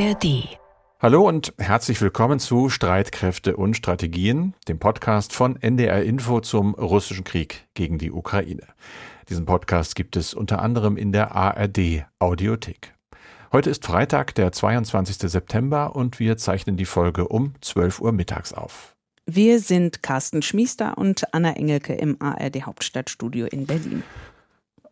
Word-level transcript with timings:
ARD. 0.00 0.58
Hallo 0.98 1.28
und 1.28 1.52
herzlich 1.58 2.00
willkommen 2.00 2.38
zu 2.38 2.70
Streitkräfte 2.70 3.56
und 3.56 3.76
Strategien, 3.76 4.54
dem 4.66 4.78
Podcast 4.78 5.34
von 5.34 5.60
NDR 5.60 6.02
Info 6.04 6.40
zum 6.40 6.74
russischen 6.74 7.22
Krieg 7.22 7.66
gegen 7.74 7.98
die 7.98 8.10
Ukraine. 8.10 8.62
Diesen 9.28 9.44
Podcast 9.44 9.94
gibt 9.94 10.16
es 10.16 10.32
unter 10.32 10.62
anderem 10.62 10.96
in 10.96 11.12
der 11.12 11.36
ARD 11.36 12.06
Audiothek. 12.18 12.94
Heute 13.52 13.68
ist 13.68 13.84
Freitag, 13.84 14.34
der 14.36 14.52
22. 14.52 15.30
September 15.30 15.94
und 15.94 16.18
wir 16.18 16.38
zeichnen 16.38 16.78
die 16.78 16.86
Folge 16.86 17.28
um 17.28 17.52
12 17.60 18.00
Uhr 18.00 18.12
mittags 18.12 18.54
auf. 18.54 18.96
Wir 19.26 19.60
sind 19.60 20.02
Carsten 20.02 20.40
Schmiester 20.40 20.96
und 20.96 21.34
Anna 21.34 21.56
Engelke 21.56 21.92
im 21.92 22.16
ARD 22.20 22.62
Hauptstadtstudio 22.62 23.46
in 23.48 23.66
Berlin. 23.66 24.02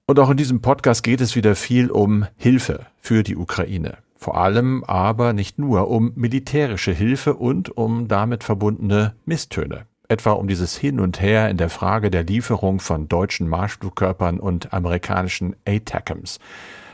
Und 0.05 0.19
auch 0.19 0.29
in 0.29 0.37
diesem 0.37 0.61
Podcast 0.61 1.03
geht 1.03 1.23
es 1.23 1.35
wieder 1.35 1.55
viel 1.55 1.91
um 1.91 2.27
Hilfe 2.37 2.87
für 3.01 3.23
die 3.23 3.37
Ukraine. 3.37 3.97
Vor 4.19 4.37
allem 4.37 4.83
aber 4.83 5.33
nicht 5.33 5.61
nur 5.61 5.89
um 5.89 6.11
militärische 6.17 6.91
Hilfe 6.91 7.35
und 7.35 7.77
um 7.77 8.09
damit 8.09 8.43
verbundene 8.43 9.15
Misstöne. 9.25 9.87
Etwa 10.09 10.33
um 10.33 10.49
dieses 10.49 10.77
Hin 10.77 10.99
und 10.99 11.21
Her 11.21 11.49
in 11.49 11.57
der 11.57 11.69
Frage 11.71 12.11
der 12.11 12.25
Lieferung 12.25 12.81
von 12.81 13.09
deutschen 13.09 13.47
Marschflugkörpern 13.47 14.41
und 14.41 14.73
amerikanischen 14.73 15.55
ATACMS. 15.67 16.41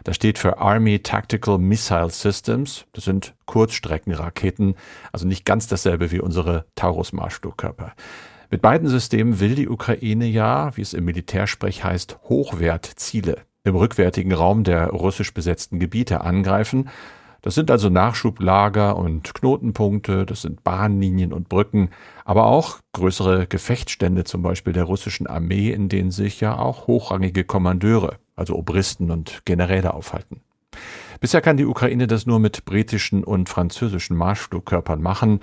Das 0.05 0.17
steht 0.17 0.37
für 0.37 0.59
Army 0.59 0.99
Tactical 0.99 1.57
Missile 1.57 2.11
Systems. 2.11 2.85
Das 2.93 3.05
sind 3.05 3.35
Kurzstreckenraketen, 3.47 4.75
also 5.11 5.27
nicht 5.27 5.47
ganz 5.47 5.67
dasselbe 5.67 6.11
wie 6.11 6.21
unsere 6.21 6.67
Taurus-Marschflugkörper. 6.75 7.95
Mit 8.51 8.61
beiden 8.61 8.89
Systemen 8.89 9.41
will 9.41 9.55
die 9.55 9.69
Ukraine 9.71 10.27
ja, 10.27 10.77
wie 10.77 10.83
es 10.83 10.93
im 10.93 11.07
Militärsprech 11.07 11.85
heißt, 11.85 12.19
Hochwertziele 12.29 13.39
im 13.65 13.77
rückwärtigen 13.77 14.33
Raum 14.33 14.63
der 14.63 14.91
russisch 14.91 15.33
besetzten 15.33 15.81
Gebiete 15.81 16.21
angreifen. 16.21 16.91
Das 17.41 17.55
sind 17.55 17.71
also 17.71 17.91
Nachschublager 17.91 18.97
und 18.97 19.35
Knotenpunkte, 19.35 20.25
das 20.25 20.43
sind 20.43 20.65
Bahnlinien 20.65 21.33
und 21.33 21.49
Brücken, 21.49 21.91
aber 22.25 22.47
auch 22.47 22.79
größere 22.93 23.47
Gefechtsstände 23.47 24.25
zum 24.25 24.43
Beispiel 24.43 24.73
der 24.73 24.85
russischen 24.85 25.27
Armee, 25.27 25.71
in 25.71 25.91
denen 25.91 26.11
sich 26.11 26.41
ja 26.41 26.59
auch 26.59 26.87
hochrangige 26.87 27.45
Kommandeure, 27.45 28.17
also 28.35 28.55
Obristen 28.57 29.11
und 29.11 29.43
Generäle 29.45 29.93
aufhalten. 29.93 30.41
Bisher 31.21 31.43
kann 31.43 31.59
die 31.59 31.67
Ukraine 31.67 32.07
das 32.07 32.27
nur 32.27 32.39
mit 32.39 32.65
britischen 32.65 33.25
und 33.25 33.49
französischen 33.49 34.17
Marschflugkörpern 34.17 35.03
machen. 35.03 35.41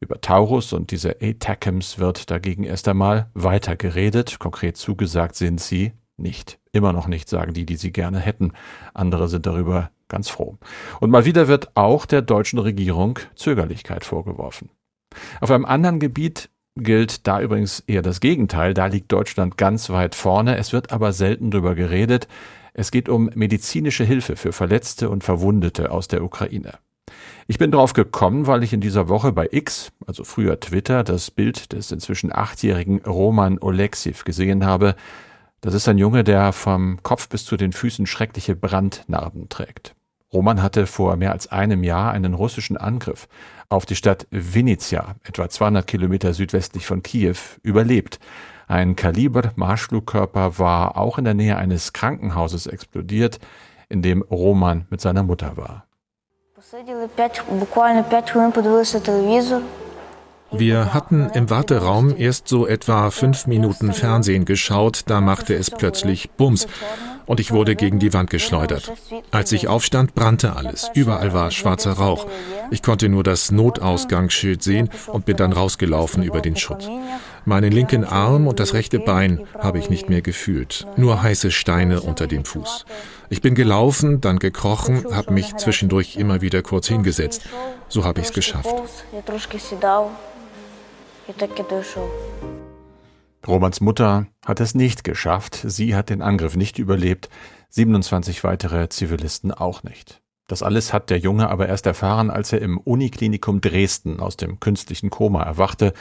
Über 0.00 0.20
Taurus 0.20 0.72
und 0.72 0.90
diese 0.90 1.16
ATACMS 1.20 1.98
wird 1.98 2.30
dagegen 2.30 2.64
erst 2.64 2.88
einmal 2.88 3.30
weiter 3.34 3.74
geredet. 3.74 4.38
Konkret 4.38 4.76
zugesagt 4.76 5.34
sind 5.34 5.60
sie 5.60 5.92
nicht. 6.18 6.58
Immer 6.78 6.92
noch 6.92 7.08
nicht, 7.08 7.28
sagen 7.28 7.54
die, 7.54 7.66
die 7.66 7.74
sie 7.74 7.90
gerne 7.90 8.20
hätten. 8.20 8.52
Andere 8.94 9.26
sind 9.26 9.46
darüber 9.46 9.90
ganz 10.06 10.28
froh. 10.28 10.58
Und 11.00 11.10
mal 11.10 11.24
wieder 11.24 11.48
wird 11.48 11.76
auch 11.76 12.06
der 12.06 12.22
deutschen 12.22 12.60
Regierung 12.60 13.18
Zögerlichkeit 13.34 14.04
vorgeworfen. 14.04 14.70
Auf 15.40 15.50
einem 15.50 15.64
anderen 15.64 15.98
Gebiet 15.98 16.50
gilt 16.76 17.26
da 17.26 17.40
übrigens 17.40 17.80
eher 17.88 18.02
das 18.02 18.20
Gegenteil. 18.20 18.74
Da 18.74 18.86
liegt 18.86 19.10
Deutschland 19.10 19.58
ganz 19.58 19.90
weit 19.90 20.14
vorne. 20.14 20.56
Es 20.56 20.72
wird 20.72 20.92
aber 20.92 21.12
selten 21.12 21.50
darüber 21.50 21.74
geredet. 21.74 22.28
Es 22.74 22.92
geht 22.92 23.08
um 23.08 23.28
medizinische 23.34 24.04
Hilfe 24.04 24.36
für 24.36 24.52
Verletzte 24.52 25.10
und 25.10 25.24
Verwundete 25.24 25.90
aus 25.90 26.06
der 26.06 26.22
Ukraine. 26.22 26.74
Ich 27.48 27.58
bin 27.58 27.72
drauf 27.72 27.92
gekommen, 27.92 28.46
weil 28.46 28.62
ich 28.62 28.72
in 28.72 28.80
dieser 28.80 29.08
Woche 29.08 29.32
bei 29.32 29.48
X, 29.50 29.90
also 30.06 30.22
früher 30.22 30.60
Twitter, 30.60 31.02
das 31.02 31.32
Bild 31.32 31.72
des 31.72 31.90
inzwischen 31.90 32.32
achtjährigen 32.32 33.00
Roman 33.04 33.58
Oleksiv 33.58 34.22
gesehen 34.22 34.64
habe, 34.64 34.94
das 35.60 35.74
ist 35.74 35.88
ein 35.88 35.98
Junge, 35.98 36.24
der 36.24 36.52
vom 36.52 37.02
Kopf 37.02 37.28
bis 37.28 37.44
zu 37.44 37.56
den 37.56 37.72
Füßen 37.72 38.06
schreckliche 38.06 38.54
Brandnarben 38.54 39.48
trägt. 39.48 39.94
Roman 40.32 40.62
hatte 40.62 40.86
vor 40.86 41.16
mehr 41.16 41.32
als 41.32 41.50
einem 41.50 41.82
Jahr 41.82 42.12
einen 42.12 42.34
russischen 42.34 42.76
Angriff 42.76 43.28
auf 43.70 43.86
die 43.86 43.96
Stadt 43.96 44.26
Vinnytsia, 44.30 45.16
etwa 45.24 45.48
200 45.48 45.86
Kilometer 45.86 46.34
südwestlich 46.34 46.86
von 46.86 47.02
Kiew, 47.02 47.36
überlebt. 47.62 48.20
Ein 48.66 48.94
Kaliber-Marschflugkörper 48.94 50.58
war 50.58 50.98
auch 50.98 51.16
in 51.18 51.24
der 51.24 51.34
Nähe 51.34 51.56
eines 51.56 51.94
Krankenhauses 51.94 52.66
explodiert, 52.66 53.40
in 53.88 54.02
dem 54.02 54.22
Roman 54.22 54.86
mit 54.90 55.00
seiner 55.00 55.22
Mutter 55.22 55.56
war. 55.56 55.86
Wir 60.50 60.94
hatten 60.94 61.30
im 61.34 61.50
Warteraum 61.50 62.14
erst 62.16 62.48
so 62.48 62.66
etwa 62.66 63.10
fünf 63.10 63.46
Minuten 63.46 63.92
Fernsehen 63.92 64.44
geschaut, 64.44 65.02
da 65.06 65.20
machte 65.20 65.54
es 65.54 65.70
plötzlich 65.70 66.30
Bums 66.30 66.66
und 67.26 67.40
ich 67.40 67.52
wurde 67.52 67.76
gegen 67.76 67.98
die 67.98 68.14
Wand 68.14 68.30
geschleudert. 68.30 68.90
Als 69.30 69.52
ich 69.52 69.68
aufstand, 69.68 70.14
brannte 70.14 70.56
alles. 70.56 70.90
Überall 70.94 71.34
war 71.34 71.50
schwarzer 71.50 71.92
Rauch. 71.92 72.26
Ich 72.70 72.82
konnte 72.82 73.10
nur 73.10 73.22
das 73.22 73.50
Notausgangsschild 73.50 74.62
sehen 74.62 74.88
und 75.08 75.26
bin 75.26 75.36
dann 75.36 75.52
rausgelaufen 75.52 76.22
über 76.22 76.40
den 76.40 76.56
Schutt. 76.56 76.88
Meinen 77.44 77.70
linken 77.70 78.04
Arm 78.04 78.46
und 78.46 78.60
das 78.60 78.72
rechte 78.72 78.98
Bein 78.98 79.46
habe 79.58 79.78
ich 79.78 79.90
nicht 79.90 80.08
mehr 80.08 80.22
gefühlt, 80.22 80.86
nur 80.96 81.22
heiße 81.22 81.50
Steine 81.50 82.00
unter 82.00 82.26
dem 82.26 82.46
Fuß. 82.46 82.86
Ich 83.28 83.42
bin 83.42 83.54
gelaufen, 83.54 84.22
dann 84.22 84.38
gekrochen, 84.38 85.04
habe 85.14 85.34
mich 85.34 85.54
zwischendurch 85.56 86.16
immer 86.16 86.40
wieder 86.40 86.62
kurz 86.62 86.88
hingesetzt. 86.88 87.42
So 87.88 88.04
habe 88.04 88.20
ich 88.20 88.28
es 88.28 88.32
geschafft. 88.32 88.74
Romans 93.46 93.82
Mutter 93.82 94.26
hat 94.46 94.60
es 94.60 94.74
nicht 94.74 95.04
geschafft. 95.04 95.60
Sie 95.62 95.94
hat 95.94 96.08
den 96.08 96.22
Angriff 96.22 96.56
nicht 96.56 96.78
überlebt. 96.78 97.28
27 97.68 98.44
weitere 98.44 98.88
Zivilisten 98.88 99.52
auch 99.52 99.82
nicht. 99.82 100.22
Das 100.46 100.62
alles 100.62 100.94
hat 100.94 101.10
der 101.10 101.18
Junge 101.18 101.50
aber 101.50 101.68
erst 101.68 101.84
erfahren, 101.84 102.30
als 102.30 102.54
er 102.54 102.62
im 102.62 102.78
Uniklinikum 102.78 103.60
Dresden 103.60 104.20
aus 104.20 104.38
dem 104.38 104.58
künstlichen 104.58 105.10
Koma 105.10 105.42
erwachte. 105.42 105.92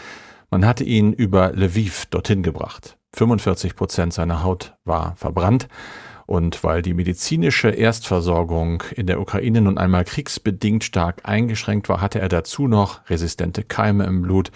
Man 0.50 0.66
hatte 0.66 0.86
ihn 0.86 1.12
über 1.12 1.52
Lviv 1.52 2.06
dorthin 2.06 2.42
gebracht. 2.42 2.98
45 3.14 3.76
Prozent 3.76 4.14
seiner 4.14 4.44
Haut 4.44 4.78
war 4.86 5.18
verbrannt. 5.18 5.68
Und 6.26 6.64
weil 6.64 6.82
die 6.82 6.94
medizinische 6.94 7.70
Erstversorgung 7.70 8.84
in 8.96 9.08
der 9.08 9.20
Ukraine 9.20 9.60
nun 9.60 9.78
einmal 9.78 10.06
kriegsbedingt 10.06 10.86
stark 10.86 11.22
eingeschränkt 11.24 11.90
war, 11.90 12.00
hatte 12.00 12.20
er 12.20 12.30
dazu 12.30 12.70
noch 12.70 13.10
resistente 13.10 13.64
Keime 13.64 14.06
im 14.06 14.22
Blut, 14.22 14.52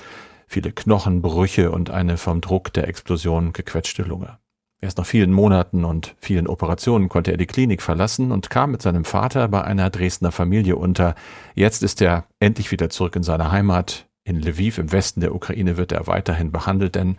viele 0.51 0.73
Knochenbrüche 0.73 1.71
und 1.71 1.89
eine 1.89 2.17
vom 2.17 2.41
Druck 2.41 2.73
der 2.73 2.87
Explosion 2.89 3.53
gequetschte 3.53 4.03
Lunge. 4.03 4.37
Erst 4.81 4.97
nach 4.97 5.05
vielen 5.05 5.31
Monaten 5.31 5.85
und 5.85 6.15
vielen 6.19 6.47
Operationen 6.47 7.07
konnte 7.07 7.31
er 7.31 7.37
die 7.37 7.45
Klinik 7.45 7.81
verlassen 7.81 8.31
und 8.31 8.49
kam 8.49 8.71
mit 8.71 8.81
seinem 8.81 9.05
Vater 9.05 9.47
bei 9.47 9.63
einer 9.63 9.89
Dresdner 9.89 10.31
Familie 10.31 10.75
unter. 10.75 11.15
Jetzt 11.55 11.83
ist 11.83 12.01
er 12.01 12.25
endlich 12.39 12.71
wieder 12.71 12.89
zurück 12.89 13.15
in 13.15 13.23
seine 13.23 13.51
Heimat. 13.51 14.07
In 14.25 14.41
Lviv 14.41 14.77
im 14.77 14.91
Westen 14.91 15.21
der 15.21 15.33
Ukraine 15.33 15.77
wird 15.77 15.93
er 15.93 16.07
weiterhin 16.07 16.51
behandelt, 16.51 16.95
denn 16.95 17.17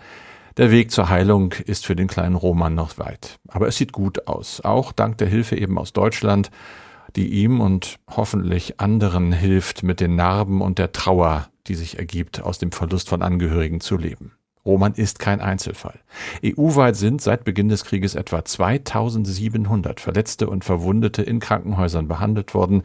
der 0.59 0.71
Weg 0.71 0.91
zur 0.91 1.09
Heilung 1.09 1.53
ist 1.53 1.87
für 1.87 1.97
den 1.97 2.09
kleinen 2.09 2.35
Roman 2.35 2.75
noch 2.75 2.99
weit. 2.99 3.39
Aber 3.49 3.67
es 3.67 3.77
sieht 3.79 3.93
gut 3.93 4.27
aus, 4.27 4.61
auch 4.61 4.93
dank 4.93 5.17
der 5.17 5.29
Hilfe 5.29 5.57
eben 5.57 5.79
aus 5.79 5.95
Deutschland, 5.95 6.51
die 7.17 7.29
ihm 7.29 7.61
und 7.61 7.97
hoffentlich 8.11 8.81
anderen 8.81 9.33
hilft, 9.33 9.83
mit 9.83 10.01
den 10.01 10.17
Narben 10.17 10.61
und 10.61 10.79
der 10.79 10.93
Trauer 10.93 11.49
die 11.67 11.75
sich 11.75 11.99
ergibt, 11.99 12.43
aus 12.43 12.59
dem 12.59 12.73
Verlust 12.73 13.09
von 13.09 13.23
Angehörigen 13.23 13.81
zu 13.81 13.97
leben. 13.97 14.33
Roman 14.65 14.95
ist 14.95 15.19
kein 15.19 15.41
Einzelfall. 15.41 15.99
EU-weit 16.45 16.95
sind 16.95 17.21
seit 17.21 17.45
Beginn 17.45 17.69
des 17.69 17.85
Krieges 17.85 18.15
etwa 18.15 18.45
2700 18.45 19.99
Verletzte 19.99 20.49
und 20.49 20.65
Verwundete 20.65 21.23
in 21.23 21.41
Krankenhäusern 21.41 22.07
behandelt 22.07 22.55
worden. 22.55 22.83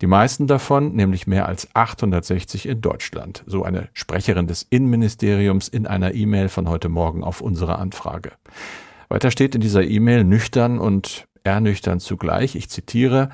Die 0.00 0.06
meisten 0.06 0.46
davon, 0.46 0.94
nämlich 0.94 1.26
mehr 1.26 1.46
als 1.46 1.68
860 1.74 2.66
in 2.66 2.80
Deutschland, 2.80 3.44
so 3.46 3.62
eine 3.62 3.88
Sprecherin 3.92 4.46
des 4.46 4.66
Innenministeriums 4.68 5.68
in 5.68 5.86
einer 5.86 6.14
E-Mail 6.14 6.48
von 6.48 6.68
heute 6.68 6.88
Morgen 6.88 7.22
auf 7.22 7.40
unsere 7.42 7.78
Anfrage. 7.78 8.32
Weiter 9.08 9.30
steht 9.30 9.54
in 9.54 9.60
dieser 9.60 9.84
E-Mail 9.84 10.24
nüchtern 10.24 10.78
und 10.78 11.28
ernüchtern 11.44 12.00
zugleich, 12.00 12.56
ich 12.56 12.70
zitiere, 12.70 13.28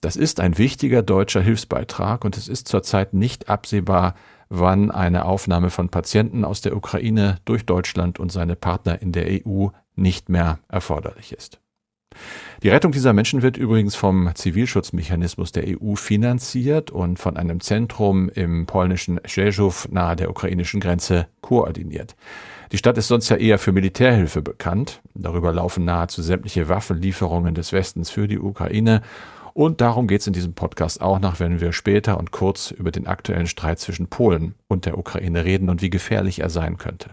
das 0.00 0.16
ist 0.16 0.40
ein 0.40 0.56
wichtiger 0.58 1.02
deutscher 1.02 1.42
Hilfsbeitrag 1.42 2.24
und 2.24 2.36
es 2.36 2.48
ist 2.48 2.68
zurzeit 2.68 3.14
nicht 3.14 3.48
absehbar, 3.48 4.14
wann 4.48 4.90
eine 4.90 5.26
Aufnahme 5.26 5.70
von 5.70 5.90
Patienten 5.90 6.44
aus 6.44 6.60
der 6.60 6.76
Ukraine 6.76 7.38
durch 7.44 7.66
Deutschland 7.66 8.18
und 8.18 8.32
seine 8.32 8.56
Partner 8.56 9.00
in 9.00 9.12
der 9.12 9.26
EU 9.46 9.68
nicht 9.94 10.28
mehr 10.28 10.58
erforderlich 10.68 11.32
ist. 11.32 11.60
Die 12.62 12.68
Rettung 12.68 12.92
dieser 12.92 13.12
Menschen 13.12 13.42
wird 13.42 13.56
übrigens 13.56 13.94
vom 13.94 14.30
Zivilschutzmechanismus 14.34 15.52
der 15.52 15.64
EU 15.80 15.94
finanziert 15.94 16.90
und 16.90 17.18
von 17.18 17.36
einem 17.36 17.60
Zentrum 17.60 18.28
im 18.28 18.66
polnischen 18.66 19.20
Rzeszów 19.24 19.88
nahe 19.90 20.16
der 20.16 20.28
ukrainischen 20.28 20.80
Grenze 20.80 21.28
koordiniert. 21.40 22.16
Die 22.72 22.78
Stadt 22.78 22.98
ist 22.98 23.08
sonst 23.08 23.28
ja 23.28 23.36
eher 23.36 23.58
für 23.58 23.72
Militärhilfe 23.72 24.42
bekannt. 24.42 25.00
Darüber 25.14 25.52
laufen 25.52 25.84
nahezu 25.84 26.22
sämtliche 26.22 26.68
Waffenlieferungen 26.68 27.54
des 27.54 27.72
Westens 27.72 28.10
für 28.10 28.28
die 28.28 28.38
Ukraine 28.38 29.02
und 29.54 29.80
darum 29.80 30.06
geht 30.06 30.20
es 30.20 30.26
in 30.26 30.32
diesem 30.32 30.54
Podcast 30.54 31.00
auch 31.00 31.18
noch, 31.18 31.40
wenn 31.40 31.60
wir 31.60 31.72
später 31.72 32.18
und 32.18 32.30
kurz 32.30 32.70
über 32.70 32.90
den 32.90 33.06
aktuellen 33.06 33.46
Streit 33.46 33.78
zwischen 33.78 34.08
Polen 34.08 34.54
und 34.68 34.86
der 34.86 34.98
Ukraine 34.98 35.44
reden 35.44 35.68
und 35.68 35.82
wie 35.82 35.90
gefährlich 35.90 36.40
er 36.40 36.50
sein 36.50 36.78
könnte. 36.78 37.10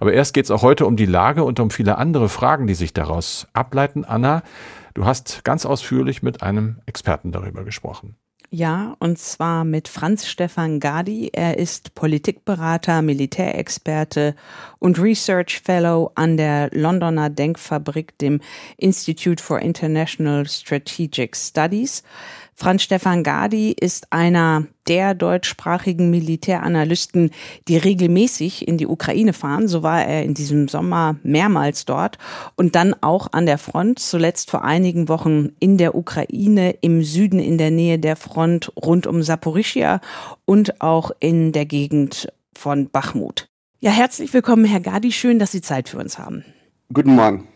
Aber 0.00 0.12
erst 0.12 0.34
geht 0.34 0.44
es 0.44 0.50
auch 0.50 0.62
heute 0.62 0.86
um 0.86 0.96
die 0.96 1.06
Lage 1.06 1.44
und 1.44 1.60
um 1.60 1.70
viele 1.70 1.98
andere 1.98 2.28
Fragen, 2.28 2.66
die 2.66 2.74
sich 2.74 2.92
daraus 2.92 3.46
ableiten. 3.52 4.04
Anna, 4.04 4.42
du 4.94 5.04
hast 5.04 5.44
ganz 5.44 5.66
ausführlich 5.66 6.22
mit 6.22 6.42
einem 6.42 6.80
Experten 6.86 7.32
darüber 7.32 7.64
gesprochen. 7.64 8.16
Ja, 8.56 8.94
und 9.00 9.18
zwar 9.18 9.64
mit 9.64 9.88
Franz 9.88 10.28
Stefan 10.28 10.78
Gadi. 10.78 11.28
Er 11.32 11.58
ist 11.58 11.96
Politikberater, 11.96 13.02
Militärexperte 13.02 14.36
und 14.78 14.96
Research 15.00 15.60
Fellow 15.60 16.12
an 16.14 16.36
der 16.36 16.70
Londoner 16.70 17.30
Denkfabrik, 17.30 18.16
dem 18.18 18.40
Institute 18.76 19.42
for 19.42 19.58
International 19.58 20.46
Strategic 20.46 21.34
Studies. 21.34 22.04
Franz 22.54 22.84
Stefan 22.84 23.24
Gadi 23.24 23.72
ist 23.72 24.12
einer 24.12 24.68
der 24.88 25.14
deutschsprachigen 25.14 26.10
Militäranalysten, 26.10 27.30
die 27.68 27.76
regelmäßig 27.76 28.66
in 28.68 28.78
die 28.78 28.86
Ukraine 28.86 29.32
fahren. 29.32 29.68
So 29.68 29.82
war 29.82 30.04
er 30.04 30.22
in 30.22 30.34
diesem 30.34 30.68
Sommer 30.68 31.16
mehrmals 31.22 31.84
dort 31.84 32.18
und 32.56 32.74
dann 32.74 32.94
auch 33.00 33.28
an 33.32 33.46
der 33.46 33.58
Front, 33.58 33.98
zuletzt 33.98 34.50
vor 34.50 34.64
einigen 34.64 35.08
Wochen 35.08 35.50
in 35.60 35.78
der 35.78 35.94
Ukraine, 35.94 36.72
im 36.80 37.02
Süden 37.02 37.38
in 37.38 37.58
der 37.58 37.70
Nähe 37.70 37.98
der 37.98 38.16
Front 38.16 38.72
rund 38.76 39.06
um 39.06 39.22
Saporischia 39.22 40.00
und 40.44 40.80
auch 40.80 41.10
in 41.20 41.52
der 41.52 41.66
Gegend 41.66 42.32
von 42.54 42.88
Bachmut. 42.90 43.48
Ja, 43.80 43.90
herzlich 43.90 44.32
willkommen, 44.32 44.64
Herr 44.64 44.80
Gadi. 44.80 45.12
Schön, 45.12 45.38
dass 45.38 45.52
Sie 45.52 45.60
Zeit 45.60 45.88
für 45.88 45.98
uns 45.98 46.18
haben. 46.18 46.44
Guten 46.92 47.14
Morgen. 47.14 47.48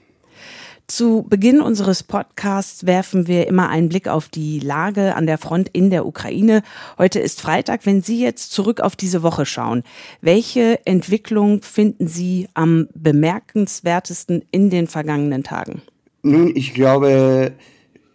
Zu 0.91 1.27
Beginn 1.29 1.61
unseres 1.61 2.03
Podcasts 2.03 2.87
werfen 2.87 3.27
wir 3.29 3.47
immer 3.47 3.69
einen 3.69 3.91
Blick 3.91 4.09
auf 4.09 4.31
die 4.31 4.59
Lage 4.59 5.15
an 5.17 5.27
der 5.27 5.37
Front 5.37 5.69
in 5.69 5.91
der 5.91 6.07
Ukraine. 6.07 6.63
Heute 6.97 7.21
ist 7.21 7.43
Freitag. 7.43 7.85
Wenn 7.85 8.01
Sie 8.01 8.23
jetzt 8.23 8.53
zurück 8.53 8.81
auf 8.81 8.97
diese 8.97 9.23
Woche 9.23 9.45
schauen, 9.45 9.83
welche 10.23 10.81
Entwicklung 10.87 11.61
finden 11.61 12.09
Sie 12.09 12.49
am 12.55 12.89
bemerkenswertesten 12.95 14.47
in 14.51 14.71
den 14.71 14.87
vergangenen 14.87 15.45
Tagen? 15.45 15.83
Nun, 16.23 16.57
ich 16.57 16.73
glaube, 16.73 17.53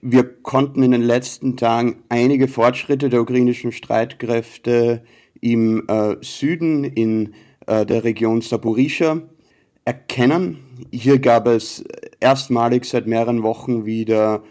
wir 0.02 0.24
konnten 0.24 0.82
in 0.82 0.92
den 0.92 1.04
letzten 1.04 1.58
Tagen 1.58 1.98
einige 2.10 2.48
Fortschritte 2.48 3.10
der 3.10 3.22
ukrainischen 3.22 3.72
Streitkräfte 3.72 5.04
im 5.42 5.88
äh, 5.88 6.16
Süden, 6.22 6.86
in 6.86 7.36
äh, 7.68 7.86
der 7.86 8.04
Region 8.04 8.42
Saporischa 8.42 9.22
erkennen. 9.86 10.60
Hier 10.92 11.20
gab 11.20 11.48
es 11.48 11.84
erstmalig 12.20 12.86
seit 12.86 13.08
mehreren 13.08 13.44
Wochen 13.44 13.86
wieder 13.86 14.44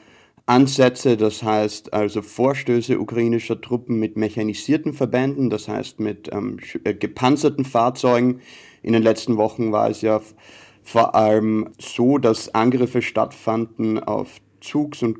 Ansätze, 0.46 1.16
das 1.16 1.42
heißt 1.42 1.92
also 1.92 2.20
Vorstöße 2.20 2.98
ukrainischer 2.98 3.60
Truppen 3.60 3.98
mit 3.98 4.16
mechanisierten 4.16 4.92
Verbänden, 4.92 5.50
das 5.50 5.68
heißt 5.68 6.00
mit 6.00 6.30
ähm, 6.32 6.58
äh, 6.84 6.94
gepanzerten 6.94 7.64
Fahrzeugen. 7.64 8.40
In 8.82 8.92
den 8.92 9.02
letzten 9.02 9.36
Wochen 9.36 9.72
war 9.72 9.88
es 9.88 10.02
ja 10.02 10.20
vor 10.82 11.14
allem 11.14 11.68
so, 11.78 12.18
dass 12.18 12.54
Angriffe 12.54 13.02
stattfanden 13.02 14.00
auf 14.00 14.40
Zugs- 14.60 15.02
und 15.02 15.18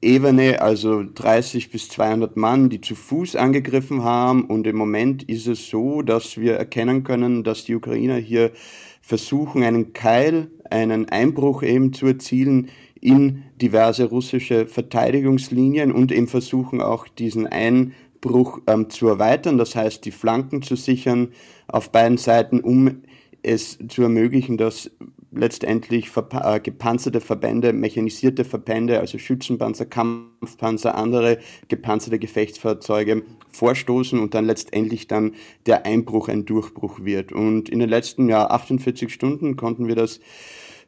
Kompanieebene, 0.00 0.60
also 0.60 1.02
30 1.02 1.70
bis 1.70 1.88
200 1.88 2.36
Mann, 2.36 2.68
die 2.68 2.80
zu 2.80 2.94
Fuß 2.94 3.36
angegriffen 3.36 4.04
haben. 4.04 4.44
Und 4.44 4.66
im 4.66 4.76
Moment 4.76 5.22
ist 5.24 5.46
es 5.46 5.68
so, 5.68 6.02
dass 6.02 6.38
wir 6.38 6.54
erkennen 6.54 7.02
können, 7.02 7.44
dass 7.44 7.64
die 7.64 7.74
Ukrainer 7.74 8.16
hier 8.16 8.52
versuchen, 9.00 9.62
einen 9.62 9.92
Keil, 9.92 10.48
einen 10.70 11.08
Einbruch 11.08 11.62
eben 11.62 11.92
zu 11.92 12.06
erzielen 12.06 12.68
in 13.00 13.44
diverse 13.60 14.04
russische 14.04 14.66
Verteidigungslinien 14.66 15.92
und 15.92 16.12
eben 16.12 16.28
versuchen 16.28 16.80
auch 16.80 17.06
diesen 17.08 17.46
Einbruch 17.46 18.60
ähm, 18.66 18.90
zu 18.90 19.06
erweitern, 19.08 19.58
das 19.58 19.76
heißt 19.76 20.04
die 20.04 20.10
Flanken 20.10 20.62
zu 20.62 20.76
sichern 20.76 21.28
auf 21.68 21.92
beiden 21.92 22.18
Seiten, 22.18 22.60
um 22.60 23.02
es 23.42 23.78
zu 23.88 24.02
ermöglichen, 24.02 24.56
dass 24.56 24.90
letztendlich 25.32 26.10
äh, 26.16 26.60
gepanzerte 26.60 27.20
Verbände, 27.20 27.72
mechanisierte 27.72 28.44
Verbände, 28.44 29.00
also 29.00 29.18
Schützenpanzer, 29.18 29.86
Kampfpanzer, 29.86 30.94
andere 30.94 31.38
gepanzerte 31.68 32.18
Gefechtsfahrzeuge 32.18 33.22
vorstoßen 33.50 34.18
und 34.18 34.34
dann 34.34 34.46
letztendlich 34.46 35.06
dann 35.06 35.34
der 35.66 35.86
Einbruch 35.86 36.28
ein 36.28 36.44
Durchbruch 36.44 37.00
wird. 37.02 37.32
Und 37.32 37.68
in 37.68 37.80
den 37.80 37.88
letzten 37.88 38.28
ja, 38.28 38.46
48 38.46 39.12
Stunden 39.12 39.56
konnten 39.56 39.88
wir 39.88 39.96
das 39.96 40.20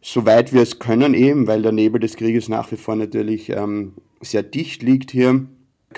soweit 0.01 0.53
wir 0.53 0.63
es 0.63 0.79
können 0.79 1.15
eben, 1.15 1.47
weil 1.47 1.63
der 1.63 1.73
Nebel 1.73 2.01
des 2.01 2.17
Krieges 2.17 2.49
nach 2.49 2.71
wie 2.71 2.77
vor 2.77 2.97
natürlich 2.97 3.51
ähm, 3.51 3.95
sehr 4.21 4.43
dicht 4.43 4.83
liegt 4.83 5.11
hier, 5.11 5.47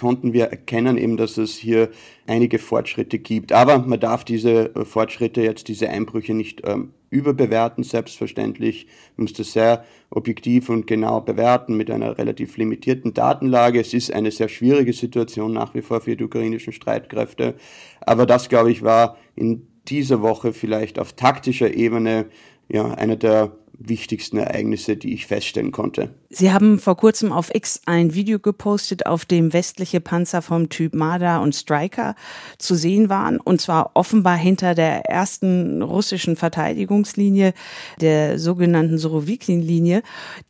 konnten 0.01 0.33
wir 0.33 0.47
erkennen 0.47 0.97
eben, 0.97 1.19
dass 1.19 1.37
es 1.37 1.57
hier 1.57 1.91
einige 2.27 2.59
Fortschritte 2.59 3.19
gibt. 3.19 3.53
Aber 3.53 3.79
man 3.79 4.01
darf 4.01 4.25
diese 4.25 4.75
äh, 4.75 4.85
Fortschritte 4.87 5.43
jetzt, 5.43 5.69
diese 5.69 5.91
Einbrüche 5.91 6.33
nicht 6.33 6.63
ähm, 6.65 6.93
überbewerten, 7.11 7.85
selbstverständlich. 7.85 8.87
Man 9.17 9.25
muss 9.25 9.35
das 9.35 9.53
sehr 9.53 9.85
objektiv 10.09 10.71
und 10.71 10.87
genau 10.87 11.21
bewerten 11.21 11.77
mit 11.77 11.91
einer 11.91 12.17
relativ 12.17 12.57
limitierten 12.57 13.13
Datenlage. 13.13 13.81
Es 13.81 13.93
ist 13.93 14.13
eine 14.13 14.31
sehr 14.31 14.49
schwierige 14.49 14.95
Situation 14.95 15.53
nach 15.53 15.75
wie 15.75 15.83
vor 15.83 16.01
für 16.01 16.17
die 16.17 16.25
ukrainischen 16.25 16.73
Streitkräfte. 16.73 17.55
Aber 18.01 18.25
das, 18.25 18.49
glaube 18.49 18.73
ich, 18.73 18.83
war 18.83 19.19
in 19.37 19.67
dieser 19.89 20.23
Woche 20.23 20.55
vielleicht 20.55 20.99
auf 20.99 21.13
taktischer 21.13 21.75
Ebene 21.75 22.27
ja, 22.69 22.95
einer 22.95 23.17
der 23.17 23.53
wichtigsten 23.81 24.37
Ereignisse, 24.37 24.97
die 24.97 25.15
ich 25.15 25.27
feststellen 25.27 25.73
konnte. 25.73 26.15
Sie 26.29 26.53
haben 26.53 26.79
vor 26.79 26.97
kurzem 26.97 27.33
auf 27.33 27.53
X 27.53 27.81
ein 27.87 28.15
Video 28.15 28.39
gepostet, 28.39 29.07
auf 29.07 29.25
dem 29.25 29.53
westliche 29.53 30.01
Panzer 30.01 30.43
vom 30.43 30.69
Typ 30.69 30.95
Marder 30.95 31.41
und 31.41 31.55
Striker 31.55 32.15
zu 32.59 32.75
sehen 32.75 33.09
waren, 33.09 33.41
und 33.41 33.61
zwar 33.61 33.93
offenbar 33.95 34.37
hinter 34.37 34.75
der 34.75 35.07
ersten 35.07 35.83
russischen 35.83 36.37
Verteidigungslinie, 36.37 37.53
der 38.01 38.39
sogenannten 38.39 38.99
Sorowikin-Linie. 38.99 40.03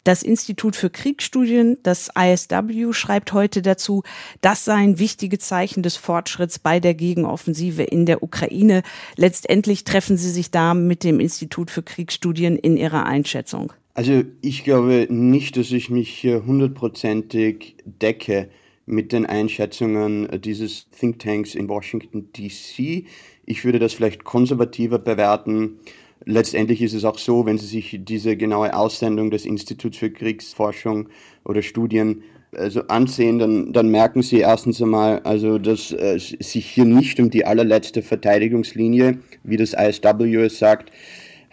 Das 0.05 0.23
Institut 0.23 0.77
für 0.77 0.91
Kriegsstudien, 0.91 1.79
das 1.83 2.11
ISW, 2.19 2.93
schreibt 2.93 3.33
heute 3.33 3.63
dazu, 3.63 4.03
das 4.41 4.65
seien 4.65 4.99
wichtige 4.99 5.39
Zeichen 5.39 5.83
des 5.83 5.97
Fortschritts 5.97 6.59
bei 6.59 6.81
der 6.81 6.95
Gegenoffensive 6.95 7.85
in 7.85 8.07
der 8.07 8.23
Ukraine. 8.23 8.83
Letztendlich 9.17 9.85
treffen 9.85 10.17
sie 10.17 10.31
sich 10.31 10.51
da 10.51 10.75
mit 10.75 11.05
dem 11.05 11.21
Institut 11.21 11.71
für 11.71 11.83
Kriegsstudien 11.83 12.57
in 12.57 12.77
ihrer 12.77 13.07
Einschätzung. 13.21 13.73
Also 13.95 14.23
ich 14.41 14.65
glaube 14.65 15.07
nicht, 15.11 15.57
dass 15.57 15.73
ich 15.73 15.91
mich 15.91 16.09
hier 16.09 16.47
hundertprozentig 16.47 17.77
decke 17.85 18.49
mit 18.87 19.13
den 19.13 19.27
Einschätzungen 19.27 20.41
dieses 20.41 20.89
Thinktanks 20.91 21.55
in 21.55 21.69
Washington, 21.69 22.31
DC. 22.33 23.05
Ich 23.45 23.65
würde 23.65 23.79
das 23.79 23.93
vielleicht 23.93 24.25
konservativer 24.25 24.99
bewerten. 24.99 25.79
Letztendlich 26.25 26.81
ist 26.81 26.95
es 26.95 27.05
auch 27.05 27.19
so, 27.19 27.45
wenn 27.47 27.59
Sie 27.59 27.67
sich 27.67 28.01
diese 28.03 28.37
genaue 28.37 28.75
Aussendung 28.75 29.31
des 29.31 29.45
Instituts 29.45 29.99
für 29.99 30.11
Kriegsforschung 30.11 31.09
oder 31.45 31.63
Studien 31.63 32.23
also 32.57 32.83
ansehen, 32.89 33.39
dann, 33.39 33.73
dann 33.73 33.91
merken 33.91 34.23
Sie 34.23 34.39
erstens 34.39 34.81
einmal, 34.83 35.21
also 35.21 35.59
dass 35.59 35.93
äh, 35.93 36.19
sich 36.19 36.67
hier 36.67 36.85
nicht 36.85 37.21
um 37.21 37.31
die 37.31 37.45
allerletzte 37.45 38.03
Verteidigungslinie, 38.03 39.19
wie 39.45 39.57
das 39.57 39.75
ISW 39.75 40.35
es 40.37 40.59
sagt, 40.59 40.91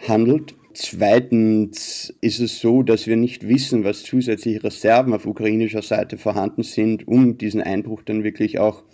handelt, 0.06 0.54
Zweitens 0.80 2.14
ist 2.20 2.38
es 2.38 2.60
so, 2.60 2.84
dass 2.84 3.08
wir 3.08 3.16
nicht 3.16 3.48
wissen, 3.48 3.82
was 3.82 4.04
zusätzliche 4.04 4.62
Reserven 4.62 5.12
auf 5.12 5.26
ukrainischer 5.26 5.82
Seite 5.82 6.18
vorhanden 6.18 6.62
sind, 6.62 7.08
um 7.08 7.36
diesen 7.36 7.60
Einbruch 7.60 8.04
dann 8.04 8.22
wirklich 8.22 8.60
auch 8.60 8.84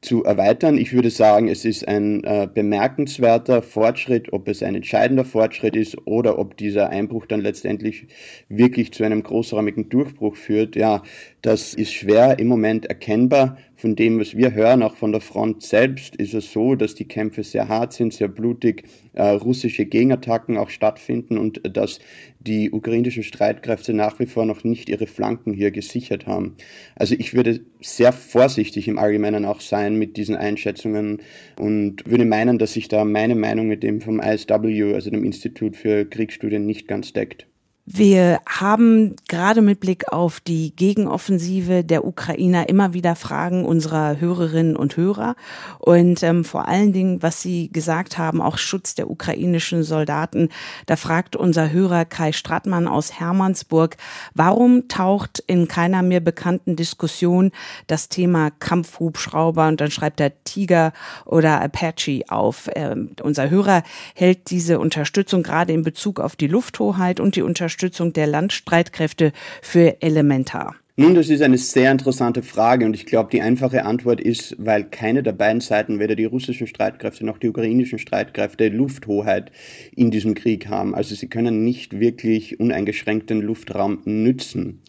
zu 0.00 0.24
erweitern. 0.24 0.78
Ich 0.78 0.94
würde 0.94 1.10
sagen, 1.10 1.48
es 1.48 1.66
ist 1.66 1.86
ein 1.86 2.24
äh, 2.24 2.48
bemerkenswerter 2.52 3.60
Fortschritt, 3.60 4.32
ob 4.32 4.48
es 4.48 4.62
ein 4.62 4.74
entscheidender 4.74 5.26
Fortschritt 5.26 5.76
ist 5.76 5.98
oder 6.06 6.38
ob 6.38 6.56
dieser 6.56 6.88
Einbruch 6.88 7.26
dann 7.26 7.42
letztendlich 7.42 8.06
wirklich 8.48 8.92
zu 8.92 9.04
einem 9.04 9.22
großräumigen 9.22 9.90
Durchbruch 9.90 10.36
führt. 10.36 10.74
Ja, 10.74 11.02
das 11.42 11.72
ist 11.72 11.92
schwer 11.92 12.38
im 12.38 12.48
Moment 12.48 12.86
erkennbar. 12.86 13.56
Von 13.74 13.96
dem, 13.96 14.20
was 14.20 14.36
wir 14.36 14.52
hören, 14.52 14.82
auch 14.82 14.94
von 14.94 15.10
der 15.10 15.22
Front 15.22 15.62
selbst, 15.62 16.14
ist 16.16 16.34
es 16.34 16.52
so, 16.52 16.74
dass 16.74 16.94
die 16.94 17.08
Kämpfe 17.08 17.42
sehr 17.42 17.68
hart 17.68 17.94
sind, 17.94 18.12
sehr 18.12 18.28
blutig, 18.28 18.84
äh, 19.14 19.22
russische 19.22 19.86
Gegenattacken 19.86 20.58
auch 20.58 20.68
stattfinden 20.68 21.38
und 21.38 21.64
äh, 21.64 21.70
dass 21.70 21.98
die 22.40 22.70
ukrainischen 22.70 23.22
Streitkräfte 23.22 23.94
nach 23.94 24.18
wie 24.18 24.26
vor 24.26 24.44
noch 24.44 24.64
nicht 24.64 24.90
ihre 24.90 25.06
Flanken 25.06 25.54
hier 25.54 25.70
gesichert 25.70 26.26
haben. 26.26 26.56
Also 26.94 27.14
ich 27.18 27.32
würde 27.32 27.60
sehr 27.80 28.12
vorsichtig 28.12 28.86
im 28.86 28.98
Allgemeinen 28.98 29.46
auch 29.46 29.60
sein 29.60 29.96
mit 29.96 30.18
diesen 30.18 30.36
Einschätzungen 30.36 31.22
und 31.58 32.04
würde 32.04 32.26
meinen, 32.26 32.58
dass 32.58 32.74
sich 32.74 32.88
da 32.88 33.06
meine 33.06 33.34
Meinung 33.34 33.66
mit 33.66 33.82
dem 33.82 34.02
vom 34.02 34.20
ISW, 34.20 34.92
also 34.92 35.08
dem 35.08 35.24
Institut 35.24 35.76
für 35.76 36.04
Kriegsstudien, 36.04 36.66
nicht 36.66 36.86
ganz 36.86 37.14
deckt. 37.14 37.49
Wir 37.92 38.40
haben 38.46 39.16
gerade 39.26 39.62
mit 39.62 39.80
Blick 39.80 40.12
auf 40.12 40.38
die 40.38 40.76
Gegenoffensive 40.76 41.82
der 41.82 42.04
Ukrainer 42.04 42.68
immer 42.68 42.94
wieder 42.94 43.16
Fragen 43.16 43.64
unserer 43.64 44.20
Hörerinnen 44.20 44.76
und 44.76 44.96
Hörer 44.96 45.34
und 45.80 46.22
ähm, 46.22 46.44
vor 46.44 46.68
allen 46.68 46.92
Dingen, 46.92 47.20
was 47.20 47.42
Sie 47.42 47.68
gesagt 47.72 48.16
haben, 48.16 48.40
auch 48.40 48.58
Schutz 48.58 48.94
der 48.94 49.10
ukrainischen 49.10 49.82
Soldaten. 49.82 50.50
Da 50.86 50.94
fragt 50.94 51.34
unser 51.34 51.72
Hörer 51.72 52.04
Kai 52.04 52.30
Strattmann 52.30 52.86
aus 52.86 53.18
Hermannsburg, 53.18 53.96
warum 54.34 54.86
taucht 54.86 55.42
in 55.48 55.66
keiner 55.66 56.02
mir 56.02 56.20
bekannten 56.20 56.76
Diskussion 56.76 57.50
das 57.88 58.08
Thema 58.08 58.52
Kampfhubschrauber 58.52 59.66
und 59.66 59.80
dann 59.80 59.90
schreibt 59.90 60.20
er 60.20 60.44
Tiger 60.44 60.92
oder 61.24 61.60
Apache 61.60 62.22
auf. 62.28 62.70
Ähm, 62.76 63.16
unser 63.20 63.50
Hörer 63.50 63.82
hält 64.14 64.50
diese 64.50 64.78
Unterstützung 64.78 65.42
gerade 65.42 65.72
in 65.72 65.82
Bezug 65.82 66.20
auf 66.20 66.36
die 66.36 66.46
Lufthoheit 66.46 67.18
und 67.18 67.34
die 67.34 67.42
Unterstützung 67.42 67.79
Unterstützung 67.80 68.12
der 68.12 68.26
Landstreitkräfte 68.26 69.32
für 69.62 70.02
elementar? 70.02 70.76
Nun, 70.96 71.14
das 71.14 71.30
ist 71.30 71.40
eine 71.40 71.56
sehr 71.56 71.90
interessante 71.90 72.42
Frage 72.42 72.84
und 72.84 72.92
ich 72.92 73.06
glaube, 73.06 73.30
die 73.32 73.40
einfache 73.40 73.86
Antwort 73.86 74.20
ist, 74.20 74.54
weil 74.58 74.84
keine 74.84 75.22
der 75.22 75.32
beiden 75.32 75.62
Seiten, 75.62 75.98
weder 75.98 76.14
die 76.14 76.26
russischen 76.26 76.66
Streitkräfte 76.66 77.24
noch 77.24 77.38
die 77.38 77.48
ukrainischen 77.48 77.98
Streitkräfte, 77.98 78.68
Lufthoheit 78.68 79.50
in 79.96 80.10
diesem 80.10 80.34
Krieg 80.34 80.68
haben. 80.68 80.94
Also 80.94 81.14
sie 81.14 81.28
können 81.28 81.64
nicht 81.64 81.98
wirklich 81.98 82.60
uneingeschränkten 82.60 83.40
Luftraum 83.40 84.02
nützen. 84.04 84.82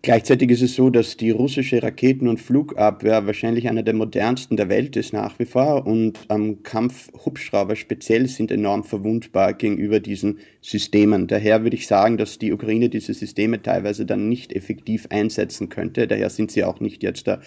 Gleichzeitig 0.00 0.50
ist 0.50 0.62
es 0.62 0.76
so, 0.76 0.90
dass 0.90 1.16
die 1.16 1.32
russische 1.32 1.82
Raketen- 1.82 2.28
und 2.28 2.38
Flugabwehr 2.38 3.26
wahrscheinlich 3.26 3.68
einer 3.68 3.82
der 3.82 3.94
modernsten 3.94 4.56
der 4.56 4.68
Welt 4.68 4.94
ist 4.96 5.12
nach 5.12 5.36
wie 5.40 5.44
vor 5.44 5.88
und 5.88 6.20
ähm, 6.30 6.62
Kampfhubschrauber 6.62 7.74
speziell 7.74 8.28
sind 8.28 8.52
enorm 8.52 8.84
verwundbar 8.84 9.54
gegenüber 9.54 9.98
diesen 9.98 10.38
Systemen. 10.60 11.26
Daher 11.26 11.64
würde 11.64 11.74
ich 11.74 11.88
sagen, 11.88 12.16
dass 12.16 12.38
die 12.38 12.52
Ukraine 12.52 12.88
diese 12.90 13.12
Systeme 13.12 13.60
teilweise 13.60 14.06
dann 14.06 14.28
nicht 14.28 14.52
effektiv 14.52 15.08
einsetzen 15.10 15.68
könnte. 15.68 16.06
Daher 16.06 16.30
sind 16.30 16.52
sie 16.52 16.62
auch 16.62 16.78
nicht 16.78 17.02
jetzt 17.02 17.26
da 17.26 17.40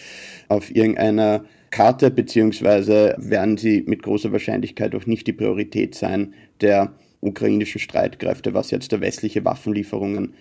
auf 0.49 0.75
irgendeiner 0.75 1.45
Karte, 1.69 2.11
beziehungsweise 2.11 3.15
werden 3.17 3.55
sie 3.55 3.85
mit 3.87 4.03
großer 4.03 4.33
Wahrscheinlichkeit 4.33 4.93
auch 4.93 5.05
nicht 5.05 5.25
die 5.25 5.33
Priorität 5.33 5.95
sein 5.95 6.33
der 6.59 6.93
ukrainischen 7.21 7.79
Streitkräfte, 7.79 8.53
was 8.53 8.71
jetzt 8.71 8.91
der 8.91 8.99
westliche 8.99 9.45
Waffenlieferungen 9.45 10.33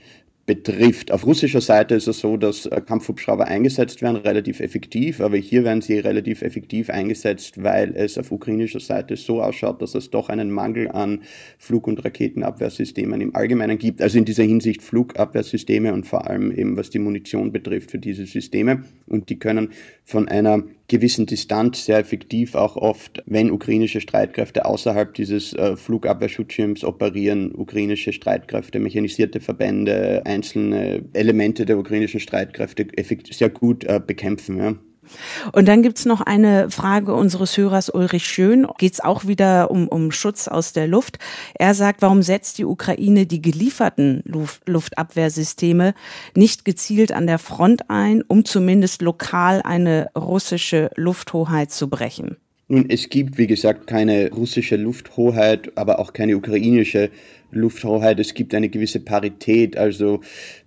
betrifft. 0.46 1.12
Auf 1.12 1.26
russischer 1.26 1.60
Seite 1.60 1.94
ist 1.94 2.08
es 2.08 2.20
so, 2.20 2.36
dass 2.36 2.66
äh, 2.66 2.80
Kampfhubschrauber 2.80 3.46
eingesetzt 3.46 4.02
werden, 4.02 4.16
relativ 4.16 4.60
effektiv, 4.60 5.20
aber 5.20 5.36
hier 5.36 5.64
werden 5.64 5.80
sie 5.80 5.98
relativ 5.98 6.42
effektiv 6.42 6.90
eingesetzt, 6.90 7.62
weil 7.62 7.94
es 7.94 8.18
auf 8.18 8.32
ukrainischer 8.32 8.80
Seite 8.80 9.16
so 9.16 9.42
ausschaut, 9.42 9.80
dass 9.80 9.94
es 9.94 10.10
doch 10.10 10.28
einen 10.28 10.50
Mangel 10.50 10.90
an 10.90 11.22
Flug- 11.58 11.86
und 11.86 12.04
Raketenabwehrsystemen 12.04 13.20
im 13.20 13.36
Allgemeinen 13.36 13.78
gibt. 13.78 14.02
Also 14.02 14.18
in 14.18 14.24
dieser 14.24 14.44
Hinsicht 14.44 14.82
Flugabwehrsysteme 14.82 15.92
und 15.92 16.06
vor 16.06 16.26
allem 16.26 16.50
eben 16.50 16.76
was 16.76 16.90
die 16.90 16.98
Munition 16.98 17.52
betrifft 17.52 17.90
für 17.90 17.98
diese 17.98 18.26
Systeme. 18.26 18.84
Und 19.06 19.28
die 19.28 19.38
können 19.38 19.70
von 20.04 20.28
einer 20.28 20.64
gewissen 20.88 21.26
Distanz 21.26 21.84
sehr 21.84 21.98
effektiv 21.98 22.56
auch 22.56 22.76
oft, 22.76 23.22
wenn 23.26 23.52
ukrainische 23.52 24.00
Streitkräfte 24.00 24.64
außerhalb 24.64 25.14
dieses 25.14 25.52
äh, 25.52 25.76
Flugabwehrschutzschirms 25.76 26.82
operieren, 26.82 27.54
ukrainische 27.54 28.12
Streitkräfte, 28.12 28.80
mechanisierte 28.80 29.38
Verbände, 29.38 30.22
einzelne 30.30 31.04
Elemente 31.12 31.66
der 31.66 31.78
ukrainischen 31.78 32.20
Streitkräfte 32.20 32.86
sehr 33.30 33.50
gut 33.50 33.84
äh, 33.84 34.00
bekämpfen. 34.04 34.58
Ja. 34.58 34.74
Und 35.52 35.66
dann 35.66 35.82
gibt's 35.82 36.04
noch 36.04 36.20
eine 36.20 36.70
Frage 36.70 37.14
unseres 37.14 37.56
Hörers 37.56 37.88
Ulrich 37.90 38.26
Schön. 38.26 38.66
Geht's 38.78 39.00
auch 39.00 39.26
wieder 39.26 39.70
um, 39.70 39.88
um 39.88 40.12
Schutz 40.12 40.48
aus 40.48 40.72
der 40.72 40.86
Luft? 40.86 41.18
Er 41.54 41.74
sagt, 41.74 42.02
warum 42.02 42.22
setzt 42.22 42.58
die 42.58 42.64
Ukraine 42.64 43.26
die 43.26 43.42
gelieferten 43.42 44.22
Luft, 44.24 44.68
Luftabwehrsysteme 44.68 45.94
nicht 46.34 46.64
gezielt 46.64 47.12
an 47.12 47.26
der 47.26 47.38
Front 47.38 47.90
ein, 47.90 48.22
um 48.22 48.44
zumindest 48.44 49.02
lokal 49.02 49.62
eine 49.62 50.10
russische 50.16 50.90
Lufthoheit 50.96 51.70
zu 51.70 51.88
brechen? 51.88 52.36
Nun, 52.70 52.84
es 52.88 53.08
gibt, 53.08 53.36
wie 53.36 53.48
gesagt, 53.48 53.88
keine 53.88 54.30
russische 54.30 54.76
Lufthoheit, 54.76 55.72
aber 55.76 55.98
auch 55.98 56.12
keine 56.12 56.36
ukrainische 56.36 57.10
Lufthoheit. 57.50 58.20
Es 58.20 58.32
gibt 58.32 58.54
eine 58.54 58.68
gewisse 58.68 59.00
Parität. 59.00 59.76
Also 59.76 60.20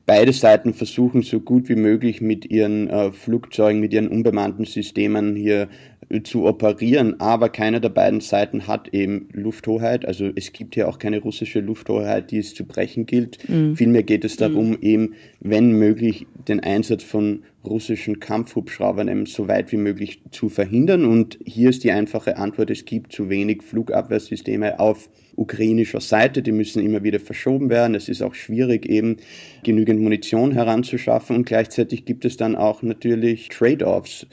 beide 0.05 0.33
Seiten 0.33 0.74
versuchen 0.74 1.22
so 1.22 1.39
gut 1.39 1.69
wie 1.69 1.77
möglich 1.77 2.19
mit 2.19 2.51
ihren 2.51 2.89
äh, 2.89 3.13
Flugzeugen, 3.13 3.79
mit 3.79 3.93
ihren 3.93 4.10
unbemannten 4.10 4.65
Systemen 4.65 5.38
hier 5.38 5.69
äh, 6.10 6.24
zu 6.24 6.45
operieren, 6.45 7.22
aber 7.22 7.48
keine 7.48 7.79
der 7.79 7.88
beiden 7.88 8.19
Seiten 8.19 8.67
hat 8.67 8.93
eben 8.93 9.29
Lufthoheit. 9.31 10.05
Also 10.05 10.29
es 10.36 10.51
gibt 10.51 10.75
hier 10.75 10.89
auch 10.89 11.00
keine 11.00 11.22
russische 11.22 11.62
Lufthoheit, 11.62 12.31
die 12.31 12.39
es 12.39 12.53
zu 12.53 12.65
brechen 12.65 13.05
gilt. 13.05 13.38
Mhm. 13.48 13.77
Vielmehr 13.77 14.03
geht 14.03 14.25
es 14.25 14.36
darum, 14.36 14.72
mhm. 14.72 14.77
eben, 14.81 15.13
wenn 15.39 15.72
möglich, 15.72 16.27
den 16.50 16.60
Einsatz 16.60 17.01
von 17.01 17.43
russischen 17.65 18.20
Kampfhubschraubern 18.20 19.08
eben 19.08 19.25
so 19.25 19.48
weit 19.48 19.72
wie 19.72 19.77
möglich 19.77 20.22
zu 20.32 20.50
verhindern. 20.50 21.05
Und 21.05 21.39
hier 21.46 21.70
ist 21.70 21.84
die 21.84 21.91
einfache 21.91 22.38
Antwort, 22.38 22.70
es 22.70 22.86
gibt 22.86 23.13
zu 23.13 23.29
wenig 23.29 23.63
Flugabwehrsysteme 23.63 24.79
auf 24.79 25.10
ukrainischer 25.36 26.01
Seite, 26.01 26.41
die 26.41 26.51
müssen 26.51 26.84
immer 26.86 27.03
wieder 27.03 27.20
verschoben 27.20 27.70
werden. 27.70 27.96
Es 27.96 28.10
ist 28.10 28.22
auch 28.22 28.36
schwierig, 28.36 28.88
eben 28.88 29.17
genügend 29.63 30.00
Munition 30.01 30.51
heranzuschaffen 30.51 31.36
und 31.36 31.46
gleichzeitig 31.46 32.05
gibt 32.05 32.25
es 32.25 32.38
dann 32.38 32.55
auch 32.55 32.84
natürlich 32.84 33.50
Trade-offs 33.50 34.27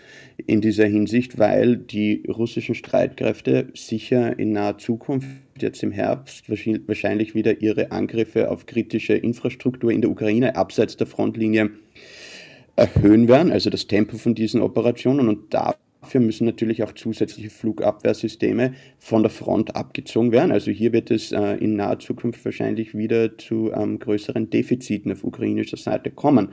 in 0.47 0.61
dieser 0.61 0.87
Hinsicht, 0.87 1.39
weil 1.39 1.77
die 1.77 2.23
russischen 2.29 2.75
Streitkräfte 2.75 3.69
sicher 3.75 4.39
in 4.39 4.53
naher 4.53 4.79
Zukunft 4.79 5.29
jetzt 5.59 5.83
im 5.83 5.93
Herbst 5.93 6.49
wahrscheinlich 6.49 7.35
wieder 7.35 7.61
ihre 7.61 7.93
Angriffe 7.93 8.51
auf 8.51 8.67
kritische 8.67 9.15
Infrastruktur 9.15 9.91
in 9.91 10.01
der 10.01 10.11
Ukraine 10.11 10.57
abseits 10.57 10.97
der 10.97 11.07
Frontlinie 11.07 11.71
erhöhen 12.81 13.29
werden, 13.29 13.53
also 13.53 13.71
das 13.71 13.87
Tempo 13.87 14.17
von 14.17 14.35
diesen 14.35 14.61
Operationen 14.61 15.29
und 15.29 15.53
da 15.55 15.75
Dafür 16.01 16.23
müssen 16.23 16.47
natürlich 16.47 16.83
auch 16.83 16.93
zusätzliche 16.93 17.51
Flugabwehrsysteme 17.51 18.73
von 18.99 19.23
der 19.23 19.31
Front 19.31 19.77
abgezogen 19.77 20.33
werden. 20.33 20.51
Also 20.51 20.71
hier 20.71 20.95
wird 20.95 21.11
es 21.11 21.31
äh, 21.31 21.57
in 21.57 21.77
naher 21.77 21.99
Zukunft 21.99 22.43
wahrscheinlich 22.45 22.97
wieder 22.97 23.37
zu 23.37 23.71
ähm, 23.73 23.99
größeren 23.99 24.49
Defiziten 24.49 25.13
auf 25.13 25.25
ukrainischer 25.25 25.77
Seite 25.77 26.11
kommen. 26.11 26.49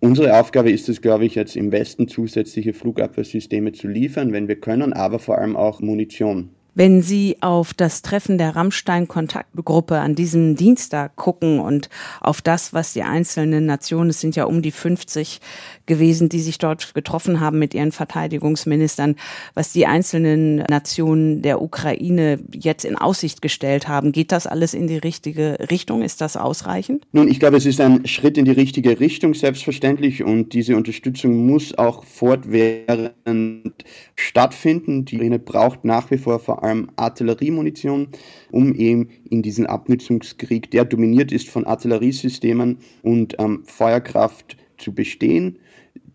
Unsere 0.00 0.40
Aufgabe 0.40 0.70
ist 0.70 0.88
es, 0.88 1.02
glaube 1.02 1.26
ich, 1.26 1.34
jetzt 1.34 1.56
im 1.56 1.72
Westen 1.72 2.08
zusätzliche 2.08 2.72
Flugabwehrsysteme 2.72 3.72
zu 3.72 3.86
liefern, 3.86 4.32
wenn 4.32 4.48
wir 4.48 4.58
können, 4.58 4.94
aber 4.94 5.18
vor 5.18 5.36
allem 5.36 5.56
auch 5.56 5.80
Munition. 5.80 6.48
Wenn 6.80 7.02
Sie 7.02 7.36
auf 7.42 7.74
das 7.74 8.00
Treffen 8.00 8.38
der 8.38 8.56
Rammstein-Kontaktgruppe 8.56 9.98
an 9.98 10.14
diesem 10.14 10.56
Dienstag 10.56 11.14
gucken 11.14 11.60
und 11.60 11.90
auf 12.22 12.40
das, 12.40 12.72
was 12.72 12.94
die 12.94 13.02
einzelnen 13.02 13.66
Nationen, 13.66 14.08
es 14.08 14.20
sind 14.22 14.34
ja 14.34 14.44
um 14.44 14.62
die 14.62 14.70
50 14.70 15.42
gewesen, 15.90 16.28
die 16.28 16.38
sich 16.38 16.58
dort 16.58 16.94
getroffen 16.94 17.40
haben 17.40 17.58
mit 17.58 17.74
ihren 17.74 17.90
Verteidigungsministern, 17.90 19.16
was 19.54 19.72
die 19.72 19.86
einzelnen 19.86 20.58
Nationen 20.70 21.42
der 21.42 21.60
Ukraine 21.60 22.38
jetzt 22.54 22.84
in 22.84 22.94
Aussicht 22.94 23.42
gestellt 23.42 23.88
haben, 23.88 24.12
geht 24.12 24.30
das 24.30 24.46
alles 24.46 24.72
in 24.72 24.86
die 24.86 24.98
richtige 24.98 25.58
Richtung? 25.68 26.02
Ist 26.02 26.20
das 26.20 26.36
ausreichend? 26.36 27.04
Nun, 27.10 27.26
ich 27.26 27.40
glaube, 27.40 27.56
es 27.56 27.66
ist 27.66 27.80
ein 27.80 28.06
Schritt 28.06 28.38
in 28.38 28.44
die 28.44 28.52
richtige 28.52 29.00
Richtung, 29.00 29.34
selbstverständlich, 29.34 30.22
und 30.22 30.54
diese 30.54 30.76
Unterstützung 30.76 31.44
muss 31.44 31.76
auch 31.76 32.04
fortwährend 32.04 33.84
stattfinden. 34.14 35.04
Die 35.06 35.16
Ukraine 35.16 35.40
braucht 35.40 35.84
nach 35.84 36.12
wie 36.12 36.18
vor 36.18 36.38
vor 36.38 36.62
allem 36.62 36.88
Artilleriemunition, 36.94 38.08
um 38.52 38.76
eben 38.76 39.08
in 39.28 39.42
diesen 39.42 39.66
Abnutzungskrieg, 39.66 40.70
der 40.70 40.84
dominiert 40.84 41.32
ist 41.32 41.48
von 41.48 41.66
Artilleriesystemen 41.66 42.78
und 43.02 43.34
ähm, 43.40 43.64
Feuerkraft, 43.64 44.56
zu 44.80 44.92
bestehen. 44.92 45.58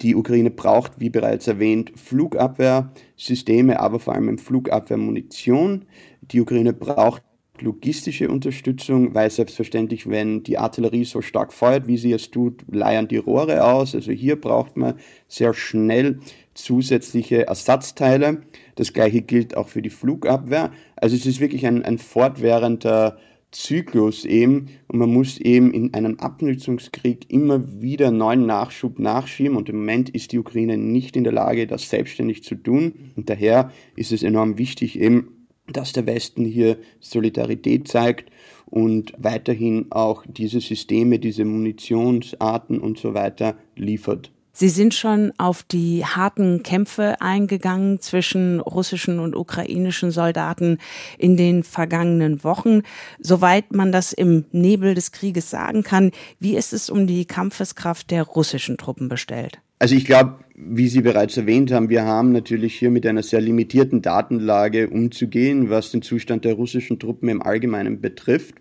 Die 0.01 0.15
Ukraine 0.15 0.51
braucht, 0.51 0.99
wie 0.99 1.09
bereits 1.09 1.47
erwähnt, 1.47 1.91
Flugabwehrsysteme, 1.95 3.79
aber 3.79 3.99
vor 3.99 4.13
allem 4.13 4.37
Flugabwehrmunition. 4.37 5.85
Die 6.21 6.41
Ukraine 6.41 6.73
braucht 6.73 7.23
logistische 7.61 8.29
Unterstützung, 8.29 9.13
weil 9.13 9.29
selbstverständlich, 9.29 10.09
wenn 10.09 10.43
die 10.43 10.57
Artillerie 10.57 11.05
so 11.05 11.21
stark 11.21 11.53
feuert, 11.53 11.87
wie 11.87 11.97
sie 11.97 12.11
es 12.11 12.31
tut, 12.31 12.65
leiern 12.69 13.07
die 13.07 13.17
Rohre 13.17 13.63
aus. 13.63 13.95
Also 13.95 14.11
hier 14.11 14.39
braucht 14.39 14.77
man 14.77 14.95
sehr 15.27 15.53
schnell 15.53 16.19
zusätzliche 16.53 17.47
Ersatzteile. 17.47 18.41
Das 18.75 18.93
gleiche 18.93 19.21
gilt 19.21 19.55
auch 19.55 19.69
für 19.69 19.81
die 19.81 19.89
Flugabwehr. 19.89 20.71
Also 20.95 21.15
es 21.15 21.25
ist 21.25 21.39
wirklich 21.39 21.65
ein, 21.65 21.83
ein 21.83 21.97
fortwährender 21.97 23.17
Zyklus 23.55 24.25
eben. 24.25 24.67
Und 24.87 24.99
man 24.99 25.11
muss 25.11 25.37
eben 25.39 25.73
in 25.73 25.93
einem 25.93 26.19
Abnutzungskrieg 26.19 27.31
immer 27.31 27.81
wieder 27.81 28.11
neuen 28.11 28.45
Nachschub 28.45 28.99
nachschieben. 28.99 29.55
Und 29.55 29.69
im 29.69 29.77
Moment 29.77 30.09
ist 30.09 30.31
die 30.31 30.39
Ukraine 30.39 30.77
nicht 30.77 31.15
in 31.15 31.23
der 31.23 31.33
Lage, 31.33 31.65
das 31.65 31.89
selbstständig 31.89 32.43
zu 32.43 32.55
tun. 32.55 32.93
Und 33.15 33.29
daher 33.29 33.71
ist 33.95 34.11
es 34.11 34.23
enorm 34.23 34.57
wichtig 34.57 34.99
eben, 34.99 35.47
dass 35.71 35.93
der 35.93 36.05
Westen 36.05 36.45
hier 36.45 36.77
Solidarität 36.99 37.87
zeigt 37.87 38.29
und 38.65 39.13
weiterhin 39.17 39.87
auch 39.89 40.23
diese 40.27 40.59
Systeme, 40.59 41.17
diese 41.17 41.45
Munitionsarten 41.45 42.79
und 42.79 42.99
so 42.99 43.13
weiter 43.13 43.57
liefert. 43.75 44.31
Sie 44.57 44.69
sind 44.69 44.93
schon 44.93 45.33
auf 45.37 45.63
die 45.63 46.05
harten 46.05 46.63
Kämpfe 46.63 47.19
eingegangen 47.19 47.99
zwischen 47.99 48.61
russischen 48.61 49.19
und 49.19 49.35
ukrainischen 49.35 50.11
Soldaten 50.11 50.77
in 51.17 51.35
den 51.35 51.63
vergangenen 51.63 52.41
Wochen. 52.45 52.83
Soweit 53.19 53.73
man 53.73 53.91
das 53.91 54.13
im 54.13 54.45
Nebel 54.53 54.93
des 54.93 55.11
Krieges 55.11 55.49
sagen 55.49 55.83
kann, 55.83 56.11
wie 56.39 56.55
ist 56.55 56.71
es 56.71 56.89
um 56.89 57.05
die 57.05 57.25
Kampfeskraft 57.25 58.11
der 58.11 58.23
russischen 58.23 58.77
Truppen 58.77 59.09
bestellt? 59.09 59.59
Also 59.79 59.93
ich 59.93 60.05
glaube, 60.05 60.35
wie 60.55 60.87
Sie 60.87 61.01
bereits 61.01 61.35
erwähnt 61.35 61.73
haben, 61.73 61.89
wir 61.89 62.05
haben 62.05 62.31
natürlich 62.31 62.75
hier 62.75 62.91
mit 62.91 63.05
einer 63.05 63.23
sehr 63.23 63.41
limitierten 63.41 64.01
Datenlage 64.01 64.89
umzugehen, 64.89 65.69
was 65.69 65.91
den 65.91 66.01
Zustand 66.01 66.45
der 66.45 66.53
russischen 66.53 66.97
Truppen 66.97 67.27
im 67.27 67.41
Allgemeinen 67.41 67.99
betrifft. 67.99 68.55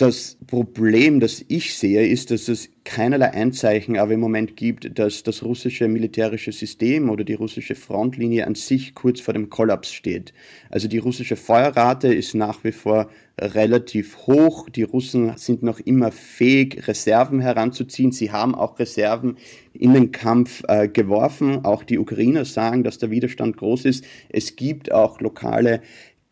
Das 0.00 0.38
Problem, 0.46 1.20
das 1.20 1.44
ich 1.48 1.76
sehe, 1.76 2.06
ist, 2.06 2.30
dass 2.30 2.48
es 2.48 2.70
keinerlei 2.84 3.34
Einzeichen 3.34 3.98
aber 3.98 4.14
im 4.14 4.20
Moment 4.20 4.56
gibt, 4.56 4.98
dass 4.98 5.22
das 5.22 5.42
russische 5.42 5.88
militärische 5.88 6.52
System 6.52 7.10
oder 7.10 7.22
die 7.22 7.34
russische 7.34 7.74
Frontlinie 7.74 8.46
an 8.46 8.54
sich 8.54 8.94
kurz 8.94 9.20
vor 9.20 9.34
dem 9.34 9.50
Kollaps 9.50 9.92
steht. 9.92 10.32
Also 10.70 10.88
die 10.88 10.96
russische 10.96 11.36
Feuerrate 11.36 12.14
ist 12.14 12.34
nach 12.34 12.64
wie 12.64 12.72
vor 12.72 13.10
relativ 13.38 14.26
hoch. 14.26 14.70
Die 14.70 14.82
Russen 14.82 15.36
sind 15.36 15.62
noch 15.62 15.80
immer 15.80 16.12
fähig, 16.12 16.88
Reserven 16.88 17.40
heranzuziehen. 17.40 18.12
Sie 18.12 18.32
haben 18.32 18.54
auch 18.54 18.78
Reserven 18.78 19.36
in 19.72 19.94
den 19.94 20.12
Kampf 20.12 20.62
äh, 20.68 20.88
geworfen. 20.88 21.64
Auch 21.64 21.84
die 21.84 21.98
Ukrainer 21.98 22.44
sagen, 22.44 22.84
dass 22.84 22.98
der 22.98 23.10
Widerstand 23.10 23.56
groß 23.56 23.84
ist. 23.84 24.04
Es 24.30 24.56
gibt 24.56 24.92
auch 24.92 25.20
lokale 25.20 25.80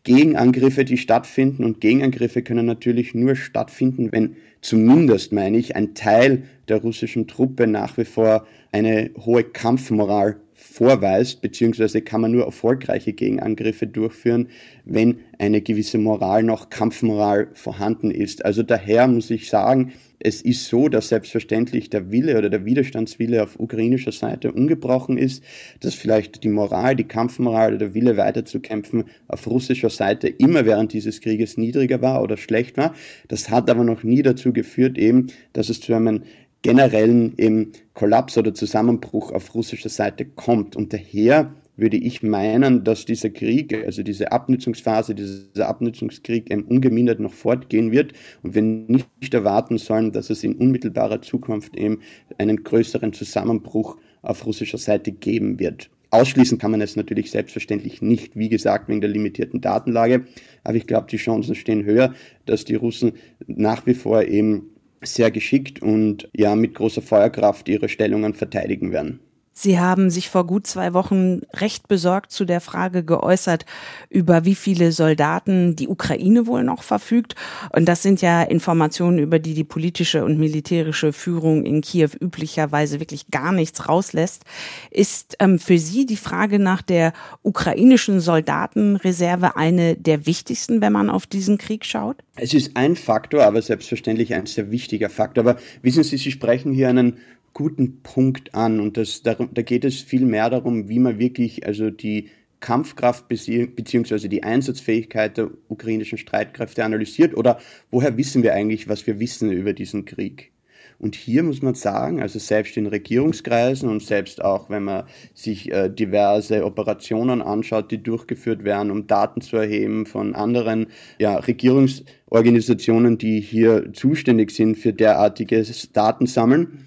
Gegenangriffe, 0.03 0.85
die 0.85 0.97
stattfinden. 0.97 1.63
Und 1.63 1.81
Gegenangriffe 1.81 2.41
können 2.41 2.65
natürlich 2.65 3.13
nur 3.13 3.35
stattfinden, 3.35 4.11
wenn 4.11 4.35
zumindest, 4.61 5.33
meine 5.33 5.57
ich, 5.57 5.75
ein 5.75 5.93
Teil 5.93 6.43
der 6.67 6.77
russischen 6.77 7.27
Truppe 7.27 7.67
nach 7.67 7.97
wie 7.97 8.05
vor 8.05 8.45
eine 8.71 9.11
hohe 9.17 9.43
Kampfmoral 9.43 10.37
vorweist, 10.53 11.41
beziehungsweise 11.41 12.01
kann 12.01 12.21
man 12.21 12.31
nur 12.31 12.45
erfolgreiche 12.45 13.13
Gegenangriffe 13.13 13.87
durchführen, 13.87 14.49
wenn 14.85 15.19
eine 15.37 15.61
gewisse 15.61 15.97
Moral 15.97 16.43
noch 16.43 16.69
Kampfmoral 16.69 17.47
vorhanden 17.53 18.11
ist. 18.11 18.43
Also 18.45 18.61
daher 18.63 19.07
muss 19.07 19.29
ich 19.31 19.49
sagen, 19.49 19.93
es 20.19 20.41
ist 20.41 20.65
so, 20.65 20.89
dass 20.89 21.09
selbstverständlich 21.09 21.89
der 21.89 22.11
Wille 22.11 22.37
oder 22.37 22.49
der 22.49 22.65
Widerstandswille 22.65 23.41
auf 23.41 23.59
ukrainischer 23.59 24.11
Seite 24.11 24.51
ungebrochen 24.51 25.17
ist, 25.17 25.43
dass 25.79 25.95
vielleicht 25.95 26.43
die 26.43 26.49
Moral, 26.49 26.95
die 26.95 27.05
Kampfmoral 27.05 27.69
oder 27.69 27.77
der 27.77 27.93
Wille 27.93 28.17
weiterzukämpfen 28.17 29.05
auf 29.27 29.47
russischer 29.47 29.89
Seite 29.89 30.27
immer 30.27 30.65
während 30.65 30.91
dieses 30.93 31.21
Krieges 31.21 31.57
niedriger 31.57 32.01
war 32.01 32.21
oder 32.21 32.35
schlecht 32.35 32.77
war. 32.77 32.93
Das 33.29 33.49
hat 33.49 33.69
aber 33.69 33.83
noch 33.83 34.03
nie 34.03 34.21
dazu 34.21 34.51
geführt 34.51 34.97
eben, 34.97 35.27
dass 35.53 35.69
es 35.69 35.79
zu 35.79 35.93
einem 35.93 36.23
generellen 36.61 37.33
eben 37.37 37.71
Kollaps 37.93 38.37
oder 38.37 38.53
Zusammenbruch 38.53 39.31
auf 39.31 39.55
russischer 39.55 39.89
Seite 39.89 40.25
kommt. 40.25 40.75
Und 40.75 40.91
daher 40.91 41.53
würde 41.79 41.97
ich 41.97 42.23
meinen, 42.23 42.83
dass 42.83 43.05
dieser 43.05 43.29
Krieg, 43.29 43.73
also 43.85 44.03
diese 44.03 44.31
Abnutzungsphase, 44.31 45.15
dieser 45.15 45.67
Abnutzungskrieg 45.67 46.49
ungemindert 46.67 47.19
noch 47.19 47.33
fortgehen 47.33 47.91
wird 47.91 48.13
und 48.43 48.55
wir 48.55 48.61
nicht 48.61 49.33
erwarten 49.33 49.77
sollen, 49.77 50.11
dass 50.11 50.29
es 50.29 50.43
in 50.43 50.55
unmittelbarer 50.55 51.21
Zukunft 51.21 51.75
eben 51.75 51.99
einen 52.37 52.63
größeren 52.63 53.13
Zusammenbruch 53.13 53.97
auf 54.21 54.45
russischer 54.45 54.77
Seite 54.77 55.11
geben 55.11 55.59
wird. 55.59 55.89
Ausschließen 56.11 56.57
kann 56.57 56.71
man 56.71 56.81
es 56.81 56.95
natürlich 56.95 57.29
selbstverständlich 57.29 58.01
nicht, 58.01 58.35
wie 58.35 58.49
gesagt, 58.49 58.89
wegen 58.89 59.01
der 59.01 59.11
limitierten 59.11 59.61
Datenlage. 59.61 60.25
Aber 60.63 60.75
ich 60.75 60.87
glaube, 60.87 61.07
die 61.09 61.17
Chancen 61.17 61.53
stehen 61.53 61.85
höher, 61.85 62.15
dass 62.45 62.65
die 62.65 62.75
Russen 62.75 63.13
nach 63.45 63.85
wie 63.85 63.93
vor 63.93 64.23
eben 64.23 64.71
sehr 65.03 65.29
geschickt 65.31 65.81
und 65.81 66.27
ja 66.35 66.55
mit 66.55 66.73
großer 66.73 67.01
Feuerkraft 67.01 67.69
ihre 67.69 67.89
Stellungen 67.89 68.33
verteidigen 68.33 68.91
werden. 68.91 69.19
Sie 69.53 69.77
haben 69.77 70.09
sich 70.09 70.29
vor 70.29 70.47
gut 70.47 70.67
zwei 70.67 70.93
Wochen 70.93 71.41
recht 71.53 71.87
besorgt 71.87 72.31
zu 72.31 72.45
der 72.45 72.61
Frage 72.61 73.03
geäußert, 73.03 73.65
über 74.09 74.45
wie 74.45 74.55
viele 74.55 74.91
Soldaten 74.91 75.75
die 75.75 75.89
Ukraine 75.89 76.47
wohl 76.47 76.63
noch 76.63 76.81
verfügt. 76.81 77.35
Und 77.75 77.85
das 77.85 78.01
sind 78.01 78.21
ja 78.21 78.41
Informationen, 78.41 79.19
über 79.19 79.37
die 79.37 79.53
die 79.53 79.65
politische 79.65 80.23
und 80.23 80.39
militärische 80.39 81.11
Führung 81.11 81.65
in 81.65 81.81
Kiew 81.81 82.11
üblicherweise 82.21 82.99
wirklich 83.01 83.31
gar 83.31 83.51
nichts 83.51 83.89
rauslässt. 83.89 84.43
Ist 84.91 85.35
ähm, 85.39 85.59
für 85.59 85.77
Sie 85.77 86.05
die 86.05 86.17
Frage 86.17 86.59
nach 86.59 86.81
der 86.81 87.11
ukrainischen 87.43 88.21
Soldatenreserve 88.21 89.57
eine 89.57 89.95
der 89.95 90.25
wichtigsten, 90.25 90.79
wenn 90.81 90.93
man 90.93 91.09
auf 91.09 91.27
diesen 91.27 91.57
Krieg 91.57 91.85
schaut? 91.85 92.17
Es 92.35 92.53
ist 92.53 92.77
ein 92.77 92.95
Faktor, 92.95 93.43
aber 93.43 93.61
selbstverständlich 93.61 94.33
ein 94.33 94.45
sehr 94.45 94.71
wichtiger 94.71 95.09
Faktor. 95.09 95.43
Aber 95.43 95.59
wissen 95.81 96.03
Sie, 96.03 96.17
Sie 96.17 96.31
sprechen 96.31 96.71
hier 96.71 96.87
einen 96.87 97.17
guten 97.53 98.01
Punkt 98.01 98.55
an 98.55 98.79
und 98.79 98.97
das, 98.97 99.23
da, 99.23 99.35
da 99.35 99.61
geht 99.61 99.85
es 99.85 100.01
viel 100.01 100.25
mehr 100.25 100.49
darum, 100.49 100.89
wie 100.89 100.99
man 100.99 101.19
wirklich 101.19 101.65
also 101.65 101.89
die 101.89 102.29
Kampfkraft 102.59 103.27
beziehungsweise 103.27 104.27
die 104.27 104.43
Einsatzfähigkeit 104.43 105.37
der 105.37 105.49
ukrainischen 105.69 106.17
Streitkräfte 106.17 106.83
analysiert 106.83 107.35
oder 107.35 107.59
woher 107.89 108.17
wissen 108.17 108.43
wir 108.43 108.53
eigentlich, 108.53 108.89
was 108.89 109.07
wir 109.07 109.19
wissen 109.19 109.51
über 109.51 109.73
diesen 109.73 110.05
Krieg? 110.05 110.51
Und 110.99 111.15
hier 111.15 111.43
muss 111.43 111.61
man 111.61 111.75
sagen, 111.75 112.21
also 112.21 112.39
selbst 112.39 112.75
in 112.75 112.85
Regierungskreisen 112.85 113.87
und 113.89 114.03
selbst 114.03 114.43
auch, 114.43 114.69
wenn 114.69 114.83
man 114.83 115.05
sich 115.33 115.71
äh, 115.71 115.89
diverse 115.89 116.65
Operationen 116.65 117.41
anschaut, 117.41 117.89
die 117.89 118.03
durchgeführt 118.03 118.65
werden, 118.65 118.91
um 118.91 119.07
Daten 119.07 119.39
zu 119.39 119.55
erheben 119.55 120.05
von 120.05 120.35
anderen 120.35 120.87
ja, 121.17 121.37
Regierungsorganisationen, 121.37 123.17
die 123.17 123.39
hier 123.39 123.93
zuständig 123.93 124.51
sind 124.51 124.75
für 124.75 124.91
derartiges 124.91 125.93
Datensammeln, 125.93 126.83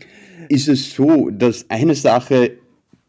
ist 0.49 0.69
es 0.69 0.95
so, 0.95 1.31
dass 1.31 1.69
eine 1.69 1.95
Sache 1.95 2.53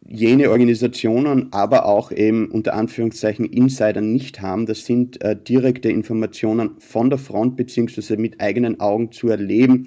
jene 0.06 0.50
Organisationen, 0.50 1.52
aber 1.52 1.86
auch 1.86 2.12
eben 2.12 2.52
unter 2.52 2.74
Anführungszeichen 2.74 3.46
Insider 3.46 4.02
nicht 4.02 4.42
haben, 4.42 4.66
das 4.66 4.86
sind 4.86 5.24
äh, 5.24 5.36
direkte 5.36 5.90
Informationen 5.90 6.72
von 6.80 7.10
der 7.10 7.20
Front 7.20 7.56
beziehungsweise 7.56 8.18
mit 8.18 8.42
eigenen 8.42 8.80
Augen 8.80 9.12
zu 9.12 9.30
erleben, 9.30 9.86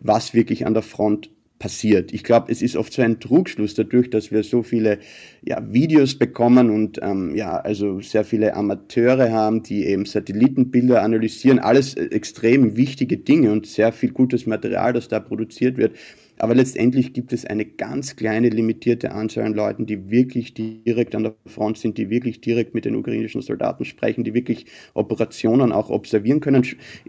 was 0.00 0.34
wirklich 0.34 0.66
an 0.66 0.74
der 0.74 0.82
Front 0.82 1.30
passiert. 1.58 2.12
Ich 2.12 2.24
glaube, 2.24 2.50
es 2.50 2.62
ist 2.62 2.76
oft 2.76 2.92
so 2.92 3.02
ein 3.02 3.20
Trugschluss 3.20 3.74
dadurch, 3.74 4.10
dass 4.10 4.30
wir 4.30 4.42
so 4.42 4.62
viele 4.62 4.98
ja, 5.42 5.60
Videos 5.72 6.16
bekommen 6.16 6.70
und 6.70 6.98
ähm, 7.02 7.34
ja, 7.34 7.56
also 7.56 8.00
sehr 8.00 8.24
viele 8.24 8.54
Amateure 8.54 9.30
haben, 9.32 9.62
die 9.62 9.84
eben 9.84 10.04
Satellitenbilder 10.04 11.02
analysieren, 11.02 11.58
alles 11.58 11.94
äh, 11.94 12.04
extrem 12.06 12.76
wichtige 12.76 13.18
Dinge 13.18 13.52
und 13.52 13.66
sehr 13.66 13.92
viel 13.92 14.12
gutes 14.12 14.46
Material, 14.46 14.92
das 14.92 15.08
da 15.08 15.20
produziert 15.20 15.76
wird. 15.76 15.96
Aber 16.38 16.54
letztendlich 16.54 17.12
gibt 17.12 17.32
es 17.32 17.44
eine 17.44 17.64
ganz 17.64 18.16
kleine 18.16 18.48
limitierte 18.48 19.12
Anzahl 19.12 19.44
an 19.44 19.54
Leuten, 19.54 19.86
die 19.86 20.10
wirklich 20.10 20.54
direkt 20.54 21.14
an 21.14 21.24
der 21.24 21.34
Front 21.46 21.78
sind, 21.78 21.98
die 21.98 22.10
wirklich 22.10 22.40
direkt 22.40 22.74
mit 22.74 22.84
den 22.84 22.94
ukrainischen 22.94 23.42
Soldaten 23.42 23.84
sprechen, 23.84 24.24
die 24.24 24.34
wirklich 24.34 24.66
Operationen 24.94 25.72
auch 25.72 25.90
observieren 25.90 26.40
können. 26.40 26.64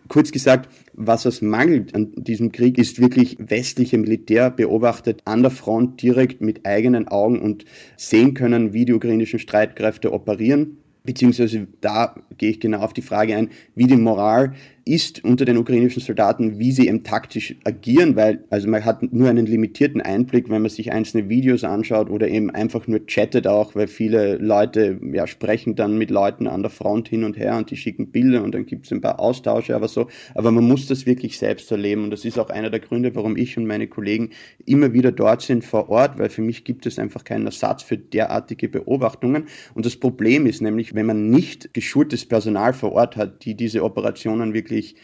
Kurz 0.08 0.32
gesagt, 0.32 0.70
was 0.94 1.26
es 1.26 1.42
mangelt 1.42 1.94
an 1.94 2.12
diesem 2.16 2.52
Krieg, 2.52 2.78
ist 2.78 3.00
wirklich 3.00 3.38
westliche 3.40 3.98
Militär 3.98 4.50
beobachtet 4.50 5.22
an 5.26 5.42
der 5.42 5.52
Front 5.52 6.02
direkt 6.02 6.42
mit 6.42 6.66
eigenen 6.66 7.08
Augen 7.08 7.40
und 7.40 7.66
sehen 7.98 8.34
können, 8.34 8.74
wie 8.74 8.86
die 8.86 8.94
ukrainischen 8.94 9.40
Streitkräfte 9.40 10.12
operieren. 10.12 10.78
Beziehungsweise 11.04 11.68
da 11.82 12.16
gehe 12.38 12.52
ich 12.52 12.60
genau 12.60 12.80
auf 12.80 12.94
die 12.94 13.02
Frage 13.02 13.36
ein, 13.36 13.50
wie 13.74 13.88
die 13.88 13.96
Moral 13.96 14.54
ist 14.90 15.24
unter 15.24 15.46
den 15.46 15.58
ukrainischen 15.58 16.02
Soldaten, 16.02 16.58
wie 16.58 16.72
sie 16.72 16.88
eben 16.88 17.04
taktisch 17.04 17.56
agieren, 17.64 18.16
weil 18.16 18.44
also 18.50 18.68
man 18.68 18.84
hat 18.84 19.14
nur 19.14 19.30
einen 19.30 19.46
limitierten 19.46 20.02
Einblick, 20.02 20.50
wenn 20.50 20.64
man 20.64 20.72
sich 20.72 20.92
einzelne 20.92 21.30
Videos 21.30 21.64
anschaut 21.64 22.10
oder 22.10 22.28
eben 22.28 22.50
einfach 22.50 22.88
nur 22.88 23.06
chattet 23.06 23.46
auch, 23.46 23.76
weil 23.76 23.88
viele 23.88 24.38
Leute 24.38 25.00
ja 25.14 25.28
sprechen 25.28 25.76
dann 25.76 26.00
mit 26.00 26.10
Leuten 26.10 26.48
an 26.48 26.64
der 26.64 26.72
Front 26.72 27.08
hin 27.08 27.24
und 27.24 27.38
her 27.38 27.56
und 27.56 27.70
die 27.70 27.78
schicken 27.78 28.12
Bilder 28.12 28.44
und 28.44 28.56
dann 28.56 28.66
gibt 28.66 28.88
es 28.88 28.92
ein 28.92 29.00
paar 29.00 29.20
Austausche, 29.20 29.76
aber 29.76 29.88
so, 29.88 30.08
aber 30.34 30.50
man 30.52 30.68
muss 30.68 30.88
das 30.88 31.06
wirklich 31.06 31.38
selbst 31.38 31.72
erleben 31.72 32.06
und 32.06 32.10
das 32.10 32.26
ist 32.26 32.40
auch 32.40 32.50
einer 32.50 32.72
der 32.72 32.80
Gründe, 32.80 33.14
warum 33.14 33.38
ich 33.38 33.58
und 33.60 33.68
meine 33.68 33.88
Kollegen 33.88 34.32
immer 34.66 34.92
wieder 34.92 35.12
dort 35.12 35.44
sind 35.44 35.64
vor 35.64 35.90
Ort, 35.90 36.18
weil 36.18 36.30
für 36.30 36.42
mich 36.42 36.64
gibt 36.64 36.88
es 36.88 36.98
einfach 36.98 37.24
keinen 37.24 37.46
Ersatz 37.46 37.84
für 37.84 37.98
derartige 37.98 38.68
Beobachtungen. 38.70 39.46
Und 39.76 39.86
das 39.86 39.98
Problem 39.98 40.48
ist 40.48 40.62
nämlich, 40.62 40.96
wenn 40.96 41.06
man 41.06 41.30
nicht 41.30 41.76
geschultes 41.76 42.26
Personal 42.26 42.74
vor 42.74 42.94
Ort 42.94 43.18
hat, 43.18 43.46
die 43.46 43.54
diese 43.54 43.84
Operationen 43.84 44.54
wirklich 44.54 44.79
wirklich 44.80 44.96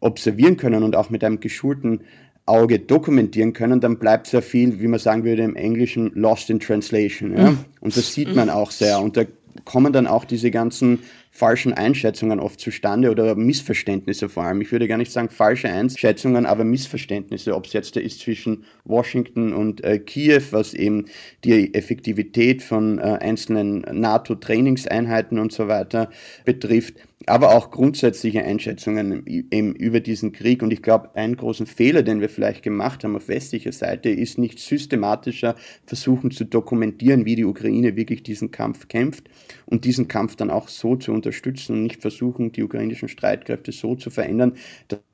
observieren 0.00 0.56
können 0.56 0.82
und 0.82 0.94
auch 0.94 1.10
mit 1.10 1.24
einem 1.24 1.40
geschulten 1.40 2.02
Auge 2.44 2.78
dokumentieren 2.78 3.52
können, 3.52 3.80
dann 3.80 3.98
bleibt 3.98 4.28
sehr 4.28 4.42
viel, 4.42 4.80
wie 4.80 4.86
man 4.86 5.00
sagen 5.00 5.24
würde 5.24 5.42
im 5.42 5.56
Englischen, 5.56 6.12
lost 6.14 6.48
in 6.50 6.60
translation. 6.60 7.36
Ja? 7.36 7.50
Mhm. 7.50 7.58
Und 7.80 7.96
das 7.96 8.12
sieht 8.12 8.34
man 8.34 8.50
auch 8.50 8.70
sehr. 8.70 9.00
Und 9.00 9.16
da 9.16 9.24
kommen 9.64 9.92
dann 9.92 10.06
auch 10.06 10.24
diese 10.24 10.50
ganzen 10.50 11.00
falschen 11.30 11.72
Einschätzungen 11.72 12.38
oft 12.38 12.60
zustande 12.60 13.10
oder 13.10 13.34
Missverständnisse 13.34 14.28
vor 14.28 14.44
allem. 14.44 14.60
Ich 14.60 14.70
würde 14.70 14.86
gar 14.86 14.96
nicht 14.96 15.10
sagen 15.10 15.28
falsche 15.28 15.68
Einschätzungen, 15.68 16.46
aber 16.46 16.64
Missverständnisse, 16.64 17.54
ob 17.54 17.66
es 17.66 17.72
jetzt 17.72 17.96
da 17.96 18.00
ist 18.00 18.20
zwischen 18.20 18.64
Washington 18.84 19.52
und 19.52 19.82
äh, 19.82 19.98
Kiew, 19.98 20.42
was 20.50 20.72
eben 20.72 21.06
die 21.42 21.74
Effektivität 21.74 22.62
von 22.62 22.98
äh, 22.98 23.18
einzelnen 23.20 23.80
NATO-Trainingseinheiten 23.80 25.38
und 25.38 25.52
so 25.52 25.68
weiter 25.68 26.10
betrifft, 26.44 26.94
aber 27.26 27.54
auch 27.54 27.72
grundsätzliche 27.72 28.44
Einschätzungen 28.44 29.26
eben 29.26 29.74
über 29.74 29.98
diesen 29.98 30.30
Krieg. 30.30 30.62
Und 30.62 30.72
ich 30.72 30.80
glaube, 30.80 31.14
einen 31.16 31.36
großen 31.36 31.66
Fehler, 31.66 32.04
den 32.04 32.20
wir 32.20 32.28
vielleicht 32.28 32.62
gemacht 32.62 33.02
haben 33.02 33.16
auf 33.16 33.26
westlicher 33.28 33.72
Seite, 33.72 34.10
ist 34.10 34.38
nicht 34.38 34.60
systematischer 34.60 35.56
versuchen 35.84 36.30
zu 36.30 36.44
dokumentieren, 36.44 37.24
wie 37.24 37.34
die 37.34 37.44
Ukraine 37.44 37.96
wirklich 37.96 38.22
diesen 38.22 38.52
Kampf 38.52 38.86
kämpft 38.86 39.28
und 39.66 39.84
diesen 39.84 40.06
Kampf 40.06 40.36
dann 40.36 40.50
auch 40.50 40.68
so 40.68 40.94
zu 40.94 41.12
unterstützen 41.12 41.72
und 41.72 41.82
nicht 41.82 42.00
versuchen, 42.00 42.52
die 42.52 42.62
ukrainischen 42.62 43.08
Streitkräfte 43.08 43.72
so 43.72 43.96
zu 43.96 44.10
verändern, 44.10 44.52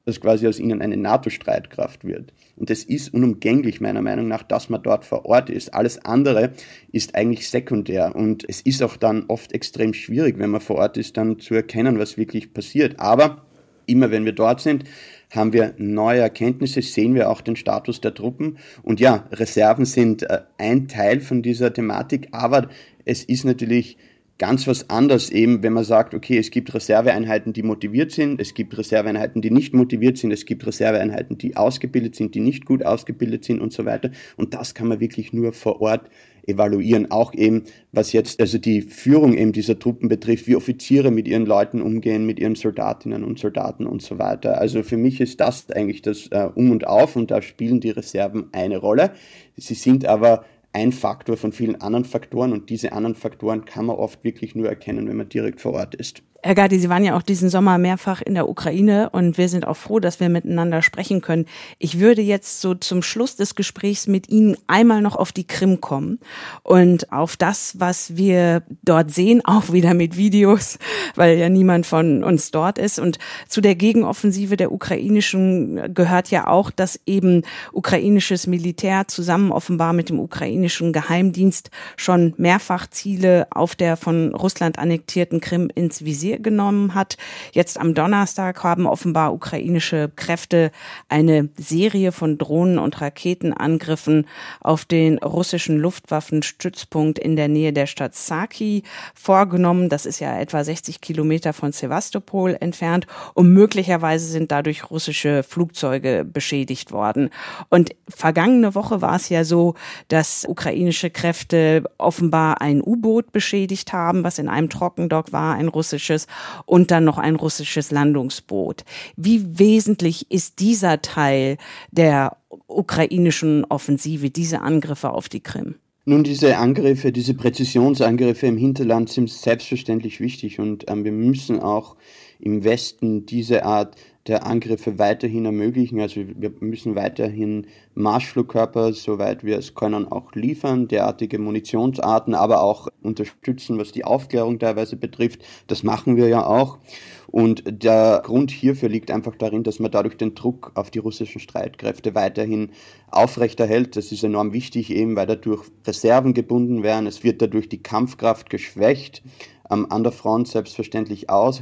dass 0.05 0.21
quasi 0.21 0.47
aus 0.47 0.59
ihnen 0.59 0.83
eine 0.83 0.99
NATO-Streitkraft 0.99 2.05
wird. 2.05 2.33
Und 2.63 2.71
es 2.71 2.85
ist 2.85 3.13
unumgänglich 3.13 3.81
meiner 3.81 4.03
Meinung 4.03 4.29
nach, 4.29 4.45
dass 4.45 4.69
man 4.69 4.81
dort 4.85 5.05
vor 5.05 5.25
Ort 5.25 5.51
ist. 5.51 5.75
Alles 5.75 6.05
andere 6.05 6.53
ist 6.93 7.17
eigentlich 7.17 7.51
sekundär. 7.51 8.15
Und 8.15 8.49
es 8.49 8.61
ist 8.61 8.85
auch 8.85 8.97
dann 8.97 9.25
oft 9.27 9.53
extrem 9.53 9.93
schwierig, 9.93 10.39
wenn 10.39 10.51
man 10.51 10.61
vor 10.61 10.77
Ort 10.77 10.97
ist, 10.97 11.17
dann 11.17 11.41
zu 11.41 11.55
erkennen, 11.55 11.99
was 11.99 12.17
wirklich 12.17 12.55
passiert. 12.55 13.01
Aber 13.01 13.45
immer 13.87 14.13
wenn 14.13 14.25
wir 14.25 14.31
dort 14.31 14.61
sind, 14.61 14.85
haben 15.33 15.53
wir 15.53 15.75
neue 15.77 16.21
Erkenntnisse, 16.21 16.83
sehen 16.83 17.17
wir 17.17 17.31
auch 17.31 17.41
den 17.41 17.57
Status 17.57 18.01
der 18.01 18.15
Truppen. 18.15 18.59
Und 18.85 19.01
ja, 19.01 19.27
Reserven 19.33 19.85
sind 19.85 20.23
äh, 20.23 20.43
ein 20.57 20.87
Teil 20.87 21.19
von 21.19 21.43
dieser 21.43 21.73
Thematik, 21.73 22.29
aber 22.31 22.69
es 23.05 23.25
ist 23.25 23.45
natürlich 23.45 23.97
ganz 24.39 24.67
was 24.67 24.91
anderes 24.91 25.31
eben, 25.31 25.63
wenn 25.63 25.73
man 25.73 25.85
sagt, 25.85 26.15
okay, 26.15 26.39
es 26.39 26.51
gibt 26.51 26.75
Reserveeinheiten, 26.75 27.53
die 27.53 27.63
motiviert 27.63 28.13
sind, 28.13 28.41
es 28.41 28.55
gibt 28.55 28.77
Reserveeinheiten, 28.77 29.41
die 29.41 29.51
nicht 29.51 29.75
motiviert 29.75 30.19
sind, 30.19 30.33
es 30.33 30.47
gibt 30.47 30.67
Reserveeinheiten, 30.67 31.39
die 31.39 31.57
ausgebildet 31.57 32.17
sind, 32.17 32.35
die 32.35 32.41
nicht 32.41 32.65
gut 32.65 32.85
ausgebildet 32.85 33.45
sind 33.45 33.61
und 33.61 33.73
so 33.73 33.85
weiter. 33.85 34.11
Und 34.37 34.55
das 34.55 34.75
kann 34.75 34.89
man 34.89 35.01
wirklich 35.01 35.33
nur 35.33 35.53
vor 35.53 35.81
Ort 35.81 36.09
evaluieren. 36.47 37.11
Auch 37.11 37.35
eben, 37.35 37.65
was 37.93 38.13
jetzt 38.13 38.41
also 38.41 38.59
die 38.59 38.83
Führung 38.83 39.35
eben 39.35 39.53
dieser 39.53 39.79
Truppen 39.79 40.09
betrifft, 40.09 40.47
wie 40.47 40.57
Offiziere 40.57 41.11
mit 41.11 41.29
ihren 41.29 41.47
Leuten 41.47 41.81
umgehen, 41.81 42.27
mit 42.27 42.41
ihren 42.41 42.55
Soldatinnen 42.55 43.25
und 43.25 43.39
Soldaten 43.39 43.87
und 43.87 44.03
so 44.03 44.19
weiter. 44.19 44.59
Also 44.61 44.83
für 44.83 44.97
mich 44.97 45.21
ist 45.21 45.41
das 45.41 45.71
eigentlich 45.71 46.03
das 46.03 46.27
äh, 46.29 46.49
Um 46.55 46.71
und 46.71 46.87
Auf 46.87 47.17
und 47.17 47.31
da 47.31 47.43
spielen 47.43 47.81
die 47.81 47.91
Reserven 47.91 48.49
eine 48.53 48.79
Rolle. 48.79 49.13
Sie 49.57 49.75
sind 49.75 50.07
aber 50.07 50.45
ein 50.73 50.93
Faktor 50.93 51.37
von 51.37 51.53
vielen 51.53 51.81
anderen 51.81 52.05
Faktoren 52.05 52.53
und 52.53 52.71
diese 52.71 52.93
anderen 52.93 53.15
Faktoren 53.15 53.65
kann 53.65 53.87
man 53.87 53.97
oft 53.97 54.25
wirklich 54.25 54.55
nur 54.55 54.69
erkennen, 54.69 55.09
wenn 55.09 55.17
man 55.17 55.29
direkt 55.29 55.61
vor 55.61 55.75
Ort 55.75 55.95
ist. 55.95 56.23
Herr 56.45 56.57
Gadi, 56.57 56.81
Sie 56.81 56.89
waren 56.89 57.05
ja 57.05 57.17
auch 57.17 57.23
diesen 57.23 57.51
Sommer 57.51 57.79
mehrfach 57.79 58.21
in 58.21 58.35
der 58.35 58.49
Ukraine 58.49 59.11
und 59.11 59.39
wir 59.39 59.49
sind 59.49 59.65
auch 59.65 59.77
froh, 59.77 60.01
dass 60.01 60.19
wir 60.19 60.29
miteinander 60.29 60.83
sprechen 60.83 61.21
können. 61.21 61.47
Ich 61.79 62.01
würde 62.01 62.21
jetzt 62.21 62.61
so 62.61 62.75
zum 62.75 63.05
Schluss 63.05 63.37
des 63.37 63.55
Gesprächs 63.55 64.09
mit 64.09 64.29
Ihnen 64.29 64.57
einmal 64.67 65.03
noch 65.03 65.15
auf 65.15 65.31
die 65.31 65.47
Krim 65.47 65.81
kommen 65.81 66.19
und 66.65 67.13
auf 67.13 67.37
das, 67.37 67.79
was 67.79 68.17
wir 68.17 68.65
dort 68.83 69.13
sehen, 69.13 69.41
auch 69.45 69.73
wieder 69.73 69.95
mit 69.95 70.17
Videos, 70.17 70.81
weil 71.15 71.39
ja 71.39 71.49
niemand 71.49 71.87
von 71.87 72.25
uns 72.25 72.51
dort 72.51 72.77
ist. 72.77 72.99
Und 72.99 73.21
zu 73.47 73.61
der 73.61 73.77
Gegenoffensive 73.77 74.57
der 74.57 74.73
ukrainischen 74.73 75.95
gehört 75.95 76.33
ja 76.33 76.49
auch, 76.49 76.73
dass 76.73 76.99
eben 77.07 77.43
ukrainisches 77.73 78.49
Militär 78.49 79.07
zusammen 79.07 79.53
offenbar 79.53 79.93
mit 79.93 80.09
dem 80.09 80.19
ukrainischen 80.19 80.93
Geheimdienst 80.93 81.71
schon 81.97 82.35
mehrfach 82.37 82.89
Ziele 82.89 83.47
auf 83.51 83.77
der 83.77 83.97
von 83.97 84.35
Russland 84.35 84.81
annektierten 84.81 85.41
Krim 85.41 85.71
ins 85.73 86.05
Visier 86.05 86.32
genommen 86.39 86.95
hat. 86.95 87.17
Jetzt 87.53 87.79
am 87.79 87.95
Donnerstag 87.95 88.63
haben 88.63 88.87
offenbar 88.87 89.33
ukrainische 89.33 90.11
Kräfte 90.15 90.71
eine 91.09 91.49
Serie 91.57 92.13
von 92.13 92.39
Drohnen- 92.39 92.79
und 92.79 93.01
Raketenangriffen 93.01 94.27
auf 94.61 94.85
den 94.85 95.19
russischen 95.19 95.79
Luftwaffenstützpunkt 95.79 97.19
in 97.19 97.37
der 97.37 97.49
Nähe 97.49 97.73
der 97.73 97.87
Stadt 97.87 98.15
Saki 98.15 98.83
vorgenommen. 99.15 99.89
Das 99.89 100.07
ist 100.07 100.21
ja 100.21 100.39
etwa 100.39 100.65
60 100.65 101.01
Kilometer 101.01 101.53
von 101.53 101.73
Sevastopol 101.73 102.57
entfernt 102.61 103.07
und 103.35 103.53
möglicherweise 103.53 104.27
sind 104.27 104.53
dadurch 104.53 104.91
russische 104.91 105.43
Flugzeuge 105.43 106.25
beschädigt 106.25 106.93
worden. 106.93 107.31
Und 107.69 107.95
vergangene 108.09 108.75
Woche 108.75 109.03
war 109.03 109.17
es 109.17 109.29
ja 109.29 109.45
so, 109.45 109.75
dass 110.09 110.45
ukrainische 110.47 111.11
Kräfte 111.11 111.85
offenbar 111.99 112.61
ein 112.61 112.83
U-Boot 112.83 113.33
beschädigt 113.33 113.93
haben, 113.93 114.25
was 114.25 114.39
in 114.39 114.49
einem 114.49 114.69
Trockendock 114.69 115.33
war, 115.33 115.55
ein 115.55 115.69
russisches 115.69 116.22
russisches 116.23 116.27
und 116.67 116.91
dann 116.91 117.05
noch 117.05 117.19
ein 117.19 117.37
russisches 117.37 117.91
Landungsboot. 117.91 118.85
Wie 119.17 119.59
wesentlich 119.59 120.31
ist 120.31 120.61
dieser 120.61 121.03
Teil 121.03 121.57
der 121.91 122.37
ukrainischen 122.67 123.65
Offensive, 123.69 124.31
diese 124.31 124.61
Angriffe 124.61 125.11
auf 125.11 125.29
die 125.29 125.41
Krim? 125.41 125.77
Nun, 126.05 126.25
diese 126.25 126.57
Angriffe, 126.57 127.13
diese 127.13 127.35
Präzisionsangriffe 127.35 128.49
im 128.49 128.57
Hinterland 128.57 129.09
sind 129.09 129.31
selbstverständlich 129.31 130.21
wichtig 130.21 130.59
und 130.59 130.91
ähm, 130.91 131.05
wir 131.05 131.13
müssen 131.13 131.61
auch 131.61 131.97
im 132.41 132.65
Westen 132.65 133.25
diese 133.25 133.65
Art 133.65 133.95
der 134.29 134.47
Angriffe 134.47 134.99
weiterhin 134.99 135.45
ermöglichen. 135.45 136.01
Also 136.01 136.21
wir 136.37 136.53
müssen 136.61 136.95
weiterhin 136.95 137.67
Marschflugkörper, 137.95 138.93
soweit 138.93 139.43
wir 139.43 139.59
es 139.59 139.75
können, 139.75 140.07
auch 140.07 140.33
liefern, 140.35 140.87
derartige 140.87 141.39
Munitionsarten, 141.39 142.35
aber 142.35 142.63
auch 142.63 142.89
unterstützen, 143.03 143.79
was 143.79 143.91
die 143.91 144.05
Aufklärung 144.05 144.61
teilweise 144.61 144.97
betrifft. 144.97 145.43
Das 145.67 145.83
machen 145.83 146.17
wir 146.17 146.29
ja 146.29 146.47
auch. 146.47 146.79
Und 147.27 147.65
der 147.67 148.23
Grund 148.25 148.51
hierfür 148.51 148.89
liegt 148.89 149.11
einfach 149.11 149.35
darin, 149.37 149.65
dass 149.65 149.81
man 149.81 149.91
dadurch 149.91 150.17
den 150.17 150.35
Druck 150.35 150.71
auf 150.75 150.91
die 150.91 150.99
russischen 150.99 151.41
Streitkräfte 151.41 152.15
weiterhin 152.15 152.71
aufrechterhält. 153.11 153.97
Das 153.97 154.13
ist 154.13 154.23
enorm 154.23 154.53
wichtig, 154.53 154.91
eben 154.91 155.17
weil 155.17 155.27
dadurch 155.27 155.65
Reserven 155.87 156.35
gebunden 156.35 156.83
werden. 156.83 157.07
Es 157.07 157.25
wird 157.25 157.43
dadurch 157.43 157.69
die 157.69 157.83
Kampfkraft 157.83 158.51
geschwächt. 158.51 159.23
an 159.65 160.03
der 160.03 160.13
Front 160.13 160.49
selbstverständlich 160.49 161.31
auch. 161.31 161.61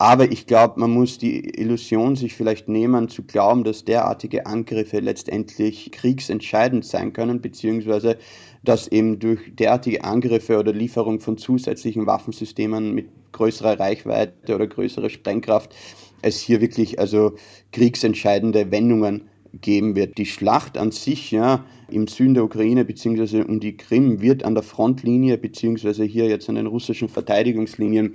Aber 0.00 0.30
ich 0.30 0.46
glaube, 0.46 0.78
man 0.78 0.92
muss 0.92 1.18
die 1.18 1.58
Illusion 1.58 2.14
sich 2.14 2.32
vielleicht 2.34 2.68
nehmen, 2.68 3.08
zu 3.08 3.24
glauben, 3.24 3.64
dass 3.64 3.84
derartige 3.84 4.46
Angriffe 4.46 5.00
letztendlich 5.00 5.90
kriegsentscheidend 5.90 6.84
sein 6.84 7.12
können, 7.12 7.40
beziehungsweise 7.40 8.16
dass 8.62 8.86
eben 8.86 9.18
durch 9.18 9.40
derartige 9.56 10.04
Angriffe 10.04 10.56
oder 10.60 10.72
Lieferung 10.72 11.18
von 11.18 11.36
zusätzlichen 11.36 12.06
Waffensystemen 12.06 12.94
mit 12.94 13.08
größerer 13.32 13.80
Reichweite 13.80 14.54
oder 14.54 14.68
größerer 14.68 15.10
Sprengkraft 15.10 15.74
es 16.22 16.38
hier 16.40 16.60
wirklich 16.60 17.00
also 17.00 17.32
kriegsentscheidende 17.72 18.70
Wendungen 18.70 19.22
geben 19.52 19.96
wird. 19.96 20.16
Die 20.16 20.26
Schlacht 20.26 20.78
an 20.78 20.92
sich, 20.92 21.32
ja, 21.32 21.64
im 21.90 22.06
Süden 22.06 22.34
der 22.34 22.44
Ukraine 22.44 22.84
beziehungsweise 22.84 23.44
um 23.44 23.60
die 23.60 23.76
Krim 23.76 24.20
wird 24.20 24.44
an 24.44 24.54
der 24.54 24.62
Frontlinie 24.62 25.38
beziehungsweise 25.38 26.04
hier 26.04 26.28
jetzt 26.28 26.48
an 26.48 26.54
den 26.54 26.66
russischen 26.66 27.08
Verteidigungslinien 27.08 28.12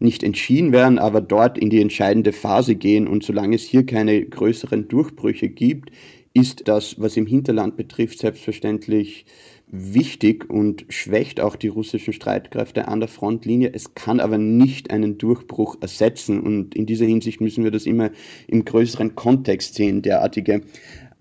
nicht 0.00 0.22
entschieden 0.22 0.72
werden, 0.72 0.98
aber 0.98 1.20
dort 1.20 1.58
in 1.58 1.70
die 1.70 1.80
entscheidende 1.80 2.32
Phase 2.32 2.74
gehen. 2.74 3.06
Und 3.06 3.24
solange 3.24 3.56
es 3.56 3.62
hier 3.62 3.86
keine 3.86 4.24
größeren 4.24 4.88
Durchbrüche 4.88 5.48
gibt, 5.48 5.90
ist 6.34 6.66
das, 6.66 7.00
was 7.00 7.16
im 7.16 7.26
Hinterland 7.26 7.76
betrifft, 7.76 8.18
selbstverständlich 8.18 9.24
wichtig 9.68 10.50
und 10.50 10.84
schwächt 10.88 11.40
auch 11.40 11.56
die 11.56 11.68
russischen 11.68 12.12
Streitkräfte 12.12 12.86
an 12.88 13.00
der 13.00 13.08
Frontlinie. 13.08 13.70
Es 13.72 13.94
kann 13.94 14.20
aber 14.20 14.38
nicht 14.38 14.90
einen 14.90 15.18
Durchbruch 15.18 15.76
ersetzen. 15.80 16.40
Und 16.40 16.74
in 16.74 16.86
dieser 16.86 17.06
Hinsicht 17.06 17.40
müssen 17.40 17.64
wir 17.64 17.70
das 17.70 17.86
immer 17.86 18.10
im 18.46 18.64
größeren 18.64 19.14
Kontext 19.14 19.74
sehen, 19.74 20.02
derartige 20.02 20.62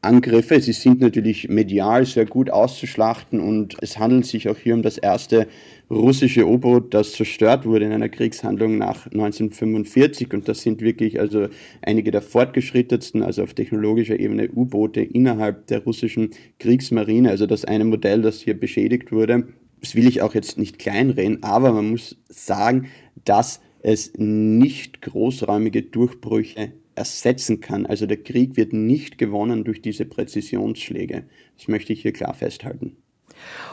Angriffe. 0.03 0.59
Sie 0.59 0.73
sind 0.73 0.99
natürlich 0.99 1.47
medial 1.47 2.05
sehr 2.05 2.25
gut 2.25 2.49
auszuschlachten 2.49 3.39
und 3.39 3.77
es 3.81 3.97
handelt 3.97 4.25
sich 4.25 4.49
auch 4.49 4.57
hier 4.57 4.73
um 4.73 4.81
das 4.81 4.97
erste 4.97 5.47
russische 5.89 6.47
U-Boot, 6.47 6.93
das 6.93 7.13
zerstört 7.13 7.65
wurde 7.65 7.85
in 7.85 7.91
einer 7.91 8.09
Kriegshandlung 8.09 8.77
nach 8.77 9.05
1945 9.07 10.33
und 10.33 10.47
das 10.47 10.61
sind 10.61 10.81
wirklich 10.81 11.19
also 11.19 11.47
einige 11.81 12.11
der 12.11 12.21
fortgeschrittensten, 12.21 13.21
also 13.23 13.43
auf 13.43 13.53
technologischer 13.53 14.19
Ebene 14.19 14.49
U-Boote 14.49 15.01
innerhalb 15.01 15.67
der 15.67 15.83
russischen 15.83 16.31
Kriegsmarine, 16.59 17.29
also 17.29 17.45
das 17.45 17.65
eine 17.65 17.85
Modell, 17.85 18.21
das 18.21 18.41
hier 18.41 18.59
beschädigt 18.59 19.11
wurde. 19.11 19.47
Das 19.81 19.95
will 19.95 20.07
ich 20.07 20.21
auch 20.21 20.33
jetzt 20.33 20.57
nicht 20.57 20.79
kleinreden, 20.79 21.43
aber 21.43 21.73
man 21.73 21.91
muss 21.91 22.17
sagen, 22.29 22.87
dass 23.25 23.59
es 23.81 24.13
nicht 24.15 25.01
großräumige 25.01 25.83
Durchbrüche 25.83 26.71
ersetzen 26.95 27.59
kann. 27.59 27.85
Also 27.85 28.05
der 28.05 28.17
Krieg 28.17 28.55
wird 28.55 28.71
nicht 28.71 29.17
gewonnen 29.17 29.63
durch 29.63 29.81
diese 29.81 30.05
Präzisionsschläge. 30.05 31.25
Das 31.57 31.67
möchte 31.67 31.91
ich 31.93 32.01
hier 32.01 32.13
klar 32.13 32.33
festhalten. 32.33 32.97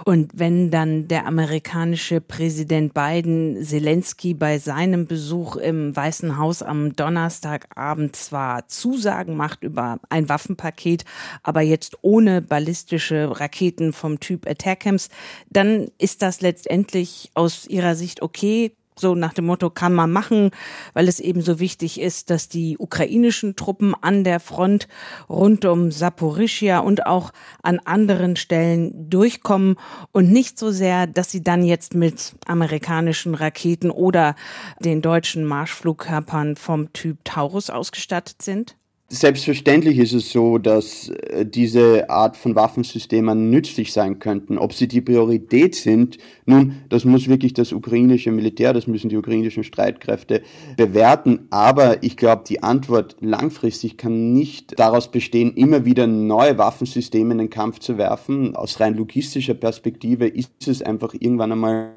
Und 0.05 0.33
wenn 0.35 0.71
dann 0.71 1.09
der 1.09 1.27
amerikanische 1.27 2.21
Präsident 2.21 2.95
Biden 2.95 3.63
Zelensky 3.63 4.35
bei 4.35 4.59
seinem 4.59 5.07
Besuch 5.07 5.57
im 5.57 5.95
Weißen 5.95 6.39
Haus 6.39 6.63
am 6.63 6.95
Donnerstagabend 6.97 8.17
zwar 8.17 8.69
Zusagen 8.69 9.37
macht 9.37 9.63
über 9.63 9.99
ein 10.09 10.29
Waffenpaket, 10.29 11.05
aber 11.43 11.61
jetzt 11.61 11.99
ohne 12.03 12.43
ballistische 12.43 13.41
Raketen 13.41 13.93
vom 13.93 14.21
Typ 14.21 14.47
Attackams, 14.49 15.09
dann 15.51 15.89
ist 15.99 16.23
das 16.23 16.41
letztendlich 16.41 17.31
aus 17.35 17.67
Ihrer 17.67 17.95
Sicht 17.95 18.23
okay 18.23 18.73
so 19.01 19.15
nach 19.15 19.33
dem 19.33 19.47
Motto 19.47 19.71
kann 19.71 19.95
man 19.95 20.13
machen, 20.13 20.51
weil 20.93 21.09
es 21.09 21.21
eben 21.21 21.43
so 21.43 21.59
wichtig 21.59 22.01
ist, 22.01 22.31
dass 22.31 22.49
die 22.49 22.79
ukrainischen 22.79 23.57
Truppen 23.57 23.95
an 24.01 24.25
der 24.25 24.41
Front 24.41 24.89
rund 25.29 25.65
um 25.65 25.91
Saporischia 25.91 26.79
und 26.81 27.07
auch 27.07 27.33
an 27.63 27.81
anderen 27.81 28.37
Stellen 28.37 29.11
durchkommen 29.11 29.77
und 30.13 30.31
nicht 30.31 30.59
so 30.59 30.71
sehr, 30.71 31.07
dass 31.07 31.31
sie 31.31 31.43
dann 31.43 31.65
jetzt 31.65 31.95
mit 31.95 32.35
amerikanischen 32.47 33.35
Raketen 33.35 33.91
oder 33.91 34.35
den 34.81 35.03
deutschen 35.03 35.45
Marschflugkörpern 35.45 36.57
vom 36.57 36.93
Typ 36.93 37.25
Taurus 37.25 37.71
ausgestattet 37.71 38.43
sind? 38.43 38.77
Selbstverständlich 39.13 39.99
ist 39.99 40.13
es 40.13 40.31
so, 40.31 40.59
dass 40.59 41.09
äh, 41.09 41.45
diese 41.45 42.09
Art 42.11 42.37
von 42.37 42.55
Waffensystemen 42.55 43.51
nützlich 43.51 43.93
sein 43.93 44.21
könnten. 44.21 44.57
Ob 44.57 44.73
sie 44.73 44.87
die 44.87 45.01
Priorität 45.01 45.75
sind, 45.75 46.19
nun, 46.47 46.77
das 46.91 47.05
muss 47.05 47.27
wirklich 47.27 47.53
das 47.53 47.73
ukrainische 47.73 48.31
Militär, 48.31 48.73
das 48.73 48.87
müssen 48.87 49.09
die 49.09 49.17
ukrainischen 49.17 49.65
Streitkräfte 49.65 50.43
bewerten. 50.77 51.49
Aber 51.51 52.05
ich 52.05 52.17
glaube, 52.17 52.45
die 52.47 52.63
Antwort 52.63 53.17
langfristig 53.21 53.97
kann 53.97 54.33
nicht 54.33 54.79
daraus 54.79 55.11
bestehen, 55.11 55.55
immer 55.55 55.85
wieder 55.85 56.07
neue 56.07 56.57
Waffensysteme 56.57 57.33
in 57.33 57.39
den 57.39 57.51
Kampf 57.51 57.81
zu 57.81 57.99
werfen. 57.99 58.55
Aus 58.55 58.79
rein 58.79 58.95
logistischer 58.95 59.55
Perspektive 59.55 60.29
ist 60.29 60.69
es 60.69 60.83
einfach 60.83 61.15
irgendwann 61.19 61.51
einmal 61.51 61.95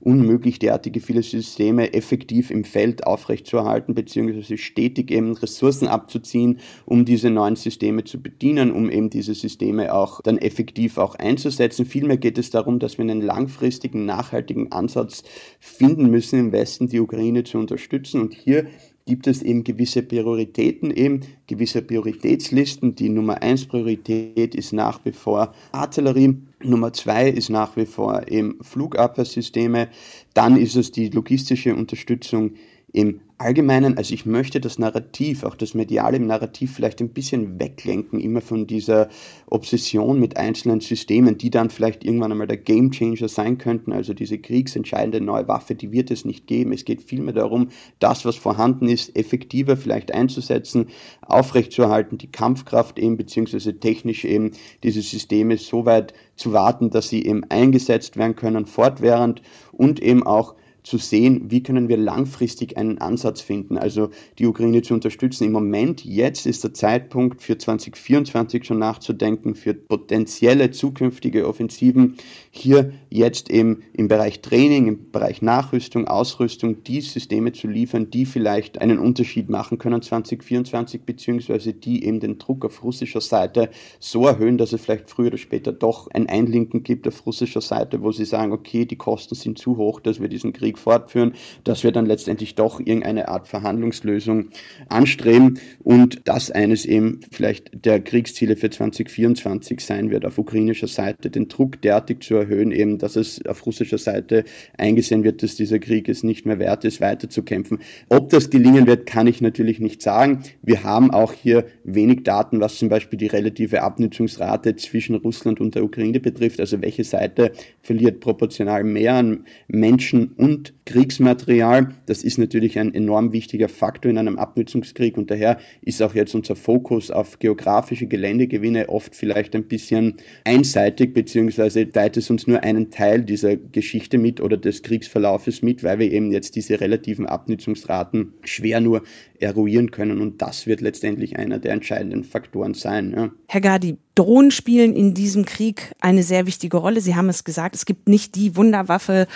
unmöglich, 0.00 0.60
derartige 0.60 1.00
viele 1.00 1.22
Systeme 1.22 1.92
effektiv 1.92 2.50
im 2.50 2.64
Feld 2.64 3.06
aufrechtzuerhalten, 3.06 3.94
beziehungsweise 3.94 4.56
stetig 4.56 5.10
eben 5.10 5.34
Ressourcen 5.34 5.88
abzuziehen 5.88 6.53
um 6.86 7.04
diese 7.04 7.30
neuen 7.30 7.56
Systeme 7.56 8.04
zu 8.04 8.20
bedienen, 8.20 8.72
um 8.72 8.90
eben 8.90 9.10
diese 9.10 9.34
Systeme 9.34 9.94
auch 9.94 10.20
dann 10.22 10.38
effektiv 10.38 10.98
auch 10.98 11.14
einzusetzen. 11.14 11.86
Vielmehr 11.86 12.16
geht 12.16 12.38
es 12.38 12.50
darum, 12.50 12.78
dass 12.78 12.98
wir 12.98 13.02
einen 13.02 13.22
langfristigen, 13.22 14.04
nachhaltigen 14.04 14.72
Ansatz 14.72 15.22
finden 15.60 16.10
müssen, 16.10 16.38
im 16.38 16.52
Westen 16.52 16.88
die 16.88 17.00
Ukraine 17.00 17.44
zu 17.44 17.58
unterstützen. 17.58 18.20
Und 18.20 18.34
hier 18.34 18.66
gibt 19.06 19.26
es 19.26 19.42
eben 19.42 19.64
gewisse 19.64 20.02
Prioritäten, 20.02 20.90
eben 20.90 21.20
gewisse 21.46 21.82
Prioritätslisten. 21.82 22.94
Die 22.94 23.10
Nummer 23.10 23.42
eins 23.42 23.66
Priorität 23.66 24.54
ist 24.54 24.72
nach 24.72 25.04
wie 25.04 25.12
vor 25.12 25.52
Artillerie. 25.72 26.36
Nummer 26.62 26.92
zwei 26.92 27.28
ist 27.28 27.50
nach 27.50 27.76
wie 27.76 27.86
vor 27.86 28.28
eben 28.28 28.56
Flugabwehrsysteme. 28.62 29.88
Dann 30.32 30.56
ist 30.56 30.76
es 30.76 30.90
die 30.90 31.10
logistische 31.10 31.74
Unterstützung 31.74 32.52
im 32.94 33.20
Allgemeinen, 33.38 33.98
also 33.98 34.14
ich 34.14 34.24
möchte 34.24 34.60
das 34.60 34.78
Narrativ, 34.78 35.42
auch 35.42 35.56
das 35.56 35.74
mediale 35.74 36.20
Narrativ 36.20 36.72
vielleicht 36.72 37.00
ein 37.00 37.08
bisschen 37.08 37.58
weglenken, 37.58 38.20
immer 38.20 38.40
von 38.40 38.68
dieser 38.68 39.08
Obsession 39.50 40.20
mit 40.20 40.36
einzelnen 40.36 40.78
Systemen, 40.80 41.36
die 41.36 41.50
dann 41.50 41.70
vielleicht 41.70 42.04
irgendwann 42.04 42.30
einmal 42.30 42.46
der 42.46 42.56
Gamechanger 42.56 43.26
sein 43.26 43.58
könnten, 43.58 43.92
also 43.92 44.14
diese 44.14 44.38
kriegsentscheidende 44.38 45.20
neue 45.20 45.48
Waffe, 45.48 45.74
die 45.74 45.90
wird 45.90 46.12
es 46.12 46.24
nicht 46.24 46.46
geben. 46.46 46.72
Es 46.72 46.84
geht 46.84 47.02
vielmehr 47.02 47.34
darum, 47.34 47.70
das, 47.98 48.24
was 48.24 48.36
vorhanden 48.36 48.88
ist, 48.88 49.16
effektiver 49.16 49.76
vielleicht 49.76 50.14
einzusetzen, 50.14 50.86
aufrechtzuerhalten, 51.20 52.18
die 52.18 52.30
Kampfkraft 52.30 53.00
eben, 53.00 53.16
beziehungsweise 53.16 53.80
technisch 53.80 54.24
eben 54.24 54.52
diese 54.84 55.02
Systeme 55.02 55.58
so 55.58 55.84
weit 55.84 56.14
zu 56.36 56.52
warten, 56.52 56.90
dass 56.90 57.08
sie 57.08 57.26
eben 57.26 57.42
eingesetzt 57.50 58.16
werden 58.16 58.36
können, 58.36 58.66
fortwährend 58.66 59.42
und 59.72 60.00
eben 60.00 60.24
auch 60.24 60.54
zu 60.84 60.98
sehen, 60.98 61.50
wie 61.50 61.62
können 61.62 61.88
wir 61.88 61.96
langfristig 61.96 62.76
einen 62.76 62.98
Ansatz 62.98 63.40
finden, 63.40 63.78
also 63.78 64.10
die 64.38 64.46
Ukraine 64.46 64.82
zu 64.82 64.92
unterstützen. 64.92 65.44
Im 65.44 65.52
Moment, 65.52 66.04
jetzt 66.04 66.46
ist 66.46 66.62
der 66.62 66.74
Zeitpunkt 66.74 67.40
für 67.40 67.56
2024 67.56 68.64
schon 68.64 68.78
nachzudenken, 68.78 69.54
für 69.54 69.72
potenzielle 69.72 70.70
zukünftige 70.70 71.48
Offensiven, 71.48 72.16
hier 72.50 72.92
jetzt 73.08 73.50
eben 73.50 73.82
im 73.94 74.08
Bereich 74.08 74.42
Training, 74.42 74.86
im 74.88 75.10
Bereich 75.10 75.40
Nachrüstung, 75.40 76.06
Ausrüstung, 76.06 76.84
die 76.84 77.00
Systeme 77.00 77.52
zu 77.52 77.66
liefern, 77.66 78.10
die 78.10 78.26
vielleicht 78.26 78.80
einen 78.80 78.98
Unterschied 78.98 79.48
machen 79.48 79.78
können 79.78 80.02
2024, 80.02 81.02
beziehungsweise 81.02 81.72
die 81.72 82.04
eben 82.04 82.20
den 82.20 82.38
Druck 82.38 82.64
auf 82.66 82.84
russischer 82.84 83.22
Seite 83.22 83.70
so 84.00 84.26
erhöhen, 84.26 84.58
dass 84.58 84.74
es 84.74 84.82
vielleicht 84.82 85.08
früher 85.08 85.28
oder 85.28 85.38
später 85.38 85.72
doch 85.72 86.08
ein 86.10 86.28
Einlinken 86.28 86.82
gibt 86.82 87.08
auf 87.08 87.24
russischer 87.24 87.62
Seite, 87.62 88.02
wo 88.02 88.12
sie 88.12 88.26
sagen, 88.26 88.52
okay, 88.52 88.84
die 88.84 88.96
Kosten 88.96 89.34
sind 89.34 89.58
zu 89.58 89.78
hoch, 89.78 90.00
dass 90.00 90.20
wir 90.20 90.28
diesen 90.28 90.52
Krieg 90.52 90.73
Krieg 90.74 90.78
fortführen, 90.78 91.32
dass 91.64 91.84
wir 91.84 91.92
dann 91.92 92.06
letztendlich 92.06 92.54
doch 92.54 92.80
irgendeine 92.80 93.28
Art 93.28 93.48
Verhandlungslösung 93.48 94.50
anstreben 94.88 95.58
und 95.82 96.22
das 96.24 96.50
eines 96.50 96.84
eben 96.84 97.20
vielleicht 97.30 97.84
der 97.84 98.00
Kriegsziele 98.00 98.56
für 98.56 98.70
2024 98.70 99.80
sein 99.80 100.10
wird, 100.10 100.24
auf 100.24 100.38
ukrainischer 100.38 100.88
Seite 100.88 101.30
den 101.30 101.48
Druck 101.48 101.80
derartig 101.82 102.22
zu 102.22 102.34
erhöhen, 102.34 102.72
eben, 102.72 102.98
dass 102.98 103.16
es 103.16 103.44
auf 103.46 103.64
russischer 103.66 103.98
Seite 103.98 104.44
eingesehen 104.76 105.24
wird, 105.24 105.42
dass 105.42 105.56
dieser 105.56 105.78
Krieg 105.78 106.08
es 106.08 106.22
nicht 106.22 106.46
mehr 106.46 106.58
wert 106.58 106.84
ist, 106.84 107.00
weiter 107.00 107.28
zu 107.28 107.42
kämpfen. 107.42 107.78
Ob 108.08 108.30
das 108.30 108.50
gelingen 108.50 108.86
wird, 108.86 109.06
kann 109.06 109.26
ich 109.26 109.40
natürlich 109.40 109.80
nicht 109.80 110.02
sagen. 110.02 110.42
Wir 110.62 110.82
haben 110.82 111.10
auch 111.10 111.32
hier 111.32 111.66
wenig 111.84 112.24
Daten, 112.24 112.60
was 112.60 112.78
zum 112.78 112.88
Beispiel 112.88 113.18
die 113.18 113.26
relative 113.26 113.82
Abnutzungsrate 113.82 114.76
zwischen 114.76 115.14
Russland 115.14 115.60
und 115.60 115.74
der 115.74 115.84
Ukraine 115.84 116.20
betrifft, 116.20 116.60
also 116.60 116.80
welche 116.82 117.04
Seite 117.04 117.52
verliert 117.82 118.20
proportional 118.20 118.84
mehr 118.84 119.14
an 119.14 119.44
Menschen 119.68 120.32
und 120.36 120.63
Kriegsmaterial. 120.86 121.94
Das 122.06 122.22
ist 122.22 122.38
natürlich 122.38 122.78
ein 122.78 122.94
enorm 122.94 123.32
wichtiger 123.32 123.68
Faktor 123.68 124.10
in 124.10 124.18
einem 124.18 124.38
Abnutzungskrieg 124.38 125.18
und 125.18 125.30
daher 125.30 125.58
ist 125.82 126.02
auch 126.02 126.14
jetzt 126.14 126.34
unser 126.34 126.56
Fokus 126.56 127.10
auf 127.10 127.38
geografische 127.38 128.06
Geländegewinne 128.06 128.88
oft 128.88 129.14
vielleicht 129.14 129.54
ein 129.54 129.64
bisschen 129.64 130.14
einseitig, 130.44 131.12
beziehungsweise 131.14 131.88
teilt 131.90 132.16
es 132.16 132.30
uns 132.30 132.46
nur 132.46 132.62
einen 132.62 132.90
Teil 132.90 133.22
dieser 133.22 133.56
Geschichte 133.56 134.18
mit 134.18 134.40
oder 134.40 134.56
des 134.56 134.82
Kriegsverlaufes 134.82 135.62
mit, 135.62 135.82
weil 135.82 135.98
wir 135.98 136.10
eben 136.10 136.32
jetzt 136.32 136.56
diese 136.56 136.80
relativen 136.80 137.26
Abnutzungsraten 137.26 138.34
schwer 138.44 138.80
nur 138.80 139.02
eruieren 139.40 139.90
können 139.90 140.20
und 140.20 140.40
das 140.40 140.66
wird 140.66 140.80
letztendlich 140.80 141.36
einer 141.36 141.58
der 141.58 141.72
entscheidenden 141.72 142.24
Faktoren 142.24 142.74
sein. 142.74 143.12
Ja. 143.16 143.30
Herr 143.48 143.60
Gadi, 143.60 143.96
Drohnen 144.14 144.52
spielen 144.52 144.94
in 144.94 145.12
diesem 145.12 145.44
Krieg 145.44 145.94
eine 146.00 146.22
sehr 146.22 146.46
wichtige 146.46 146.76
Rolle. 146.76 147.00
Sie 147.00 147.16
haben 147.16 147.28
es 147.28 147.42
gesagt, 147.42 147.74
es 147.74 147.84
gibt 147.84 148.08
nicht 148.08 148.36
die 148.36 148.54
Wunderwaffe, 148.54 149.26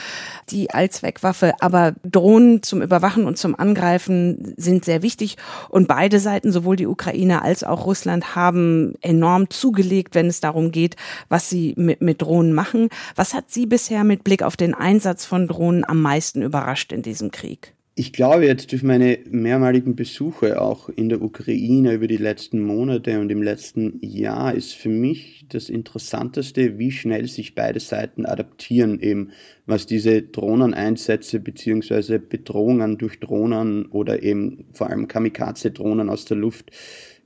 die 0.51 0.71
Allzweckwaffe, 0.71 1.55
aber 1.61 1.95
Drohnen 2.05 2.62
zum 2.62 2.81
Überwachen 2.81 3.25
und 3.25 3.38
zum 3.38 3.59
Angreifen 3.59 4.55
sind 4.57 4.85
sehr 4.85 5.03
wichtig. 5.03 5.37
Und 5.69 5.88
beide 5.88 6.21
Seiten, 6.21 6.53
sowohl 6.53 6.77
die 6.77 6.87
Ukraine 6.87 7.43
als 7.43 7.64
auch 7.64 7.87
Russland, 7.87 8.37
haben 8.37 8.95
enorm 9.01 9.51
zugelegt, 9.51 10.14
wenn 10.14 10.27
es 10.27 10.41
darum 10.41 10.71
geht, 10.71 10.97
was 11.29 11.51
sie 11.51 11.75
mit, 11.77 12.01
mit 12.01 12.23
Drohnen 12.23 12.53
machen. 12.53 12.88
Was 13.17 13.35
hat 13.35 13.51
Sie 13.51 13.67
bisher 13.67 14.05
mit 14.05 14.23
Blick 14.25 14.43
auf 14.43 14.57
den 14.57 14.75
Einsatz 14.75 15.25
von 15.25 15.49
Drohnen 15.49 15.85
am 15.85 16.01
meisten 16.01 16.43
überrascht 16.43 16.93
in 16.93 17.03
diesem 17.03 17.31
Krieg? 17.31 17.75
Ich 18.01 18.13
glaube 18.13 18.47
jetzt 18.47 18.71
durch 18.71 18.85
meine 18.85 19.19
mehrmaligen 19.29 19.97
Besuche 19.97 20.61
auch 20.61 20.89
in 20.89 21.09
der 21.09 21.21
Ukraine 21.21 21.95
über 21.95 22.07
die 22.07 22.17
letzten 22.17 22.63
Monate 22.63 23.19
und 23.19 23.29
im 23.29 23.43
letzten 23.43 23.99
Jahr 24.03 24.55
ist 24.55 24.75
für 24.75 24.89
mich 24.89 25.47
das 25.49 25.69
Interessanteste, 25.69 26.79
wie 26.79 26.93
schnell 26.93 27.27
sich 27.27 27.57
beide 27.57 27.81
Seiten 27.81 28.25
adaptieren, 28.25 29.01
eben 29.01 29.33
was 29.67 29.87
diese 29.87 30.23
Drohneneinsätze 30.23 31.41
beziehungsweise 31.41 32.21
Bedrohungen 32.21 32.99
durch 32.99 33.19
Drohnen 33.19 33.87
oder 33.87 34.23
eben 34.23 34.67
vor 34.73 34.91
allem 34.91 35.09
Kamikaze-Drohnen 35.09 36.09
aus 36.09 36.25
der 36.25 36.37
Luft 36.37 36.71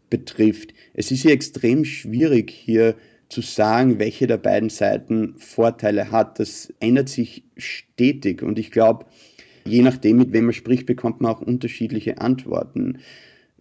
betrifft. 0.08 0.72
Es 0.94 1.10
ist 1.10 1.20
hier 1.20 1.32
extrem 1.32 1.84
schwierig, 1.84 2.50
hier 2.50 2.94
zu 3.28 3.42
sagen, 3.42 3.98
welche 3.98 4.26
der 4.26 4.38
beiden 4.38 4.70
Seiten 4.70 5.34
Vorteile 5.36 6.10
hat. 6.10 6.38
Das 6.38 6.72
ändert 6.80 7.10
sich 7.10 7.44
stetig 7.58 8.42
und 8.42 8.58
ich 8.58 8.70
glaube, 8.70 9.04
Je 9.64 9.82
nachdem, 9.82 10.18
mit 10.18 10.32
wem 10.32 10.46
man 10.46 10.54
spricht, 10.54 10.86
bekommt 10.86 11.20
man 11.20 11.32
auch 11.32 11.40
unterschiedliche 11.40 12.20
Antworten. 12.20 12.98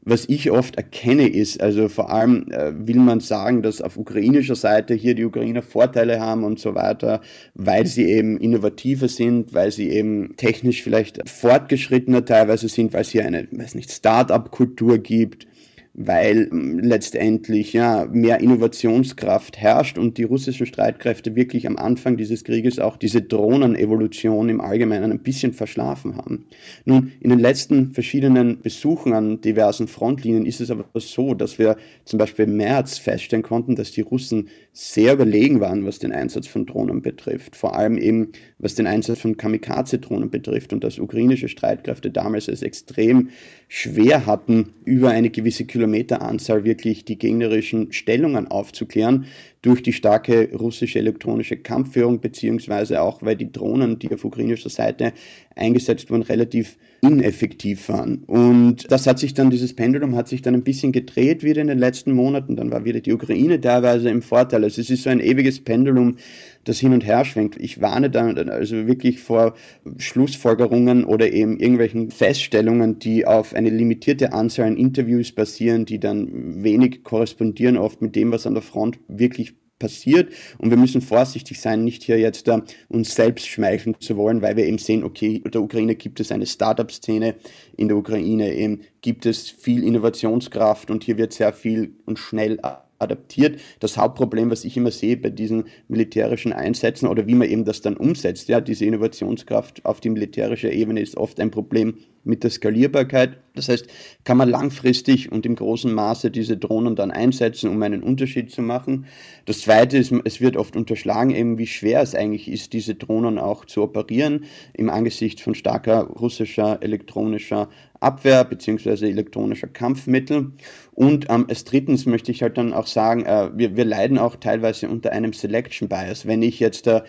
Was 0.04 0.28
ich 0.28 0.50
oft 0.50 0.78
erkenne 0.78 1.28
ist, 1.28 1.62
also 1.62 1.88
vor 1.88 2.10
allem 2.10 2.48
äh, 2.50 2.74
will 2.88 2.96
man 2.96 3.20
sagen, 3.20 3.62
dass 3.62 3.84
auf 3.84 3.98
ukrainischer 3.98 4.56
Seite 4.56 4.96
hier 4.96 5.14
die 5.14 5.26
Ukrainer 5.26 5.62
Vorteile 5.62 6.20
haben 6.20 6.44
und 6.44 6.60
so 6.60 6.74
weiter, 6.74 7.22
weil 7.54 7.86
sie 7.86 8.06
eben 8.06 8.38
innovativer 8.40 9.08
sind, 9.08 9.54
weil 9.54 9.72
sie 9.72 9.90
eben 9.90 10.36
technisch 10.38 10.82
vielleicht 10.82 11.30
fortgeschrittener 11.30 12.26
teilweise 12.26 12.68
sind, 12.68 12.94
weil 12.94 13.02
es 13.02 13.12
hier 13.12 13.26
eine, 13.26 13.48
weiß 13.52 13.76
nicht, 13.76 13.92
Start-up-Kultur 13.92 14.98
gibt, 14.98 15.46
weil 15.94 16.50
ähm, 16.52 16.80
letztendlich 16.80 17.74
ja 17.74 18.08
mehr 18.12 18.40
Innovationskraft 18.40 19.58
herrscht 19.58 19.98
und 19.98 20.18
die 20.18 20.24
russischen 20.24 20.66
Streitkräfte 20.66 21.36
wirklich 21.36 21.68
am 21.68 21.76
Anfang 21.78 22.16
dieses 22.16 22.44
Krieges 22.44 22.80
auch 22.80 22.96
diese 22.96 23.22
Drohnenevolution 23.22 24.48
im 24.48 24.62
Allgemeinen 24.62 25.12
ein 25.12 25.20
bisschen 25.20 25.52
verschlafen 25.52 26.16
haben. 26.16 26.46
Nun, 26.86 27.12
in 27.20 27.30
den 27.30 27.40
letzten 27.40 27.92
verschiedenen 27.92 28.62
Besuchen 28.62 29.14
an 29.14 29.42
diversen 29.42 29.88
Frontlinien 29.88 30.46
ist 30.46 30.62
es 30.62 30.72
aber 30.72 30.86
so, 30.96 31.34
dass 31.34 31.60
wir 31.60 31.76
zum 32.06 32.20
Beispiel 32.20 32.46
im 32.46 32.56
März 32.56 32.98
feststellen 32.98 33.44
konnten, 33.44 33.76
dass 33.76 33.92
die 33.92 34.02
Russen 34.02 34.48
sehr 34.72 35.14
überlegen 35.14 35.60
waren, 35.60 35.86
was 35.86 36.00
den 36.00 36.14
Einsatz 36.14 36.48
von 36.48 36.66
Drohnen 36.66 37.02
betrifft. 37.02 37.58
Vor 37.58 37.76
allem 37.76 37.98
eben, 37.98 38.30
was 38.60 38.76
den 38.76 38.88
Einsatz 38.88 39.20
von 39.20 39.36
Kamikaze-Drohnen 39.36 40.30
betrifft 40.30 40.72
und 40.72 40.84
dass 40.84 41.00
ukrainische 41.00 41.50
Streitkräfte 41.50 42.12
damals 42.12 42.48
es 42.48 42.62
extrem 42.62 43.30
schwer 43.74 44.26
hatten, 44.26 44.74
über 44.84 45.12
eine 45.12 45.30
gewisse 45.30 45.64
Kilometeranzahl 45.64 46.66
wirklich 46.66 47.06
die 47.06 47.18
gegnerischen 47.18 47.94
Stellungen 47.94 48.50
aufzuklären 48.50 49.28
durch 49.62 49.84
die 49.84 49.94
starke 49.94 50.50
russische 50.54 51.00
elektronische 51.00 51.58
Kampfführung, 51.58 52.20
beziehungsweise 52.20 53.02
auch, 53.02 53.22
weil 53.22 53.36
die 53.36 53.52
Drohnen, 53.52 54.00
die 54.00 54.12
auf 54.12 54.26
ukrainischer 54.26 54.70
Seite 54.70 55.14
eingesetzt 55.56 56.10
wurden, 56.10 56.24
relativ 56.24 56.78
ineffektiv 57.02 57.90
waren. 57.90 58.24
Und 58.26 58.92
das 58.92 59.08
hat 59.08 59.20
sich 59.20 59.34
dann, 59.34 59.50
dieses 59.50 59.76
Pendulum 59.76 60.16
hat 60.16 60.28
sich 60.28 60.42
dann 60.42 60.54
ein 60.54 60.64
bisschen 60.64 60.92
gedreht 60.92 61.44
wieder 61.44 61.62
in 61.62 61.68
den 61.68 61.80
letzten 61.80 62.14
Monaten. 62.14 62.56
Dann 62.56 62.72
war 62.72 62.86
wieder 62.86 63.00
die 63.00 63.12
Ukraine 63.12 63.60
teilweise 63.60 64.10
im 64.10 64.22
Vorteil. 64.22 64.64
Also 64.64 64.82
es 64.82 64.90
ist 64.90 65.04
so 65.04 65.10
ein 65.10 65.20
ewiges 65.20 65.60
Pendulum, 65.60 66.18
das 66.64 66.80
hin 66.80 66.94
und 66.94 67.06
her 67.06 67.26
schwenkt. 67.26 67.60
Ich 67.60 67.82
warne 67.82 68.10
dann 68.10 68.38
also 68.50 68.88
wirklich 68.88 69.20
vor 69.20 69.56
Schlussfolgerungen 69.98 71.04
oder 71.04 71.32
eben 71.32 71.60
irgendwelchen 71.60 72.12
Feststellungen, 72.12 73.00
die 73.00 73.26
auf 73.26 73.56
eine 73.56 73.70
limitierte 73.70 74.34
Anzahl 74.34 74.68
an 74.68 74.78
Interviews 74.78 75.32
basieren, 75.32 75.86
die 75.86 76.00
dann 76.00 76.64
wenig 76.64 77.04
korrespondieren 77.04 77.78
oft 77.78 78.02
mit 78.02 78.16
dem, 78.16 78.32
was 78.32 78.46
an 78.46 78.54
der 78.54 78.64
Front 78.64 79.00
wirklich 79.08 79.51
passiert. 79.82 80.32
Und 80.60 80.70
wir 80.70 80.78
müssen 80.78 81.02
vorsichtig 81.02 81.60
sein, 81.60 81.84
nicht 81.84 82.04
hier 82.04 82.20
jetzt 82.20 82.48
uh, 82.48 82.62
uns 82.88 83.16
selbst 83.16 83.48
schmeicheln 83.48 83.96
zu 84.00 84.16
wollen, 84.16 84.42
weil 84.42 84.56
wir 84.56 84.66
eben 84.66 84.78
sehen, 84.78 85.04
okay, 85.04 85.42
in 85.44 85.52
der 85.52 85.62
Ukraine 85.62 85.96
gibt 85.96 86.20
es 86.20 86.32
eine 86.32 86.46
Startup-Szene, 86.46 87.36
in 87.76 87.88
der 87.88 87.98
Ukraine 87.98 88.54
eben 88.54 88.82
gibt 89.02 89.26
es 89.26 89.50
viel 89.50 89.84
Innovationskraft 89.84 90.92
und 90.92 91.04
hier 91.04 91.18
wird 91.18 91.34
sehr 91.34 91.52
viel 91.52 91.96
und 92.06 92.20
schnell 92.20 92.60
adaptiert. 93.02 93.60
Das 93.80 93.98
Hauptproblem, 93.98 94.50
was 94.50 94.66
ich 94.66 94.78
immer 94.78 94.92
sehe 94.92 95.18
bei 95.18 95.30
diesen 95.30 95.66
militärischen 95.88 96.54
Einsätzen 96.54 97.08
oder 97.08 97.28
wie 97.28 97.36
man 97.36 97.50
eben 97.50 97.66
das 97.66 97.82
dann 97.82 97.98
umsetzt, 97.98 98.50
ja, 98.50 98.62
diese 98.62 98.86
Innovationskraft 98.86 99.86
auf 99.86 100.00
die 100.00 100.10
militärische 100.10 100.70
Ebene 100.70 101.02
ist 101.02 101.18
oft 101.18 101.40
ein 101.40 101.52
Problem 101.52 101.96
mit 102.24 102.44
der 102.44 102.52
Skalierbarkeit. 102.52 103.38
Das 103.56 103.68
heißt, 103.68 103.88
kann 104.24 104.38
man 104.38 104.50
langfristig 104.50 105.32
und 105.32 105.46
im 105.46 105.56
großen 105.56 105.92
Maße 105.92 106.32
diese 106.32 106.58
Drohnen 106.58 106.96
dann 106.96 107.12
einsetzen, 107.12 107.70
um 107.70 107.82
einen 107.82 108.04
Unterschied 108.04 108.52
zu 108.52 108.62
machen. 108.62 109.06
Das 109.46 109.62
Zweite 109.62 109.98
ist, 109.98 110.14
es 110.24 110.40
wird 110.40 110.56
oft 110.56 110.76
unterschlagen, 110.76 111.32
eben 111.32 111.58
wie 111.58 111.68
schwer 111.68 112.02
es 112.02 112.16
eigentlich 112.16 112.48
ist, 112.48 112.74
diese 112.74 112.96
Drohnen 112.96 113.38
auch 113.40 113.66
zu 113.66 113.82
operieren 113.82 114.46
im 114.74 114.90
Angesicht 114.90 115.42
von 115.42 115.56
starker 115.56 116.04
russischer 116.04 116.80
elektronischer 116.82 117.70
Abwehr 118.02 118.44
beziehungsweise 118.44 119.08
elektronischer 119.08 119.68
Kampfmittel. 119.68 120.52
Und 120.92 121.28
ähm, 121.30 121.46
als 121.48 121.64
drittens 121.64 122.06
möchte 122.06 122.32
ich 122.32 122.42
halt 122.42 122.58
dann 122.58 122.74
auch 122.74 122.88
sagen, 122.88 123.26
äh, 123.26 123.52
wir, 123.56 123.78
wir 123.78 123.86
leiden 123.86 124.18
auch 124.18 124.36
teilweise 124.36 124.90
unter 124.90 125.12
einem 125.12 125.34
Selection 125.34 125.88
Bias. 125.88 126.26
Wenn 126.26 126.42
ich 126.42 126.60
jetzt 126.60 126.88
äh, 126.88 127.02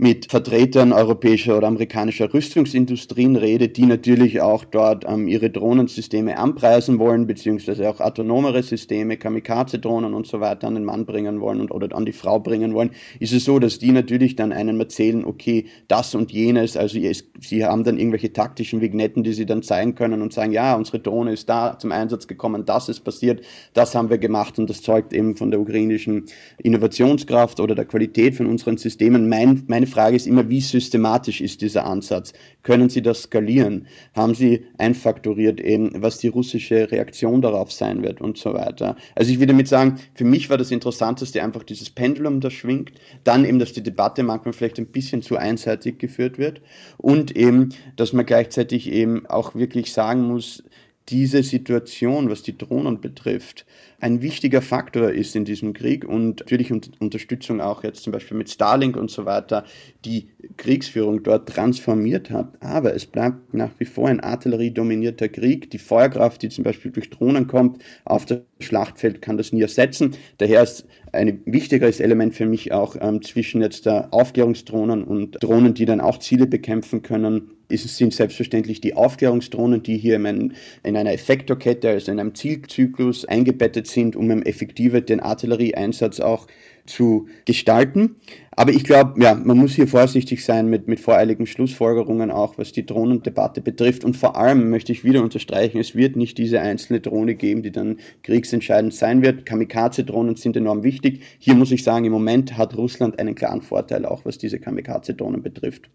mit 0.00 0.30
Vertretern 0.30 0.92
europäischer 0.92 1.58
oder 1.58 1.66
amerikanischer 1.66 2.32
Rüstungsindustrien 2.32 3.34
rede, 3.34 3.68
die 3.68 3.84
natürlich 3.84 4.40
auch 4.40 4.64
dort 4.64 5.04
ähm, 5.04 5.26
ihre 5.26 5.50
Drohnensysteme 5.50 6.38
anpreisen 6.38 7.00
wollen, 7.00 7.26
beziehungsweise 7.26 7.90
auch 7.90 7.98
autonomere 7.98 8.62
Systeme, 8.62 9.16
Kamikaze-Drohnen 9.16 10.14
und 10.14 10.28
so 10.28 10.38
weiter 10.38 10.68
an 10.68 10.76
den 10.76 10.84
Mann 10.84 11.04
bringen 11.04 11.40
wollen 11.40 11.60
und, 11.60 11.72
oder 11.72 11.96
an 11.96 12.06
die 12.06 12.12
Frau 12.12 12.38
bringen 12.38 12.74
wollen, 12.74 12.92
ist 13.18 13.32
es 13.32 13.44
so, 13.44 13.58
dass 13.58 13.80
die 13.80 13.90
natürlich 13.90 14.36
dann 14.36 14.52
einem 14.52 14.78
erzählen, 14.78 15.24
okay, 15.24 15.66
das 15.88 16.14
und 16.14 16.30
jenes, 16.30 16.76
also 16.76 16.96
sie 17.40 17.64
haben 17.64 17.82
dann 17.82 17.98
irgendwelche 17.98 18.32
taktischen 18.32 18.80
Vignetten, 18.80 19.24
die 19.24 19.32
sie 19.32 19.46
dann 19.46 19.64
zeigen 19.64 19.96
können 19.96 20.22
und 20.22 20.32
sagen, 20.32 20.52
ja, 20.52 20.76
unsere 20.76 21.00
Drohne 21.00 21.32
ist 21.32 21.48
da 21.48 21.76
zum 21.76 21.90
Einsatz 21.90 22.28
gekommen, 22.28 22.64
das 22.64 22.88
ist 22.88 23.00
passiert, 23.00 23.44
das 23.74 23.96
haben 23.96 24.10
wir 24.10 24.18
gemacht 24.18 24.60
und 24.60 24.70
das 24.70 24.80
zeugt 24.80 25.12
eben 25.12 25.34
von 25.34 25.50
der 25.50 25.58
ukrainischen 25.58 26.26
Innovationskraft 26.58 27.58
oder 27.58 27.74
der 27.74 27.84
Qualität 27.84 28.36
von 28.36 28.46
unseren 28.46 28.76
Systemen. 28.76 29.28
Mein, 29.28 29.64
meine 29.66 29.87
Frage 29.88 30.14
ist 30.14 30.26
immer, 30.26 30.48
wie 30.48 30.60
systematisch 30.60 31.40
ist 31.40 31.60
dieser 31.60 31.84
Ansatz? 31.84 32.32
Können 32.62 32.88
Sie 32.88 33.02
das 33.02 33.22
skalieren? 33.22 33.86
Haben 34.14 34.34
Sie 34.34 34.64
einfaktoriert 34.78 35.60
eben, 35.60 35.90
was 36.02 36.18
die 36.18 36.28
russische 36.28 36.90
Reaktion 36.90 37.42
darauf 37.42 37.72
sein 37.72 38.02
wird 38.02 38.20
und 38.20 38.38
so 38.38 38.54
weiter? 38.54 38.96
Also 39.16 39.32
ich 39.32 39.40
will 39.40 39.48
damit 39.48 39.66
sagen, 39.66 39.98
für 40.14 40.24
mich 40.24 40.48
war 40.50 40.58
das 40.58 40.70
Interessanteste 40.70 41.42
einfach 41.42 41.64
dieses 41.64 41.90
Pendulum, 41.90 42.40
das 42.40 42.52
schwingt, 42.52 42.92
dann 43.24 43.44
eben, 43.44 43.58
dass 43.58 43.72
die 43.72 43.82
Debatte 43.82 44.22
manchmal 44.22 44.52
vielleicht 44.52 44.78
ein 44.78 44.86
bisschen 44.86 45.22
zu 45.22 45.36
einseitig 45.36 45.98
geführt 45.98 46.38
wird 46.38 46.60
und 46.96 47.36
eben, 47.36 47.70
dass 47.96 48.12
man 48.12 48.26
gleichzeitig 48.26 48.90
eben 48.92 49.26
auch 49.26 49.54
wirklich 49.54 49.92
sagen 49.92 50.22
muss, 50.22 50.62
diese 51.08 51.42
Situation, 51.42 52.28
was 52.28 52.42
die 52.42 52.56
Drohnen 52.56 53.00
betrifft, 53.00 53.64
ein 54.00 54.22
wichtiger 54.22 54.62
Faktor 54.62 55.10
ist 55.10 55.34
in 55.34 55.44
diesem 55.44 55.72
Krieg 55.72 56.04
und 56.04 56.40
natürlich 56.40 56.70
Unterstützung 56.70 57.60
auch 57.60 57.82
jetzt 57.82 58.02
zum 58.02 58.12
Beispiel 58.12 58.36
mit 58.36 58.50
Starlink 58.50 58.96
und 58.96 59.10
so 59.10 59.24
weiter, 59.24 59.64
die 60.04 60.28
Kriegsführung 60.56 61.22
dort 61.22 61.48
transformiert 61.48 62.30
hat. 62.30 62.62
Aber 62.62 62.94
es 62.94 63.06
bleibt 63.06 63.54
nach 63.54 63.70
wie 63.78 63.86
vor 63.86 64.08
ein 64.08 64.20
artilleriedominierter 64.20 65.28
Krieg. 65.28 65.70
Die 65.70 65.78
Feuerkraft, 65.78 66.42
die 66.42 66.48
zum 66.48 66.62
Beispiel 66.62 66.92
durch 66.92 67.10
Drohnen 67.10 67.46
kommt, 67.48 67.82
auf 68.04 68.24
das 68.24 68.40
Schlachtfeld 68.60 69.22
kann 69.22 69.36
das 69.36 69.52
nie 69.52 69.62
ersetzen. 69.62 70.14
Daher 70.36 70.62
ist 70.62 70.86
ein 71.18 71.42
wichtigeres 71.44 72.00
Element 72.00 72.34
für 72.34 72.46
mich 72.46 72.72
auch 72.72 72.96
ähm, 73.00 73.22
zwischen 73.22 73.60
jetzt 73.60 73.86
der 73.86 74.12
Aufklärungsdrohnen 74.12 75.04
und 75.04 75.42
Drohnen, 75.42 75.74
die 75.74 75.84
dann 75.84 76.00
auch 76.00 76.18
Ziele 76.18 76.46
bekämpfen 76.46 77.02
können, 77.02 77.50
es 77.70 77.96
sind 77.96 78.14
selbstverständlich 78.14 78.80
die 78.80 78.94
Aufklärungsdrohnen, 78.94 79.82
die 79.82 79.98
hier 79.98 80.16
in, 80.16 80.54
einer 80.82 81.12
Effektorkette, 81.12 81.90
also 81.90 82.10
in 82.10 82.18
einem 82.18 82.34
Zielzyklus 82.34 83.24
eingebettet 83.26 83.86
sind, 83.86 84.16
um 84.16 84.30
effektiver 84.42 85.00
den 85.00 85.20
Artillerieeinsatz 85.20 86.20
auch 86.20 86.46
zu 86.88 87.28
gestalten. 87.44 88.16
Aber 88.58 88.72
ich 88.72 88.82
glaube, 88.82 89.22
ja, 89.22 89.36
man 89.36 89.56
muss 89.56 89.74
hier 89.74 89.86
vorsichtig 89.86 90.44
sein 90.44 90.68
mit, 90.68 90.88
mit 90.88 90.98
voreiligen 90.98 91.46
Schlussfolgerungen 91.46 92.32
auch, 92.32 92.58
was 92.58 92.72
die 92.72 92.84
Drohnendebatte 92.84 93.60
betrifft. 93.60 94.04
Und 94.04 94.16
vor 94.16 94.36
allem 94.36 94.68
möchte 94.68 94.90
ich 94.90 95.04
wieder 95.04 95.22
unterstreichen, 95.22 95.78
es 95.78 95.94
wird 95.94 96.16
nicht 96.16 96.38
diese 96.38 96.60
einzelne 96.60 96.98
Drohne 96.98 97.36
geben, 97.36 97.62
die 97.62 97.70
dann 97.70 97.98
kriegsentscheidend 98.24 98.92
sein 98.92 99.22
wird. 99.22 99.46
Kamikaze-Drohnen 99.46 100.34
sind 100.34 100.56
enorm 100.56 100.82
wichtig. 100.82 101.22
Hier 101.38 101.54
muss 101.54 101.70
ich 101.70 101.84
sagen, 101.84 102.04
im 102.04 102.10
Moment 102.10 102.58
hat 102.58 102.76
Russland 102.76 103.20
einen 103.20 103.36
klaren 103.36 103.62
Vorteil, 103.62 104.04
auch 104.04 104.24
was 104.24 104.38
diese 104.38 104.58
Kamikaze-Drohnen 104.58 105.40
betrifft. 105.40 105.88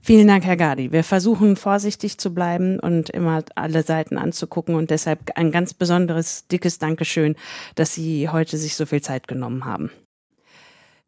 Vielen 0.00 0.26
Dank, 0.26 0.44
Herr 0.44 0.56
Gadi. 0.56 0.90
Wir 0.90 1.04
versuchen 1.04 1.54
vorsichtig 1.54 2.18
zu 2.18 2.34
bleiben 2.34 2.80
und 2.80 3.10
immer 3.10 3.44
alle 3.54 3.84
Seiten 3.84 4.18
anzugucken 4.18 4.74
und 4.74 4.90
deshalb 4.90 5.20
ein 5.36 5.52
ganz 5.52 5.74
besonderes, 5.74 6.48
dickes 6.48 6.80
Dankeschön, 6.80 7.36
dass 7.76 7.94
Sie 7.94 8.28
heute 8.28 8.56
sich 8.56 8.74
so 8.74 8.84
viel 8.84 9.00
Zeit 9.00 9.28
genommen 9.28 9.64
haben. 9.64 9.92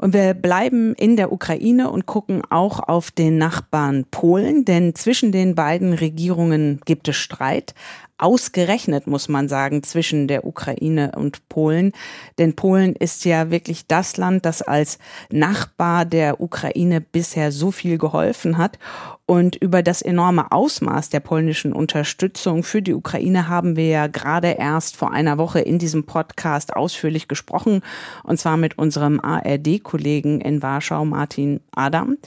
Und 0.03 0.15
wir 0.15 0.35
bleiben 0.35 0.95
in 0.95 1.17
der 1.17 1.31
Ukraine 1.31 1.89
und 1.89 2.07
gucken 2.07 2.43
auch 2.51 2.81
auf 2.81 3.13
den 3.13 3.39
Nachbarn 3.39 4.05
Polen, 4.11 4.65
denn 4.65 4.97
zwischen 4.97 5.31
den 5.31 5.55
beiden 5.55 5.93
Regierungen 5.93 6.81
gibt 6.85 7.07
es 7.07 7.15
Streit 7.15 7.73
ausgerechnet, 8.19 9.07
muss 9.07 9.29
man 9.29 9.49
sagen, 9.49 9.83
zwischen 9.83 10.29
der 10.29 10.47
Ukraine 10.47 11.13
und 11.17 11.49
Polen. 11.49 11.93
Denn 12.39 12.55
Polen 12.55 12.95
ist 12.95 13.25
ja 13.25 13.51
wirklich 13.51 13.87
das 13.87 14.17
Land, 14.17 14.47
das 14.47 14.63
als 14.63 14.99
Nachbar 15.31 16.05
der 16.05 16.41
Ukraine 16.41 17.01
bisher 17.01 17.53
so 17.53 17.71
viel 17.71 17.99
geholfen 17.99 18.59
hat. 18.59 18.79
Und 19.25 19.57
über 19.57 19.83
das 19.83 20.03
enorme 20.03 20.51
Ausmaß 20.51 21.09
der 21.09 21.21
polnischen 21.21 21.73
Unterstützung 21.73 22.65
für 22.65 22.83
die 22.83 22.93
Ukraine 22.93 23.49
haben 23.49 23.77
wir 23.77 23.87
ja 23.87 24.07
gerade 24.09 24.49
erst 24.49 24.97
vor 24.97 25.13
einer 25.13 25.39
Woche 25.39 25.61
in 25.61 25.79
diesem 25.79 26.05
Podcast 26.05 26.77
ausführlich 26.77 27.29
gesprochen. 27.29 27.83
Und 28.25 28.39
zwar 28.39 28.57
mit 28.57 28.79
unserem 28.79 29.21
ARD-Kollegen 29.21 30.41
in 30.41 30.61
Warschau, 30.61 31.05
Martin 31.05 31.61
Adam. 31.75 32.19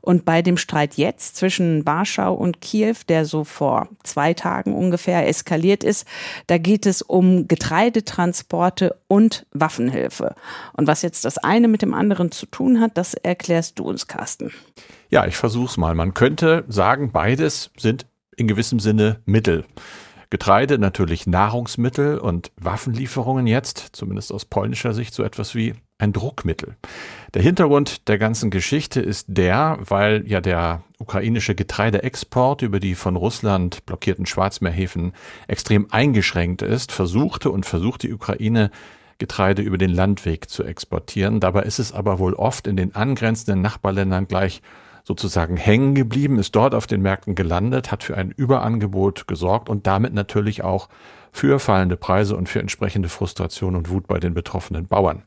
Und 0.00 0.24
bei 0.24 0.42
dem 0.42 0.56
Streit 0.56 0.94
jetzt 0.94 1.36
zwischen 1.36 1.84
Warschau 1.86 2.32
und 2.32 2.60
Kiew, 2.60 2.96
der 3.08 3.24
so 3.24 3.44
vor 3.44 3.88
zwei 4.04 4.32
Tagen 4.32 4.74
ungefähr 4.74 5.26
ist, 5.26 5.33
eskaliert 5.34 5.82
ist. 5.82 6.06
Da 6.46 6.58
geht 6.58 6.86
es 6.86 7.02
um 7.02 7.48
Getreidetransporte 7.48 8.98
und 9.08 9.46
Waffenhilfe. 9.52 10.34
Und 10.74 10.86
was 10.86 11.02
jetzt 11.02 11.24
das 11.24 11.38
eine 11.38 11.66
mit 11.66 11.82
dem 11.82 11.92
anderen 11.92 12.30
zu 12.30 12.46
tun 12.46 12.80
hat, 12.80 12.96
das 12.96 13.14
erklärst 13.14 13.78
du 13.78 13.84
uns, 13.84 14.06
Carsten. 14.06 14.52
Ja, 15.10 15.26
ich 15.26 15.36
versuch's 15.36 15.76
mal. 15.76 15.94
Man 15.94 16.14
könnte 16.14 16.64
sagen, 16.68 17.10
beides 17.12 17.70
sind 17.76 18.06
in 18.36 18.46
gewissem 18.46 18.78
Sinne 18.80 19.20
Mittel. 19.24 19.64
Getreide 20.30 20.78
natürlich 20.78 21.26
Nahrungsmittel 21.26 22.18
und 22.18 22.50
Waffenlieferungen 22.60 23.46
jetzt, 23.46 23.90
zumindest 23.92 24.32
aus 24.32 24.44
polnischer 24.44 24.92
Sicht, 24.92 25.14
so 25.14 25.22
etwas 25.22 25.54
wie 25.54 25.74
ein 25.98 26.12
Druckmittel. 26.12 26.76
Der 27.34 27.42
Hintergrund 27.42 28.08
der 28.08 28.18
ganzen 28.18 28.50
Geschichte 28.50 29.00
ist 29.00 29.26
der, 29.28 29.78
weil 29.80 30.24
ja 30.26 30.40
der 30.40 30.82
ukrainische 30.98 31.54
Getreideexport 31.54 32.62
über 32.62 32.80
die 32.80 32.94
von 32.94 33.16
Russland 33.16 33.86
blockierten 33.86 34.26
Schwarzmeerhäfen 34.26 35.12
extrem 35.46 35.86
eingeschränkt 35.90 36.62
ist, 36.62 36.92
versuchte 36.92 37.50
und 37.50 37.66
versucht 37.66 38.02
die 38.02 38.12
Ukraine 38.12 38.70
Getreide 39.18 39.62
über 39.62 39.78
den 39.78 39.90
Landweg 39.90 40.50
zu 40.50 40.64
exportieren. 40.64 41.38
Dabei 41.38 41.62
ist 41.62 41.78
es 41.78 41.92
aber 41.92 42.18
wohl 42.18 42.34
oft 42.34 42.66
in 42.66 42.76
den 42.76 42.94
angrenzenden 42.96 43.62
Nachbarländern 43.62 44.26
gleich 44.26 44.60
sozusagen 45.04 45.56
hängen 45.56 45.94
geblieben, 45.94 46.38
ist 46.38 46.56
dort 46.56 46.74
auf 46.74 46.86
den 46.86 47.02
Märkten 47.02 47.34
gelandet, 47.34 47.92
hat 47.92 48.02
für 48.02 48.16
ein 48.16 48.30
Überangebot 48.30 49.28
gesorgt 49.28 49.68
und 49.68 49.86
damit 49.86 50.14
natürlich 50.14 50.64
auch 50.64 50.88
für 51.34 51.58
fallende 51.58 51.96
Preise 51.96 52.36
und 52.36 52.48
für 52.48 52.60
entsprechende 52.60 53.08
Frustration 53.08 53.74
und 53.74 53.90
Wut 53.90 54.06
bei 54.06 54.20
den 54.20 54.34
betroffenen 54.34 54.86
Bauern. 54.86 55.24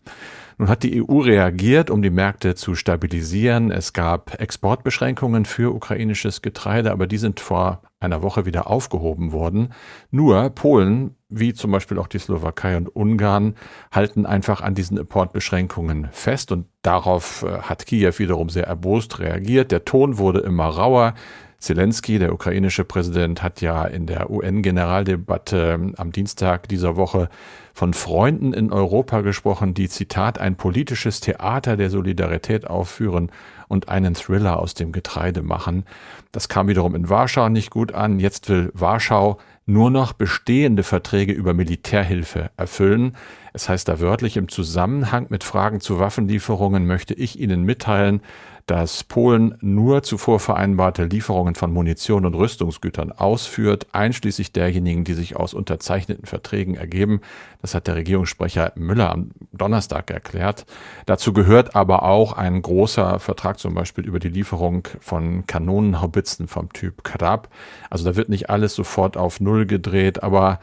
Nun 0.58 0.70
hat 0.70 0.82
die 0.82 1.04
EU 1.04 1.20
reagiert, 1.20 1.92
um 1.92 2.02
die 2.02 2.10
Märkte 2.10 2.56
zu 2.56 2.74
stabilisieren. 2.76 3.72
Es 3.72 3.94
gab 3.94 4.40
Exportbeschränkungen 4.42 5.46
für 5.46 5.76
ukrainisches 5.76 6.42
Getreide, 6.42 6.92
aber 6.92 7.06
die 7.08 7.18
sind 7.18 7.42
vor 7.42 7.82
einer 8.00 8.24
Woche 8.24 8.46
wieder 8.46 8.68
aufgehoben 8.68 9.34
worden. 9.34 9.74
Nur 10.10 10.50
Polen, 10.50 11.16
wie 11.30 11.54
zum 11.54 11.72
Beispiel 11.72 12.00
auch 12.00 12.08
die 12.08 12.20
Slowakei 12.20 12.78
und 12.78 12.88
Ungarn, 12.88 13.56
halten 13.92 14.26
einfach 14.26 14.62
an 14.62 14.76
diesen 14.76 14.98
Importbeschränkungen 14.98 16.08
fest 16.12 16.52
und 16.54 16.68
darauf 16.82 17.44
äh, 17.44 17.60
hat 17.64 17.86
Kiew 17.86 18.14
wiederum 18.18 18.50
sehr 18.50 18.66
erbost 18.66 19.20
reagiert. 19.20 19.72
Der 19.72 19.84
Ton 19.84 20.18
wurde 20.18 20.40
immer 20.40 20.68
rauer. 20.68 21.16
Zelensky, 21.60 22.20
der 22.20 22.34
ukrainische 22.34 22.84
Präsident, 22.84 23.42
hat 23.42 23.62
ja 23.62 23.84
in 23.86 24.06
der 24.06 24.30
UN-Generaldebatte 24.30 25.94
am 25.98 26.12
Dienstag 26.12 26.68
dieser 26.70 26.96
Woche 26.96 27.30
von 27.74 27.94
Freunden 27.94 28.54
in 28.54 28.72
Europa 28.72 29.22
gesprochen, 29.22 29.74
die 29.74 29.90
Zitat 29.90 30.40
ein 30.40 30.56
politisches 30.56 31.20
Theater 31.20 31.76
der 31.76 31.90
Solidarität 31.90 32.68
aufführen 32.68 33.32
und 33.68 33.90
einen 33.90 34.14
Thriller 34.14 34.60
aus 34.60 34.76
dem 34.76 34.92
Getreide 34.92 35.42
machen. 35.42 35.86
Das 36.32 36.48
kam 36.48 36.68
wiederum 36.68 36.96
in 36.96 37.10
Warschau 37.10 37.50
nicht 37.50 37.72
gut 37.72 37.92
an. 37.92 38.20
Jetzt 38.20 38.50
will 38.50 38.72
Warschau 38.74 39.40
nur 39.66 39.92
noch 39.92 40.14
bestehende 40.14 40.84
Verträge 40.84 41.34
über 41.34 41.54
Militärhilfe 41.54 42.52
erfüllen. 42.56 43.18
Es 43.54 43.68
heißt 43.68 43.88
da 43.88 44.00
wörtlich, 44.00 44.38
im 44.38 44.48
Zusammenhang 44.48 45.28
mit 45.30 45.44
Fragen 45.44 45.82
zu 45.82 46.00
Waffenlieferungen 46.00 46.86
möchte 46.86 47.14
ich 47.14 47.40
Ihnen 47.40 47.64
mitteilen, 47.64 48.22
dass 48.68 49.06
Polen 49.06 49.58
nur 49.62 50.04
zuvor 50.04 50.42
vereinbarte 50.42 51.06
Lieferungen 51.06 51.56
von 51.56 51.72
Munition 51.72 52.26
und 52.26 52.36
Rüstungsgütern 52.36 53.14
ausführt, 53.14 53.88
einschließlich 53.94 54.52
derjenigen, 54.52 55.06
die 55.06 55.14
sich 55.14 55.38
aus 55.38 55.54
unterzeichneten 55.54 56.26
Verträgen 56.26 56.76
ergeben. 56.76 57.22
Das 57.62 57.74
hat 57.74 57.88
der 57.88 57.96
Regierungssprecher 57.96 58.74
Müller 58.76 59.10
am 59.10 59.32
Donnerstag 59.54 60.12
erklärt. 60.12 60.66
Dazu 61.06 61.32
gehört 61.32 61.76
aber 61.78 62.04
auch 62.04 62.34
ein 62.34 62.62
großer 62.62 63.20
Vertrag 63.20 63.58
zum 63.58 63.74
Beispiel 63.74 64.06
über 64.06 64.20
die 64.20 64.30
Lieferung 64.30 64.86
von 65.00 65.48
Kanonenhaubitzen 65.48 66.50
vom 66.50 66.72
Typ 66.74 67.06
Krab. 67.06 67.48
Also 67.90 68.04
da 68.04 68.18
wird 68.18 68.28
nicht 68.28 68.50
alles 68.50 68.76
sofort 68.76 69.16
auf 69.16 69.40
Null 69.40 69.66
gedreht, 69.66 70.24
aber 70.24 70.60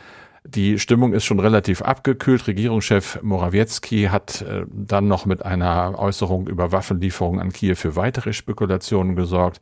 die 0.47 0.79
Stimmung 0.79 1.15
ist 1.15 1.25
schon 1.25 1.41
relativ 1.41 1.81
abgekühlt. 1.83 2.47
Regierungschef 2.47 3.19
Morawiecki 3.23 4.09
hat 4.11 4.43
äh, 4.43 4.67
dann 4.69 5.09
noch 5.09 5.25
mit 5.25 5.45
einer 5.45 5.99
Äußerung 5.99 6.49
über 6.49 6.71
Waffenlieferungen 6.71 7.41
an 7.41 7.53
Kiew 7.53 7.77
für 7.77 7.97
weitere 7.97 8.33
Spekulationen 8.33 9.17
gesorgt. 9.17 9.61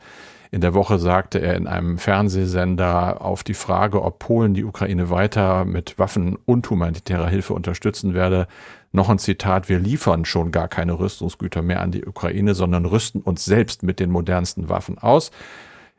In 0.50 0.60
der 0.60 0.74
Woche 0.74 0.98
sagte 0.98 1.38
er 1.38 1.54
in 1.54 1.66
einem 1.66 1.96
Fernsehsender 1.96 3.22
auf 3.22 3.42
die 3.42 3.54
Frage, 3.54 4.02
ob 4.02 4.18
Polen 4.18 4.52
die 4.52 4.64
Ukraine 4.64 5.08
weiter 5.08 5.64
mit 5.64 5.98
Waffen 5.98 6.36
und 6.44 6.68
humanitärer 6.68 7.28
Hilfe 7.28 7.54
unterstützen 7.54 8.12
werde, 8.12 8.46
noch 8.90 9.08
ein 9.08 9.18
Zitat, 9.18 9.70
wir 9.70 9.78
liefern 9.78 10.26
schon 10.26 10.52
gar 10.52 10.68
keine 10.68 10.98
Rüstungsgüter 10.98 11.62
mehr 11.62 11.80
an 11.80 11.92
die 11.92 12.04
Ukraine, 12.04 12.54
sondern 12.54 12.84
rüsten 12.84 13.22
uns 13.22 13.46
selbst 13.46 13.82
mit 13.82 13.98
den 13.98 14.10
modernsten 14.10 14.68
Waffen 14.68 14.98
aus. 14.98 15.30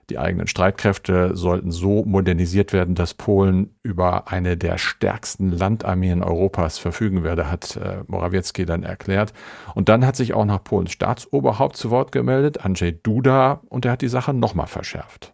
Die 0.09 0.19
eigenen 0.19 0.47
Streitkräfte 0.47 1.35
sollten 1.35 1.71
so 1.71 2.03
modernisiert 2.05 2.73
werden, 2.73 2.95
dass 2.95 3.13
Polen 3.13 3.75
über 3.83 4.31
eine 4.31 4.57
der 4.57 4.77
stärksten 4.77 5.51
Landarmeen 5.51 6.23
Europas 6.23 6.77
verfügen 6.77 7.23
werde, 7.23 7.49
hat 7.49 7.77
äh, 7.77 8.03
Morawiecki 8.07 8.65
dann 8.65 8.83
erklärt. 8.83 9.33
Und 9.75 9.89
dann 9.89 10.05
hat 10.05 10.15
sich 10.15 10.33
auch 10.33 10.45
noch 10.45 10.63
Polens 10.63 10.91
Staatsoberhaupt 10.91 11.77
zu 11.77 11.89
Wort 11.89 12.11
gemeldet, 12.11 12.65
Andrzej 12.65 12.99
Duda, 13.01 13.61
und 13.69 13.85
er 13.85 13.93
hat 13.93 14.01
die 14.01 14.07
Sache 14.07 14.33
nochmal 14.33 14.67
verschärft. 14.67 15.32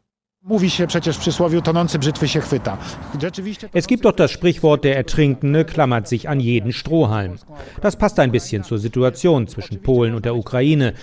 Es 3.74 3.88
gibt 3.88 4.06
doch 4.06 4.12
das 4.12 4.32
Sprichwort, 4.32 4.84
der 4.84 4.96
Ertrinkende 4.96 5.66
klammert 5.66 6.08
sich 6.08 6.28
an 6.28 6.40
jeden 6.40 6.74
Strohhalm. 6.74 7.36
Das 7.82 7.96
passt 7.96 8.20
ein 8.20 8.32
bisschen 8.32 8.64
zur 8.64 8.80
Situation 8.80 9.48
zwischen 9.48 9.82
Polen 9.82 10.16
und 10.16 10.26
der 10.26 10.36
Ukraine. 10.36 10.94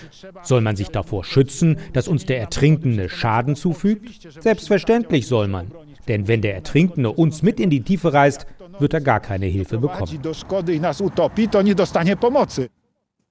Soll 0.43 0.61
man 0.61 0.75
sich 0.75 0.89
davor 0.89 1.23
schützen, 1.23 1.77
dass 1.93 2.07
uns 2.07 2.25
der 2.25 2.39
Ertrinkende 2.39 3.09
Schaden 3.09 3.55
zufügt? 3.55 4.31
Selbstverständlich 4.41 5.27
soll 5.27 5.47
man. 5.47 5.71
Denn 6.07 6.27
wenn 6.27 6.41
der 6.41 6.55
Ertrinkende 6.55 7.11
uns 7.11 7.41
mit 7.41 7.59
in 7.59 7.69
die 7.69 7.81
Tiefe 7.81 8.13
reißt, 8.13 8.45
wird 8.79 8.93
er 8.93 9.01
gar 9.01 9.19
keine 9.19 9.45
Hilfe 9.45 9.77
bekommen 9.77 10.19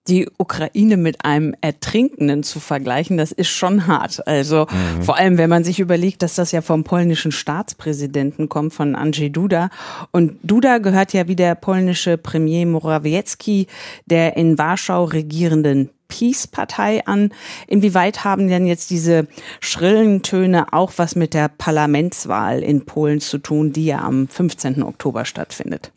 die 0.08 0.28
Ukraine 0.38 0.96
mit 0.96 1.24
einem 1.24 1.54
Ertrinkenden 1.60 2.42
zu 2.42 2.60
vergleichen, 2.60 3.16
das 3.16 3.32
ist 3.32 3.48
schon 3.48 3.86
hart. 3.86 4.26
Also 4.26 4.66
mhm. 4.70 5.02
vor 5.02 5.16
allem, 5.16 5.38
wenn 5.38 5.50
man 5.50 5.64
sich 5.64 5.80
überlegt, 5.80 6.22
dass 6.22 6.34
das 6.34 6.52
ja 6.52 6.62
vom 6.62 6.84
polnischen 6.84 7.32
Staatspräsidenten 7.32 8.48
kommt, 8.48 8.74
von 8.74 8.94
Andrzej 8.94 9.30
Duda. 9.30 9.70
Und 10.12 10.38
Duda 10.42 10.78
gehört 10.78 11.12
ja 11.12 11.28
wie 11.28 11.36
der 11.36 11.54
polnische 11.54 12.18
Premier 12.18 12.66
Morawiecki, 12.66 13.66
der 14.06 14.36
in 14.36 14.58
Warschau 14.58 15.04
regierenden 15.04 15.90
Peace-Partei 16.08 17.06
an. 17.06 17.32
Inwieweit 17.66 18.24
haben 18.24 18.48
denn 18.48 18.66
jetzt 18.66 18.90
diese 18.90 19.26
schrillen 19.60 20.22
Töne 20.22 20.72
auch 20.72 20.92
was 20.96 21.16
mit 21.16 21.34
der 21.34 21.48
Parlamentswahl 21.48 22.62
in 22.62 22.84
Polen 22.84 23.20
zu 23.20 23.38
tun, 23.38 23.72
die 23.72 23.86
ja 23.86 24.00
am 24.00 24.28
15. 24.28 24.82
Oktober 24.82 25.24
stattfindet? 25.24 25.92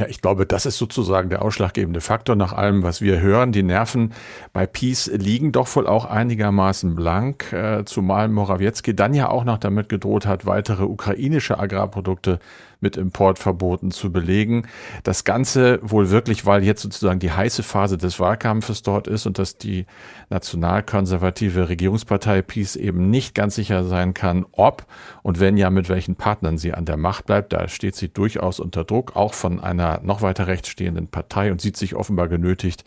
Ja, 0.00 0.06
ich 0.08 0.22
glaube, 0.22 0.46
das 0.46 0.64
ist 0.64 0.78
sozusagen 0.78 1.28
der 1.28 1.42
ausschlaggebende 1.42 2.00
Faktor 2.00 2.34
nach 2.34 2.54
allem, 2.54 2.82
was 2.82 3.02
wir 3.02 3.20
hören. 3.20 3.52
Die 3.52 3.62
Nerven 3.62 4.14
bei 4.54 4.66
Peace 4.66 5.10
liegen 5.12 5.52
doch 5.52 5.76
wohl 5.76 5.86
auch 5.86 6.06
einigermaßen 6.06 6.94
blank, 6.94 7.52
äh, 7.52 7.84
zumal 7.84 8.30
Morawiecki 8.30 8.96
dann 8.96 9.12
ja 9.12 9.28
auch 9.28 9.44
noch 9.44 9.58
damit 9.58 9.90
gedroht 9.90 10.24
hat, 10.24 10.46
weitere 10.46 10.84
ukrainische 10.84 11.58
Agrarprodukte 11.58 12.38
mit 12.80 12.96
Importverboten 12.96 13.90
zu 13.90 14.10
belegen. 14.10 14.66
Das 15.02 15.24
Ganze 15.24 15.78
wohl 15.82 16.10
wirklich, 16.10 16.46
weil 16.46 16.64
jetzt 16.64 16.82
sozusagen 16.82 17.20
die 17.20 17.30
heiße 17.30 17.62
Phase 17.62 17.98
des 17.98 18.18
Wahlkampfes 18.18 18.82
dort 18.82 19.06
ist 19.06 19.26
und 19.26 19.38
dass 19.38 19.58
die 19.58 19.86
nationalkonservative 20.30 21.68
Regierungspartei 21.68 22.42
Peace 22.42 22.76
eben 22.76 23.10
nicht 23.10 23.34
ganz 23.34 23.54
sicher 23.54 23.84
sein 23.84 24.14
kann, 24.14 24.46
ob 24.52 24.86
und 25.22 25.40
wenn 25.40 25.56
ja, 25.56 25.70
mit 25.70 25.88
welchen 25.88 26.16
Partnern 26.16 26.58
sie 26.58 26.72
an 26.72 26.86
der 26.86 26.96
Macht 26.96 27.26
bleibt. 27.26 27.52
Da 27.52 27.68
steht 27.68 27.96
sie 27.96 28.08
durchaus 28.08 28.60
unter 28.60 28.84
Druck, 28.84 29.14
auch 29.14 29.34
von 29.34 29.60
einer 29.60 29.89
noch 30.02 30.22
weiter 30.22 30.46
rechts 30.46 30.68
stehenden 30.68 31.08
Partei 31.08 31.50
und 31.50 31.60
sieht 31.60 31.76
sich 31.76 31.94
offenbar 31.96 32.28
genötigt, 32.28 32.84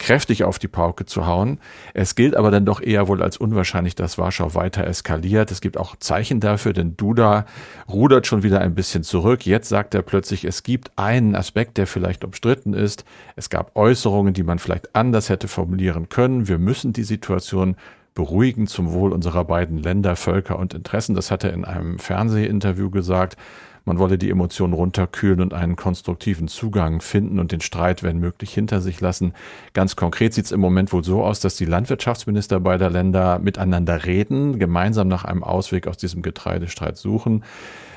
kräftig 0.00 0.44
auf 0.44 0.58
die 0.58 0.66
Pauke 0.66 1.04
zu 1.04 1.26
hauen. 1.26 1.60
Es 1.94 2.14
gilt 2.14 2.34
aber 2.34 2.50
dann 2.50 2.64
doch 2.64 2.80
eher 2.80 3.06
wohl 3.06 3.22
als 3.22 3.36
unwahrscheinlich, 3.36 3.94
dass 3.94 4.18
Warschau 4.18 4.54
weiter 4.54 4.84
eskaliert. 4.84 5.50
Es 5.52 5.60
gibt 5.60 5.76
auch 5.76 5.94
Zeichen 5.96 6.40
dafür, 6.40 6.72
denn 6.72 6.96
Duda 6.96 7.44
rudert 7.88 8.26
schon 8.26 8.42
wieder 8.42 8.60
ein 8.62 8.74
bisschen 8.74 9.04
zurück. 9.04 9.46
Jetzt 9.46 9.68
sagt 9.68 9.94
er 9.94 10.02
plötzlich, 10.02 10.44
es 10.44 10.62
gibt 10.62 10.90
einen 10.96 11.36
Aspekt, 11.36 11.76
der 11.76 11.86
vielleicht 11.86 12.24
umstritten 12.24 12.72
ist. 12.72 13.04
Es 13.36 13.50
gab 13.50 13.76
Äußerungen, 13.76 14.32
die 14.32 14.42
man 14.42 14.58
vielleicht 14.58 14.96
anders 14.96 15.28
hätte 15.28 15.48
formulieren 15.48 16.08
können. 16.08 16.48
Wir 16.48 16.58
müssen 16.58 16.94
die 16.94 17.04
Situation 17.04 17.76
beruhigen 18.14 18.66
zum 18.66 18.92
Wohl 18.92 19.12
unserer 19.12 19.44
beiden 19.44 19.78
Länder, 19.78 20.16
Völker 20.16 20.58
und 20.58 20.74
Interessen. 20.74 21.14
Das 21.14 21.30
hat 21.30 21.44
er 21.44 21.52
in 21.52 21.64
einem 21.64 21.98
Fernsehinterview 21.98 22.90
gesagt. 22.90 23.36
Man 23.84 23.98
wolle 23.98 24.18
die 24.18 24.30
Emotionen 24.30 24.72
runterkühlen 24.72 25.40
und 25.40 25.54
einen 25.54 25.76
konstruktiven 25.76 26.48
Zugang 26.48 27.00
finden 27.00 27.38
und 27.38 27.52
den 27.52 27.60
Streit, 27.60 28.02
wenn 28.02 28.18
möglich, 28.18 28.52
hinter 28.52 28.80
sich 28.80 29.00
lassen. 29.00 29.34
Ganz 29.72 29.96
konkret 29.96 30.34
sieht 30.34 30.46
es 30.46 30.52
im 30.52 30.60
Moment 30.60 30.92
wohl 30.92 31.04
so 31.04 31.22
aus, 31.24 31.40
dass 31.40 31.56
die 31.56 31.64
Landwirtschaftsminister 31.64 32.60
beider 32.60 32.90
Länder 32.90 33.38
miteinander 33.38 34.04
reden, 34.04 34.58
gemeinsam 34.58 35.08
nach 35.08 35.24
einem 35.24 35.42
Ausweg 35.42 35.86
aus 35.86 35.96
diesem 35.96 36.22
Getreidestreit 36.22 36.96
suchen. 36.96 37.44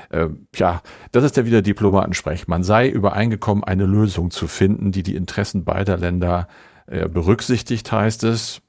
Äh, 0.09 0.27
ja, 0.55 0.81
das 1.11 1.23
ist 1.23 1.37
ja 1.37 1.45
wieder 1.45 1.61
Diplomatensprech. 1.61 2.47
Man 2.47 2.63
sei 2.63 2.89
übereingekommen, 2.89 3.63
eine 3.63 3.85
Lösung 3.85 4.31
zu 4.31 4.47
finden, 4.47 4.91
die 4.91 5.03
die 5.03 5.15
Interessen 5.15 5.63
beider 5.65 5.97
Länder 5.97 6.47
äh, 6.87 7.07
berücksichtigt, 7.07 7.91
heißt 7.91 8.23
es 8.23 8.61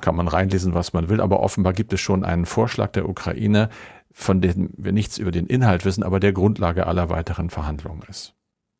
kann 0.00 0.14
man 0.14 0.28
reinlesen, 0.28 0.74
was 0.74 0.92
man 0.92 1.08
will, 1.08 1.20
aber 1.20 1.40
offenbar 1.40 1.72
gibt 1.72 1.92
es 1.92 2.00
schon 2.00 2.22
einen 2.24 2.44
Vorschlag 2.44 2.92
der 2.92 3.08
Ukraine, 3.08 3.70
von 4.18 4.40
dem 4.40 4.70
wir 4.78 4.92
nichts 4.92 5.18
über 5.18 5.30
den 5.30 5.46
Inhalt 5.46 5.84
wissen, 5.84 6.02
aber 6.02 6.20
der 6.20 6.32
Grundlage 6.32 6.86
aller 6.86 7.10
weiteren 7.10 7.50
Verhandlungen 7.50 8.02
ist. 8.08 8.32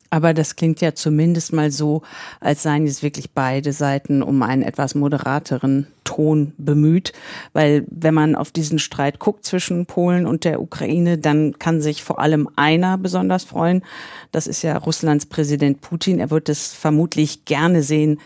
Aber 0.09 0.33
das 0.33 0.55
klingt 0.55 0.81
ja 0.81 0.95
zumindest 0.95 1.53
mal 1.53 1.69
so, 1.69 2.01
als 2.39 2.63
seien 2.63 2.87
jetzt 2.87 3.03
wirklich 3.03 3.31
beide 3.33 3.71
Seiten 3.71 4.23
um 4.23 4.41
einen 4.41 4.63
etwas 4.63 4.95
moderateren 4.95 5.85
Ton 6.05 6.53
bemüht. 6.57 7.13
Weil 7.53 7.85
wenn 7.91 8.15
man 8.15 8.35
auf 8.35 8.51
diesen 8.51 8.79
Streit 8.79 9.19
guckt 9.19 9.45
zwischen 9.45 9.85
Polen 9.85 10.25
und 10.25 10.43
der 10.43 10.59
Ukraine, 10.59 11.19
dann 11.19 11.59
kann 11.59 11.81
sich 11.81 12.03
vor 12.03 12.19
allem 12.19 12.49
einer 12.55 12.97
besonders 12.97 13.43
freuen. 13.43 13.83
Das 14.31 14.47
ist 14.47 14.63
ja 14.63 14.75
Russlands 14.75 15.27
Präsident 15.27 15.81
Putin. 15.81 16.19
Er 16.19 16.31
wird 16.31 16.49
es 16.49 16.73
vermutlich 16.73 17.45
gerne 17.45 17.83
sehen, 17.83 18.19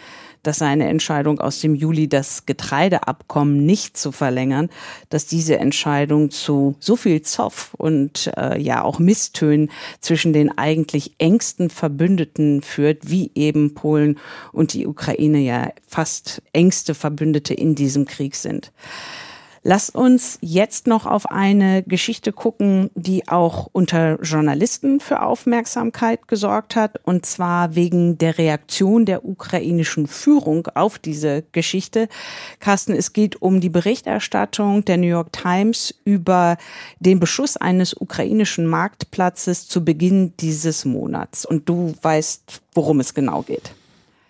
dass 0.44 0.58
seine 0.58 0.88
Entscheidung 0.88 1.39
aus 1.39 1.60
dem 1.60 1.76
Juli, 1.76 2.08
das 2.08 2.46
Getreideabkommen 2.46 3.66
nicht 3.66 3.98
zu 3.98 4.12
verlängern, 4.12 4.70
dass 5.10 5.26
diese 5.28 5.58
Entscheidung 5.58 6.32
zu 6.32 6.76
so 6.80 6.96
viel 6.96 7.22
Zoff 7.22 7.74
und 7.78 8.32
äh, 8.38 8.60
ja 8.60 8.84
auch 8.84 9.00
Misstönen 9.00 9.70
zwischen 10.00 10.34
den 10.34 10.58
eigentlich 10.58 11.14
engsten 11.18 11.70
Verbündeten 11.70 12.62
führt, 12.62 13.10
wie 13.10 13.32
eben 13.36 13.74
Polen 13.74 14.18
und 14.52 14.74
die 14.74 14.88
Ukraine 14.88 15.39
ja 15.39 15.70
fast 15.88 16.42
engste 16.54 16.94
Verbündete 16.94 17.54
in 17.54 17.76
diesem 17.76 18.06
Krieg 18.06 18.36
sind. 18.36 18.72
Lass 19.64 19.91
uns 19.91 20.39
jetzt 20.41 20.88
noch 20.88 21.05
auf 21.05 21.28
eine 21.28 21.84
Geschichte 21.84 22.32
gucken, 22.32 22.89
die 22.95 23.28
auch 23.28 23.70
unter 23.72 24.20
Journalisten 24.20 24.99
für 24.99 25.22
Aufmerksamkeit 25.22 26.28
gesorgt 26.28 26.76
hat, 26.76 26.99
und 27.03 27.28
zwar 27.28 27.76
wegen 27.76 28.18
der 28.18 28.39
Reaktion 28.39 29.05
der 29.05 29.24
ukrainischen 29.24 30.07
Führung 30.07 30.68
auf 30.74 30.97
diese 30.97 31.43
Geschichte. 31.51 32.07
Carsten, 32.59 32.93
es 32.93 33.14
geht 33.14 33.39
um 33.39 33.62
die 33.62 33.70
Berichterstattung 33.70 34.84
der 34.84 34.97
New 34.97 35.07
York 35.07 35.32
Times 35.32 35.93
über 36.05 36.57
den 36.99 37.20
Beschuss 37.20 37.55
eines 37.55 37.93
ukrainischen 37.93 38.66
Marktplatzes 38.66 39.68
zu 39.68 39.86
Beginn 39.86 40.34
dieses 40.39 40.86
Monats. 40.86 41.45
Und 41.45 41.70
du 41.70 41.93
weißt, 42.01 42.62
worum 42.74 42.99
es 42.99 43.14
genau 43.14 43.43
geht. 43.43 43.74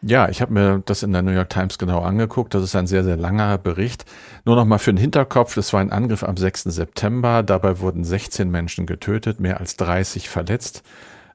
Ja, 0.04 0.30
ich 0.30 0.42
habe 0.42 0.54
mir 0.54 0.82
das 0.84 1.04
in 1.04 1.14
der 1.14 1.22
New 1.22 1.32
York 1.32 1.50
Times 1.50 1.78
genau 1.78 2.02
angeguckt. 2.02 2.56
Das 2.56 2.64
ist 2.64 2.76
ein 2.76 2.88
sehr, 2.88 3.04
sehr 3.04 3.18
langer 3.18 3.60
Bericht. 3.60 4.06
Nur 4.46 4.56
noch 4.56 4.66
mal 4.66 4.80
für 4.80 4.92
den 4.92 4.98
Hinterkopf, 4.98 5.54
das 5.54 5.74
war 5.74 5.80
ein 5.80 5.92
Angriff 5.92 6.24
am 6.24 6.38
6. 6.38 6.64
September. 6.64 7.44
Dabei 7.44 7.80
wurden 7.80 8.04
16 8.04 8.50
Menschen 8.50 8.88
getötet, 8.88 9.40
mehr 9.40 9.60
als 9.60 9.78
30 9.78 10.28
verletzt. 10.28 10.82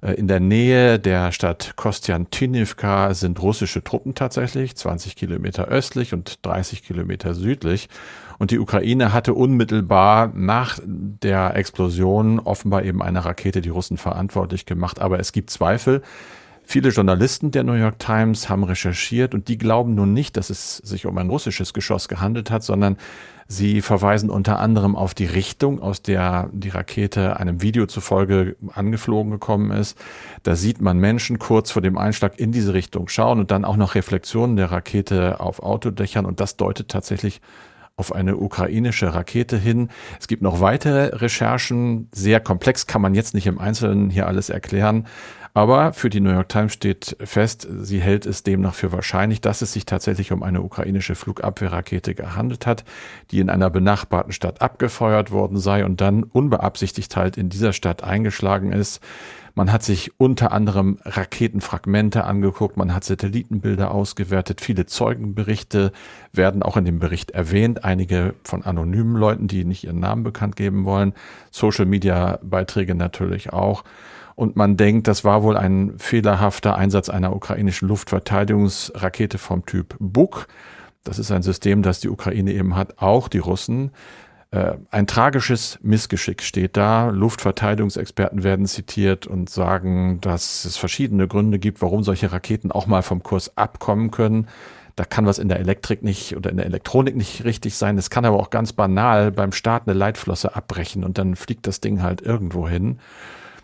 Äh, 0.02 0.14
in 0.14 0.26
der 0.26 0.40
Nähe 0.40 0.98
der 0.98 1.30
Stadt 1.30 1.74
Kostjantinivka 1.76 3.14
sind 3.14 3.40
russische 3.40 3.84
Truppen 3.84 4.16
tatsächlich, 4.16 4.76
20 4.76 5.14
Kilometer 5.14 5.66
östlich 5.66 6.12
und 6.12 6.44
30 6.44 6.82
Kilometer 6.82 7.34
südlich. 7.34 7.88
Und 8.38 8.50
die 8.50 8.58
Ukraine 8.58 9.12
hatte 9.12 9.34
unmittelbar 9.34 10.32
nach 10.34 10.80
der 10.84 11.54
Explosion 11.54 12.40
offenbar 12.40 12.82
eben 12.82 13.00
eine 13.00 13.24
Rakete 13.24 13.60
die 13.60 13.68
Russen 13.68 13.96
verantwortlich 13.96 14.66
gemacht. 14.66 15.00
Aber 15.00 15.20
es 15.20 15.30
gibt 15.30 15.50
Zweifel. 15.50 16.02
Viele 16.68 16.88
Journalisten 16.88 17.52
der 17.52 17.62
New 17.62 17.74
York 17.74 18.00
Times 18.00 18.48
haben 18.48 18.64
recherchiert 18.64 19.34
und 19.34 19.46
die 19.46 19.56
glauben 19.56 19.94
nun 19.94 20.12
nicht, 20.12 20.36
dass 20.36 20.50
es 20.50 20.78
sich 20.78 21.06
um 21.06 21.16
ein 21.16 21.30
russisches 21.30 21.72
Geschoss 21.72 22.08
gehandelt 22.08 22.50
hat, 22.50 22.64
sondern 22.64 22.96
sie 23.46 23.80
verweisen 23.82 24.30
unter 24.30 24.58
anderem 24.58 24.96
auf 24.96 25.14
die 25.14 25.26
Richtung, 25.26 25.80
aus 25.80 26.02
der 26.02 26.50
die 26.52 26.70
Rakete 26.70 27.38
einem 27.38 27.62
Video 27.62 27.86
zufolge 27.86 28.56
angeflogen 28.74 29.30
gekommen 29.30 29.70
ist. 29.70 29.96
Da 30.42 30.56
sieht 30.56 30.80
man 30.80 30.98
Menschen 30.98 31.38
kurz 31.38 31.70
vor 31.70 31.82
dem 31.82 31.96
Einschlag 31.96 32.40
in 32.40 32.50
diese 32.50 32.74
Richtung 32.74 33.06
schauen 33.06 33.38
und 33.38 33.52
dann 33.52 33.64
auch 33.64 33.76
noch 33.76 33.94
Reflexionen 33.94 34.56
der 34.56 34.72
Rakete 34.72 35.38
auf 35.38 35.60
Autodächern 35.60 36.26
und 36.26 36.40
das 36.40 36.56
deutet 36.56 36.88
tatsächlich 36.88 37.40
auf 37.96 38.12
eine 38.12 38.36
ukrainische 38.36 39.14
Rakete 39.14 39.56
hin. 39.56 39.88
Es 40.20 40.28
gibt 40.28 40.42
noch 40.42 40.60
weitere 40.60 41.16
Recherchen, 41.16 42.08
sehr 42.12 42.40
komplex, 42.40 42.86
kann 42.86 43.00
man 43.00 43.14
jetzt 43.14 43.34
nicht 43.34 43.46
im 43.46 43.58
Einzelnen 43.58 44.10
hier 44.10 44.26
alles 44.26 44.50
erklären. 44.50 45.06
Aber 45.56 45.94
für 45.94 46.10
die 46.10 46.20
New 46.20 46.32
York 46.32 46.50
Times 46.50 46.74
steht 46.74 47.16
fest, 47.18 47.66
sie 47.80 47.98
hält 47.98 48.26
es 48.26 48.42
demnach 48.42 48.74
für 48.74 48.92
wahrscheinlich, 48.92 49.40
dass 49.40 49.62
es 49.62 49.72
sich 49.72 49.86
tatsächlich 49.86 50.30
um 50.30 50.42
eine 50.42 50.60
ukrainische 50.60 51.14
Flugabwehrrakete 51.14 52.14
gehandelt 52.14 52.66
hat, 52.66 52.84
die 53.30 53.40
in 53.40 53.48
einer 53.48 53.70
benachbarten 53.70 54.34
Stadt 54.34 54.60
abgefeuert 54.60 55.30
worden 55.30 55.56
sei 55.56 55.86
und 55.86 56.02
dann 56.02 56.24
unbeabsichtigt 56.24 57.16
halt 57.16 57.38
in 57.38 57.48
dieser 57.48 57.72
Stadt 57.72 58.04
eingeschlagen 58.04 58.70
ist. 58.70 59.00
Man 59.54 59.72
hat 59.72 59.82
sich 59.82 60.12
unter 60.20 60.52
anderem 60.52 60.98
Raketenfragmente 61.06 62.24
angeguckt, 62.24 62.76
man 62.76 62.94
hat 62.94 63.04
Satellitenbilder 63.04 63.92
ausgewertet, 63.92 64.60
viele 64.60 64.84
Zeugenberichte 64.84 65.92
werden 66.34 66.62
auch 66.62 66.76
in 66.76 66.84
dem 66.84 66.98
Bericht 66.98 67.30
erwähnt, 67.30 67.82
einige 67.82 68.34
von 68.44 68.62
anonymen 68.62 69.16
Leuten, 69.16 69.48
die 69.48 69.64
nicht 69.64 69.84
ihren 69.84 70.00
Namen 70.00 70.22
bekannt 70.22 70.56
geben 70.56 70.84
wollen, 70.84 71.14
Social-Media-Beiträge 71.50 72.94
natürlich 72.94 73.54
auch. 73.54 73.84
Und 74.36 74.54
man 74.54 74.76
denkt, 74.76 75.08
das 75.08 75.24
war 75.24 75.42
wohl 75.42 75.56
ein 75.56 75.94
fehlerhafter 75.98 76.76
Einsatz 76.76 77.08
einer 77.08 77.34
ukrainischen 77.34 77.88
Luftverteidigungsrakete 77.88 79.38
vom 79.38 79.64
Typ 79.64 79.96
Buk. 79.98 80.46
Das 81.04 81.18
ist 81.18 81.32
ein 81.32 81.42
System, 81.42 81.82
das 81.82 82.00
die 82.00 82.10
Ukraine 82.10 82.52
eben 82.52 82.76
hat, 82.76 82.98
auch 82.98 83.28
die 83.28 83.38
Russen. 83.38 83.92
Äh, 84.50 84.74
ein 84.90 85.06
tragisches 85.06 85.78
Missgeschick 85.82 86.42
steht 86.42 86.76
da. 86.76 87.08
Luftverteidigungsexperten 87.08 88.44
werden 88.44 88.66
zitiert 88.66 89.26
und 89.26 89.48
sagen, 89.48 90.20
dass 90.20 90.66
es 90.66 90.76
verschiedene 90.76 91.28
Gründe 91.28 91.58
gibt, 91.58 91.80
warum 91.80 92.02
solche 92.02 92.30
Raketen 92.30 92.70
auch 92.70 92.86
mal 92.86 93.02
vom 93.02 93.22
Kurs 93.22 93.56
abkommen 93.56 94.10
können. 94.10 94.48
Da 94.96 95.04
kann 95.04 95.24
was 95.24 95.38
in 95.38 95.48
der 95.48 95.60
Elektrik 95.60 96.02
nicht 96.02 96.36
oder 96.36 96.50
in 96.50 96.58
der 96.58 96.66
Elektronik 96.66 97.16
nicht 97.16 97.44
richtig 97.44 97.74
sein. 97.76 97.96
Es 97.96 98.10
kann 98.10 98.26
aber 98.26 98.38
auch 98.38 98.50
ganz 98.50 98.74
banal 98.74 99.30
beim 99.32 99.52
Start 99.52 99.86
eine 99.86 99.98
Leitflosse 99.98 100.56
abbrechen 100.56 101.04
und 101.04 101.16
dann 101.16 101.36
fliegt 101.36 101.66
das 101.66 101.80
Ding 101.80 102.02
halt 102.02 102.20
irgendwo 102.20 102.68
hin. 102.68 102.98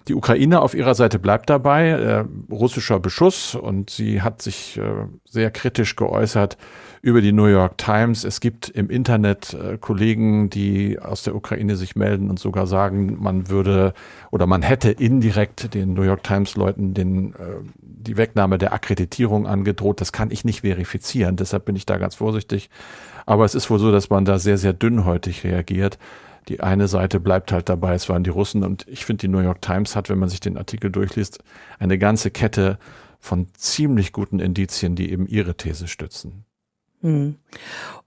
Die 0.09 0.15
Ukraine 0.15 0.61
auf 0.61 0.75
ihrer 0.75 0.95
Seite 0.95 1.19
bleibt 1.21 1.49
dabei, 1.49 1.91
äh, 1.91 2.25
russischer 2.51 2.99
Beschuss 2.99 3.55
und 3.55 3.91
sie 3.91 4.23
hat 4.23 4.43
sich 4.43 4.77
äh, 4.77 5.07
sehr 5.25 5.51
kritisch 5.53 5.95
geäußert 5.95 6.57
über 7.03 7.21
die 7.21 7.33
New 7.33 7.47
York 7.47 7.79
Times. 7.79 8.25
Es 8.25 8.41
gibt 8.41 8.69
im 8.69 8.91
Internet 8.91 9.55
äh, 9.55 9.79
Kollegen, 9.79 10.51
die 10.51 10.99
aus 10.99 11.23
der 11.23 11.37
Ukraine 11.37 11.77
sich 11.77 11.95
melden 11.95 12.31
und 12.31 12.41
sogar 12.41 12.67
sagen, 12.67 13.17
man 13.21 13.49
würde 13.49 13.95
oder 14.33 14.47
man 14.47 14.63
hätte 14.63 14.91
indirekt 14.91 15.73
den 15.75 15.95
New 15.95 16.03
York 16.03 16.25
Times 16.25 16.57
Leuten 16.57 16.95
den, 16.95 17.35
äh, 17.35 17.61
die 17.81 18.17
Wegnahme 18.17 18.59
der 18.59 18.73
Akkreditierung 18.73 19.47
angedroht. 19.47 20.01
Das 20.01 20.13
kann 20.13 20.33
ich 20.33 20.45
nicht 20.45 20.63
verifizieren, 20.63 21.37
deshalb 21.37 21.65
bin 21.65 21.77
ich 21.77 21.87
da 21.87 21.99
ganz 21.99 22.17
vorsichtig. 22.17 22.71
Aber 23.25 23.45
es 23.45 23.55
ist 23.55 23.71
wohl 23.71 23.79
so, 23.79 23.93
dass 23.93 24.11
man 24.11 24.25
da 24.25 24.41
sehr, 24.41 24.59
sehr 24.59 24.73
dünnhäutig 24.73 25.45
reagiert 25.45 25.99
die 26.49 26.61
eine 26.61 26.89
Seite 26.89 27.21
bleibt 27.21 27.53
halt 27.53 27.69
dabei, 27.69 27.95
es 27.95 28.09
waren 28.09 28.25
die 28.25 28.31
Russen. 28.31 28.65
Und 28.65 28.87
ich 28.89 29.05
finde, 29.05 29.23
die 29.23 29.29
New 29.29 29.41
York 29.41 29.63
Times 29.63 29.97
hat, 29.97 30.09
wenn 30.09 30.19
man 30.19 30.29
sich 30.29 30.41
den 30.41 30.59
Artikel 30.59 30.91
durchliest, 30.91 31.43
eine 31.79 31.99
ganze 31.99 32.31
Kette 32.31 32.79
von 33.21 33.49
ziemlich 33.55 34.13
guten 34.13 34.41
Indizien, 34.41 34.97
die 34.97 35.11
eben 35.11 35.27
ihre 35.27 35.57
These 35.57 35.87
stützen. 35.87 36.45
Hm. 37.03 37.37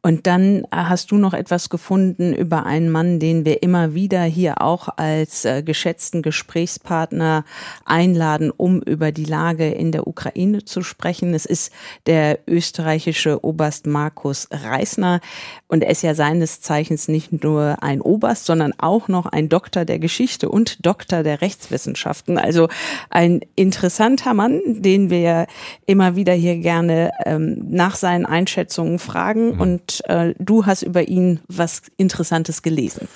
Und 0.06 0.28
dann 0.28 0.66
äh, 0.66 0.68
hast 0.72 1.10
du 1.10 1.18
noch 1.18 1.34
etwas 1.34 1.70
gefunden 1.70 2.32
über 2.36 2.68
einen 2.68 2.92
Mann, 2.92 3.20
den 3.20 3.44
wir 3.44 3.64
immer 3.64 3.96
wieder 3.96 4.22
hier 4.22 4.62
auch 4.62 4.88
als 4.98 5.46
äh, 5.46 5.64
geschätzten 5.64 6.22
Gesprächspartner 6.22 7.44
einladen, 7.86 8.52
um 8.56 8.84
über 8.84 9.12
die 9.12 9.26
Lage 9.26 9.68
in 9.68 9.92
der 9.92 10.06
Ukraine 10.06 10.64
zu 10.64 10.84
sprechen. 10.84 11.34
Es 11.34 11.48
ist 11.48 11.74
der 12.06 12.38
österreichische 12.48 13.44
Oberst 13.44 13.88
Markus 13.88 14.48
Reisner. 14.52 15.22
Und 15.68 15.82
er 15.84 15.90
ist 15.90 16.04
ja 16.04 16.14
seines 16.14 16.62
Zeichens 16.62 17.08
nicht 17.08 17.44
nur 17.44 17.78
ein 17.82 18.00
Oberst, 18.00 18.46
sondern 18.46 18.74
auch 18.78 19.08
noch 19.08 19.26
ein 19.26 19.50
Doktor 19.50 19.86
der 19.86 19.98
Geschichte 19.98 20.50
und 20.50 20.86
Doktor 20.86 21.24
der 21.24 21.42
Rechtswissenschaften. 21.42 22.38
Also 22.38 22.68
ein 23.10 23.42
interessanter 23.56 24.36
Mann, 24.36 24.62
den 24.68 25.10
wir 25.10 25.48
immer 25.88 26.16
wieder 26.16 26.34
hier 26.34 26.58
gerne 26.58 27.10
ähm, 27.26 27.66
nach 27.72 27.96
seinen 27.96 28.28
Einschätzungen 28.28 28.85
fragen. 29.00 29.56
Mhm. 29.56 29.62
Und 29.62 30.02
äh, 30.10 30.34
du 30.40 30.66
hast 30.66 30.84
über 30.84 31.08
ihn 31.08 31.40
was 31.48 31.82
Interessantes 31.98 32.62
gelesen. 32.62 33.08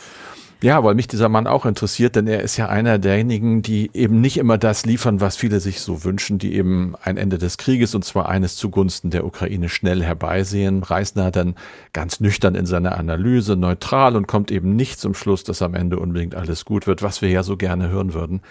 Ja, 0.62 0.84
weil 0.84 0.94
mich 0.94 1.08
dieser 1.08 1.30
Mann 1.30 1.48
auch 1.48 1.66
interessiert, 1.66 2.18
denn 2.18 2.28
er 2.28 2.42
ist 2.42 2.58
ja 2.58 2.68
einer 2.68 3.00
derjenigen, 3.00 3.62
die 3.62 3.90
eben 3.94 4.20
nicht 4.20 4.38
immer 4.38 4.58
das 4.58 4.86
liefern, 4.86 5.22
was 5.22 5.38
viele 5.38 5.62
sich 5.62 5.80
so 5.80 6.04
wünschen, 6.04 6.38
die 6.38 6.54
eben 6.54 6.96
ein 7.02 7.16
Ende 7.16 7.38
des 7.38 7.58
Krieges 7.58 7.96
und 7.96 8.04
zwar 8.04 8.28
eines 8.28 8.58
zugunsten 8.58 9.10
der 9.10 9.26
Ukraine 9.26 9.70
schnell 9.70 10.04
herbeisehen. 10.04 10.84
Reisner 10.84 11.32
dann 11.32 11.56
ganz 11.94 12.20
nüchtern 12.20 12.56
in 12.56 12.66
seiner 12.66 12.98
Analyse, 12.98 13.56
neutral 13.56 14.18
und 14.18 14.28
kommt 14.28 14.52
eben 14.52 14.76
nicht 14.76 15.00
zum 15.00 15.14
Schluss, 15.14 15.46
dass 15.46 15.62
am 15.62 15.76
Ende 15.76 15.98
unbedingt 15.98 16.36
alles 16.36 16.66
gut 16.66 16.88
wird, 16.88 17.04
was 17.04 17.22
wir 17.22 17.30
ja 17.30 17.44
so 17.44 17.56
gerne 17.56 17.88
hören 17.88 18.14
würden. 18.14 18.42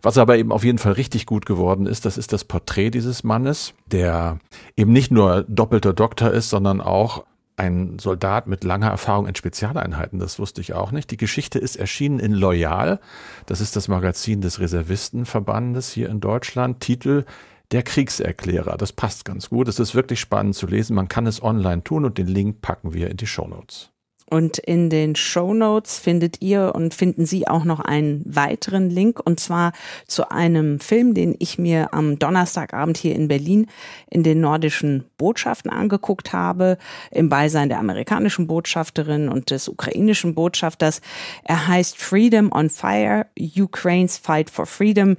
Was 0.00 0.16
aber 0.16 0.38
eben 0.38 0.52
auf 0.52 0.64
jeden 0.64 0.78
Fall 0.78 0.92
richtig 0.92 1.26
gut 1.26 1.44
geworden 1.44 1.84
ist, 1.84 2.06
das 2.06 2.16
ist 2.16 2.32
das 2.32 2.44
Porträt 2.44 2.90
dieses 2.92 3.24
Mannes, 3.24 3.74
der 3.84 4.38
eben 4.74 4.94
nicht 4.94 5.10
nur 5.10 5.44
doppelter 5.46 5.92
Doktor 5.92 6.30
ist, 6.30 6.48
sondern 6.48 6.80
auch 6.80 7.24
ein 7.58 7.98
Soldat 7.98 8.46
mit 8.46 8.64
langer 8.64 8.88
Erfahrung 8.88 9.26
in 9.26 9.34
Spezialeinheiten, 9.34 10.18
das 10.18 10.38
wusste 10.38 10.60
ich 10.60 10.74
auch 10.74 10.92
nicht. 10.92 11.10
Die 11.10 11.16
Geschichte 11.16 11.58
ist 11.58 11.76
erschienen 11.76 12.20
in 12.20 12.32
Loyal, 12.32 13.00
das 13.46 13.60
ist 13.60 13.76
das 13.76 13.88
Magazin 13.88 14.40
des 14.40 14.60
Reservistenverbandes 14.60 15.90
hier 15.90 16.08
in 16.08 16.20
Deutschland. 16.20 16.80
Titel 16.80 17.24
Der 17.70 17.82
Kriegserklärer, 17.82 18.76
das 18.76 18.92
passt 18.92 19.24
ganz 19.24 19.50
gut. 19.50 19.68
Es 19.68 19.78
ist 19.78 19.94
wirklich 19.94 20.20
spannend 20.20 20.54
zu 20.54 20.66
lesen. 20.66 20.94
Man 20.94 21.08
kann 21.08 21.26
es 21.26 21.42
online 21.42 21.84
tun 21.84 22.04
und 22.04 22.16
den 22.16 22.28
Link 22.28 22.62
packen 22.62 22.94
wir 22.94 23.10
in 23.10 23.16
die 23.16 23.26
Show 23.26 23.46
Notes. 23.46 23.90
Und 24.30 24.58
in 24.58 24.90
den 24.90 25.16
Show 25.16 25.54
Notes 25.54 25.98
findet 25.98 26.42
ihr 26.42 26.74
und 26.74 26.92
finden 26.92 27.24
Sie 27.24 27.48
auch 27.48 27.64
noch 27.64 27.80
einen 27.80 28.22
weiteren 28.26 28.90
Link 28.90 29.20
und 29.24 29.40
zwar 29.40 29.72
zu 30.06 30.30
einem 30.30 30.80
Film, 30.80 31.14
den 31.14 31.34
ich 31.38 31.58
mir 31.58 31.94
am 31.94 32.18
Donnerstagabend 32.18 32.98
hier 32.98 33.14
in 33.14 33.28
Berlin 33.28 33.66
in 34.10 34.22
den 34.22 34.40
nordischen 34.40 35.04
Botschaften 35.16 35.70
angeguckt 35.70 36.32
habe, 36.32 36.76
im 37.10 37.28
Beisein 37.30 37.70
der 37.70 37.78
amerikanischen 37.78 38.46
Botschafterin 38.46 39.28
und 39.28 39.50
des 39.50 39.68
ukrainischen 39.68 40.34
Botschafters. 40.34 41.00
Er 41.44 41.66
heißt 41.66 41.96
Freedom 41.96 42.52
on 42.52 42.68
Fire, 42.68 43.26
Ukraine's 43.38 44.18
Fight 44.18 44.50
for 44.50 44.66
Freedom. 44.66 45.16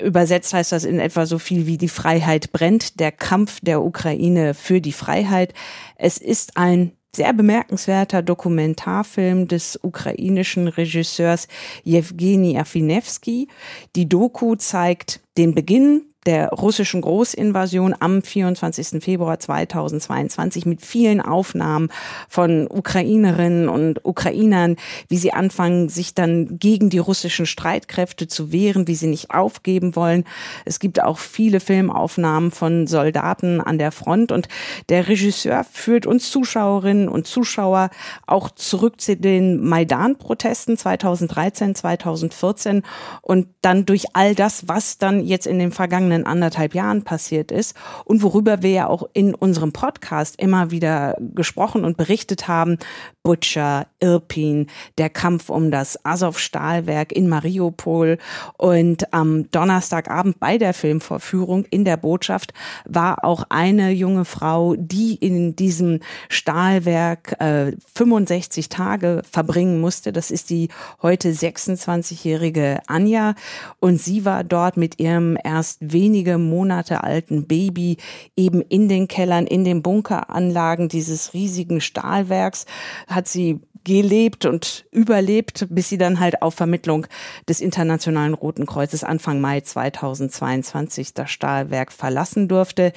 Übersetzt 0.00 0.54
heißt 0.54 0.70
das 0.70 0.84
in 0.84 1.00
etwa 1.00 1.26
so 1.26 1.38
viel 1.38 1.66
wie 1.66 1.78
die 1.78 1.88
Freiheit 1.88 2.52
brennt, 2.52 3.00
der 3.00 3.10
Kampf 3.10 3.58
der 3.62 3.82
Ukraine 3.82 4.54
für 4.54 4.80
die 4.80 4.92
Freiheit. 4.92 5.54
Es 5.96 6.18
ist 6.18 6.56
ein 6.56 6.92
sehr 7.16 7.32
bemerkenswerter 7.32 8.22
Dokumentarfilm 8.22 9.48
des 9.48 9.78
ukrainischen 9.82 10.68
Regisseurs 10.68 11.48
Jewgeni 11.82 12.58
Afinewski. 12.58 13.48
Die 13.96 14.08
Doku 14.08 14.56
zeigt 14.56 15.20
den 15.36 15.54
Beginn 15.54 16.02
der 16.26 16.48
russischen 16.48 17.00
Großinvasion 17.00 17.94
am 17.98 18.22
24. 18.22 19.02
Februar 19.02 19.38
2022 19.38 20.66
mit 20.66 20.82
vielen 20.82 21.20
Aufnahmen 21.20 21.88
von 22.28 22.66
Ukrainerinnen 22.68 23.68
und 23.68 24.04
Ukrainern, 24.04 24.76
wie 25.08 25.16
sie 25.16 25.32
anfangen, 25.32 25.88
sich 25.88 26.14
dann 26.14 26.58
gegen 26.58 26.90
die 26.90 26.98
russischen 26.98 27.46
Streitkräfte 27.46 28.26
zu 28.28 28.52
wehren, 28.52 28.88
wie 28.88 28.94
sie 28.94 29.06
nicht 29.06 29.30
aufgeben 29.30 29.96
wollen. 29.96 30.24
Es 30.64 30.78
gibt 30.78 31.02
auch 31.02 31.18
viele 31.18 31.60
Filmaufnahmen 31.60 32.50
von 32.50 32.86
Soldaten 32.86 33.60
an 33.60 33.78
der 33.78 33.92
Front 33.92 34.32
und 34.32 34.48
der 34.88 35.08
Regisseur 35.08 35.64
führt 35.70 36.06
uns 36.06 36.30
Zuschauerinnen 36.30 37.08
und 37.08 37.26
Zuschauer 37.26 37.90
auch 38.26 38.50
zurück 38.50 39.00
zu 39.00 39.16
den 39.16 39.62
Maidan-Protesten 39.62 40.76
2013, 40.76 41.74
2014 41.74 42.82
und 43.22 43.48
dann 43.62 43.86
durch 43.86 44.06
all 44.14 44.34
das, 44.34 44.68
was 44.68 44.98
dann 44.98 45.24
jetzt 45.24 45.46
in 45.46 45.58
den 45.58 45.72
vergangenen 45.72 46.13
vergangenen 46.14 46.26
anderthalb 46.26 46.74
Jahren 46.74 47.02
passiert 47.02 47.50
ist 47.50 47.76
und 48.04 48.22
worüber 48.22 48.62
wir 48.62 48.70
ja 48.70 48.86
auch 48.86 49.04
in 49.12 49.34
unserem 49.34 49.72
Podcast 49.72 50.36
immer 50.38 50.70
wieder 50.70 51.16
gesprochen 51.34 51.84
und 51.84 51.96
berichtet 51.96 52.48
haben, 52.48 52.78
Butcher, 53.24 53.86
Irpin, 54.00 54.66
der 54.98 55.08
Kampf 55.08 55.48
um 55.48 55.70
das 55.70 56.04
Azov-Stahlwerk 56.04 57.10
in 57.10 57.26
Mariupol. 57.26 58.18
Und 58.58 59.14
am 59.14 59.50
Donnerstagabend 59.50 60.38
bei 60.38 60.58
der 60.58 60.74
Filmvorführung 60.74 61.64
in 61.64 61.86
der 61.86 61.96
Botschaft 61.96 62.52
war 62.84 63.24
auch 63.24 63.44
eine 63.48 63.92
junge 63.92 64.26
Frau, 64.26 64.74
die 64.76 65.14
in 65.14 65.56
diesem 65.56 66.00
Stahlwerk 66.28 67.40
äh, 67.40 67.72
65 67.94 68.68
Tage 68.68 69.22
verbringen 69.30 69.80
musste. 69.80 70.12
Das 70.12 70.30
ist 70.30 70.50
die 70.50 70.68
heute 71.00 71.30
26-jährige 71.30 72.80
Anja. 72.88 73.36
Und 73.80 74.02
sie 74.02 74.26
war 74.26 74.44
dort 74.44 74.76
mit 74.76 75.00
ihrem 75.00 75.38
erst 75.42 75.78
wenige 75.80 76.36
Monate 76.36 77.02
alten 77.02 77.46
Baby 77.46 77.96
eben 78.36 78.60
in 78.60 78.90
den 78.90 79.08
Kellern, 79.08 79.46
in 79.46 79.64
den 79.64 79.80
Bunkeranlagen 79.80 80.90
dieses 80.90 81.32
riesigen 81.32 81.80
Stahlwerks, 81.80 82.66
hat 83.14 83.28
sie 83.28 83.60
gelebt 83.84 84.46
und 84.46 84.86
überlebt, 84.90 85.66
bis 85.68 85.90
sie 85.90 85.98
dann 85.98 86.18
halt 86.18 86.42
auf 86.42 86.54
Vermittlung 86.54 87.06
des 87.48 87.60
Internationalen 87.60 88.34
Roten 88.34 88.66
Kreuzes 88.66 89.04
Anfang 89.04 89.40
Mai 89.40 89.60
2022 89.60 91.12
das 91.12 91.30
Stahlwerk 91.30 91.92
verlassen 91.92 92.48
durfte. 92.48 92.92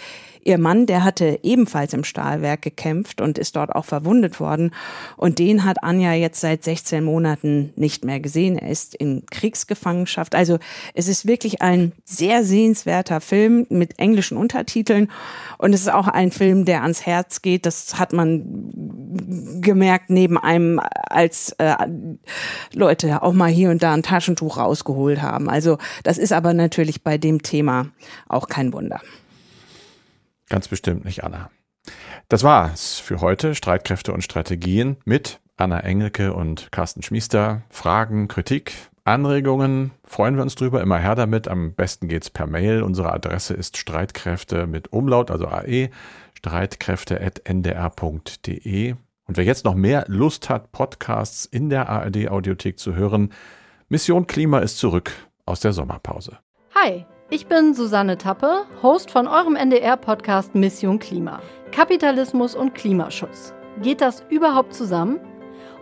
Ihr 0.48 0.58
Mann, 0.58 0.86
der 0.86 1.04
hatte 1.04 1.39
ebenfalls 1.43 1.91
im 1.91 2.06
Stahlwerk 2.06 2.62
gekämpft 2.62 3.20
und 3.20 3.38
ist 3.38 3.58
dort 3.58 3.76
auch 3.76 3.84
verwundet 3.84 4.39
worden. 4.39 4.72
Und 5.18 5.39
den 5.39 5.66
hat 5.66 5.84
Anja 5.84 6.14
jetzt 6.14 6.39
seit 6.39 6.64
16 6.64 7.04
Monaten 7.04 7.74
nicht 7.76 8.06
mehr 8.06 8.22
gesehen. 8.22 8.58
Er 8.58 8.70
ist 8.70 8.95
in 8.95 9.26
Kriegsgefangenschaft. 9.30 10.36
Also 10.36 10.58
es 10.93 11.10
ist 11.10 11.28
wirklich 11.28 11.62
ein 11.62 11.91
sehr 12.06 12.45
sehenswerter 12.45 13.20
Film 13.20 13.68
mit 13.68 14.00
englischen 14.00 14.38
Untertiteln. 14.38 15.12
Und 15.58 15.74
es 15.74 15.82
ist 15.82 15.91
auch 15.91 16.08
ein 16.08 16.32
Film, 16.32 16.64
der 16.64 16.82
ans 16.84 17.06
Herz 17.06 17.41
geht. 17.41 17.66
Das 17.66 18.00
hat 18.00 18.14
man 18.14 19.60
gemerkt 19.60 20.10
neben 20.10 20.38
einem, 20.38 20.80
als 21.10 21.52
äh, 21.58 21.76
Leute 22.74 23.22
auch 23.22 23.34
mal 23.34 23.50
hier 23.50 23.70
und 23.70 23.84
da 23.84 23.93
ein 23.93 24.02
Taschentuch 24.02 24.56
rausgeholt 24.56 25.22
haben. 25.22 25.50
Also 25.50 25.78
das 26.04 26.18
ist 26.18 26.32
aber 26.32 26.54
natürlich 26.54 27.04
bei 27.04 27.18
dem 27.18 27.43
Thema 27.43 27.88
auch 28.30 28.48
kein 28.48 28.72
Wunder. 28.72 29.02
Ganz 30.50 30.68
bestimmt 30.68 31.06
nicht, 31.06 31.24
Anna. 31.24 31.50
Das 32.30 32.43
war's 32.43 33.00
für 33.00 33.22
heute. 33.22 33.56
Streitkräfte 33.56 34.14
und 34.14 34.24
Strategien 34.24 34.98
mit 35.06 35.39
Anna 35.56 35.80
Engelke 35.80 36.34
und 36.34 36.72
Carsten 36.72 37.02
Schmiester. 37.02 37.64
Fragen, 37.70 38.28
Kritik, 38.28 38.74
Anregungen 39.08 39.91
freuen 40.04 40.36
wir 40.36 40.43
uns 40.43 40.56
drüber. 40.56 40.82
Immer 40.82 41.00
her 41.00 41.16
damit. 41.16 41.48
Am 41.48 41.72
besten 41.74 42.10
geht's 42.10 42.30
per 42.30 42.45
Mail. 42.45 42.84
Unsere 42.84 43.14
Adresse 43.14 43.54
ist 43.54 43.78
Streitkräfte 43.78 44.68
mit 44.68 44.91
Umlaut, 44.91 45.32
also 45.32 45.48
AE, 45.48 45.91
streitkräfte.ndr.de. 46.34 48.95
Und 49.26 49.38
wer 49.38 49.45
jetzt 49.45 49.66
noch 49.66 49.76
mehr 49.76 50.04
Lust 50.08 50.50
hat, 50.50 50.74
Podcasts 50.74 51.45
in 51.45 51.70
der 51.70 51.88
ARD 51.89 52.30
Audiothek 52.30 52.80
zu 52.80 52.95
hören, 52.95 53.32
Mission 53.88 54.28
Klima 54.28 54.60
ist 54.60 54.78
zurück 54.78 55.14
aus 55.45 55.62
der 55.62 55.72
Sommerpause. 55.74 56.38
Hi. 56.76 57.06
Ich 57.30 57.48
bin 57.48 57.74
Susanne 57.74 58.18
Tappe, 58.18 58.64
Host 58.82 59.12
von 59.12 59.28
eurem 59.28 59.58
NDR-Podcast 59.58 60.56
Mission 60.56 60.98
Klima. 60.98 61.42
Kapitalismus 61.74 62.56
und 62.56 62.74
Klimaschutz. 62.74 63.54
Geht 63.84 64.00
das 64.00 64.24
überhaupt 64.30 64.74
zusammen? 64.74 65.20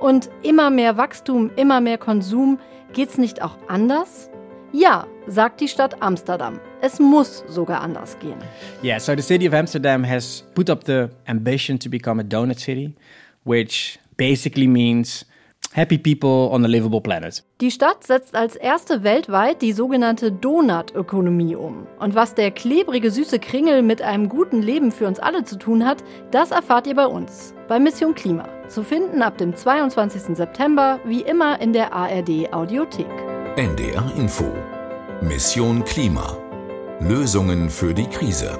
Und 0.02 0.32
immer 0.41 0.72
mehr 0.72 0.98
Wachstum, 0.98 1.52
immer 1.56 1.82
mehr 1.82 2.00
Konsum, 2.00 2.58
geht's 2.93 3.20
nicht 3.20 3.43
auch 3.43 3.56
anders? 3.68 4.32
Ja, 4.72 5.06
sagt 5.28 5.62
die 5.62 5.68
Stadt 5.68 6.02
Amsterdam. 6.02 6.60
Es 6.82 7.00
muss 7.00 7.43
sogar 7.48 7.82
anders 7.82 8.18
gehen. 8.18 8.39
Yeah, 8.84 9.00
so 9.00 9.16
the 9.16 9.22
city 9.22 9.48
of 9.48 9.54
Amsterdam 9.54 10.04
has 10.04 10.43
put 10.56 10.72
up 10.72 10.84
the 10.84 11.10
ambition 11.28 11.78
to 11.78 11.91
become 11.91 12.20
a 12.20 12.24
donut 12.24 12.58
city, 12.58 12.96
which 13.43 14.00
basically 14.18 14.66
means 14.66 15.28
Happy 15.76 15.97
People 15.97 16.49
on 16.53 16.63
a 16.63 16.69
Livable 16.69 17.01
Planet. 17.01 17.43
Die 17.59 17.69
Stadt 17.69 18.05
setzt 18.05 18.34
als 18.34 18.55
erste 18.55 19.03
weltweit 19.03 19.61
die 19.61 19.73
sogenannte 19.73 20.32
Donut-Ökonomie 20.32 21.57
um. 21.57 21.86
Und 21.99 22.15
was 22.15 22.34
der 22.34 22.51
klebrige, 22.51 23.11
süße 23.11 23.39
Kringel 23.39 23.82
mit 23.82 24.01
einem 24.01 24.30
guten 24.30 24.61
Leben 24.61 24.93
für 24.93 25.05
uns 25.05 25.19
alle 25.19 25.43
zu 25.43 25.57
tun 25.57 25.86
hat, 25.86 26.01
das 26.32 26.51
erfahrt 26.51 26.88
ihr 26.88 26.95
bei 26.95 27.07
uns, 27.07 27.53
bei 27.67 27.78
Mission 27.78 28.15
Klima. 28.15 28.47
Zu 28.69 28.84
finden 28.84 29.21
ab 29.21 29.38
dem 29.38 29.53
22. 29.53 30.38
September, 30.38 31.01
wie 31.03 31.23
immer 31.23 31.59
in 31.59 31.73
der 31.73 31.91
ARD 31.91 32.53
Audiothek. 32.53 33.11
NDR 33.57 34.09
Info. 34.17 34.45
Mission 35.19 35.84
Klima. 35.84 36.38
Lösungen 37.01 37.69
für 37.69 37.93
die 37.93 38.07
Krise. 38.07 38.57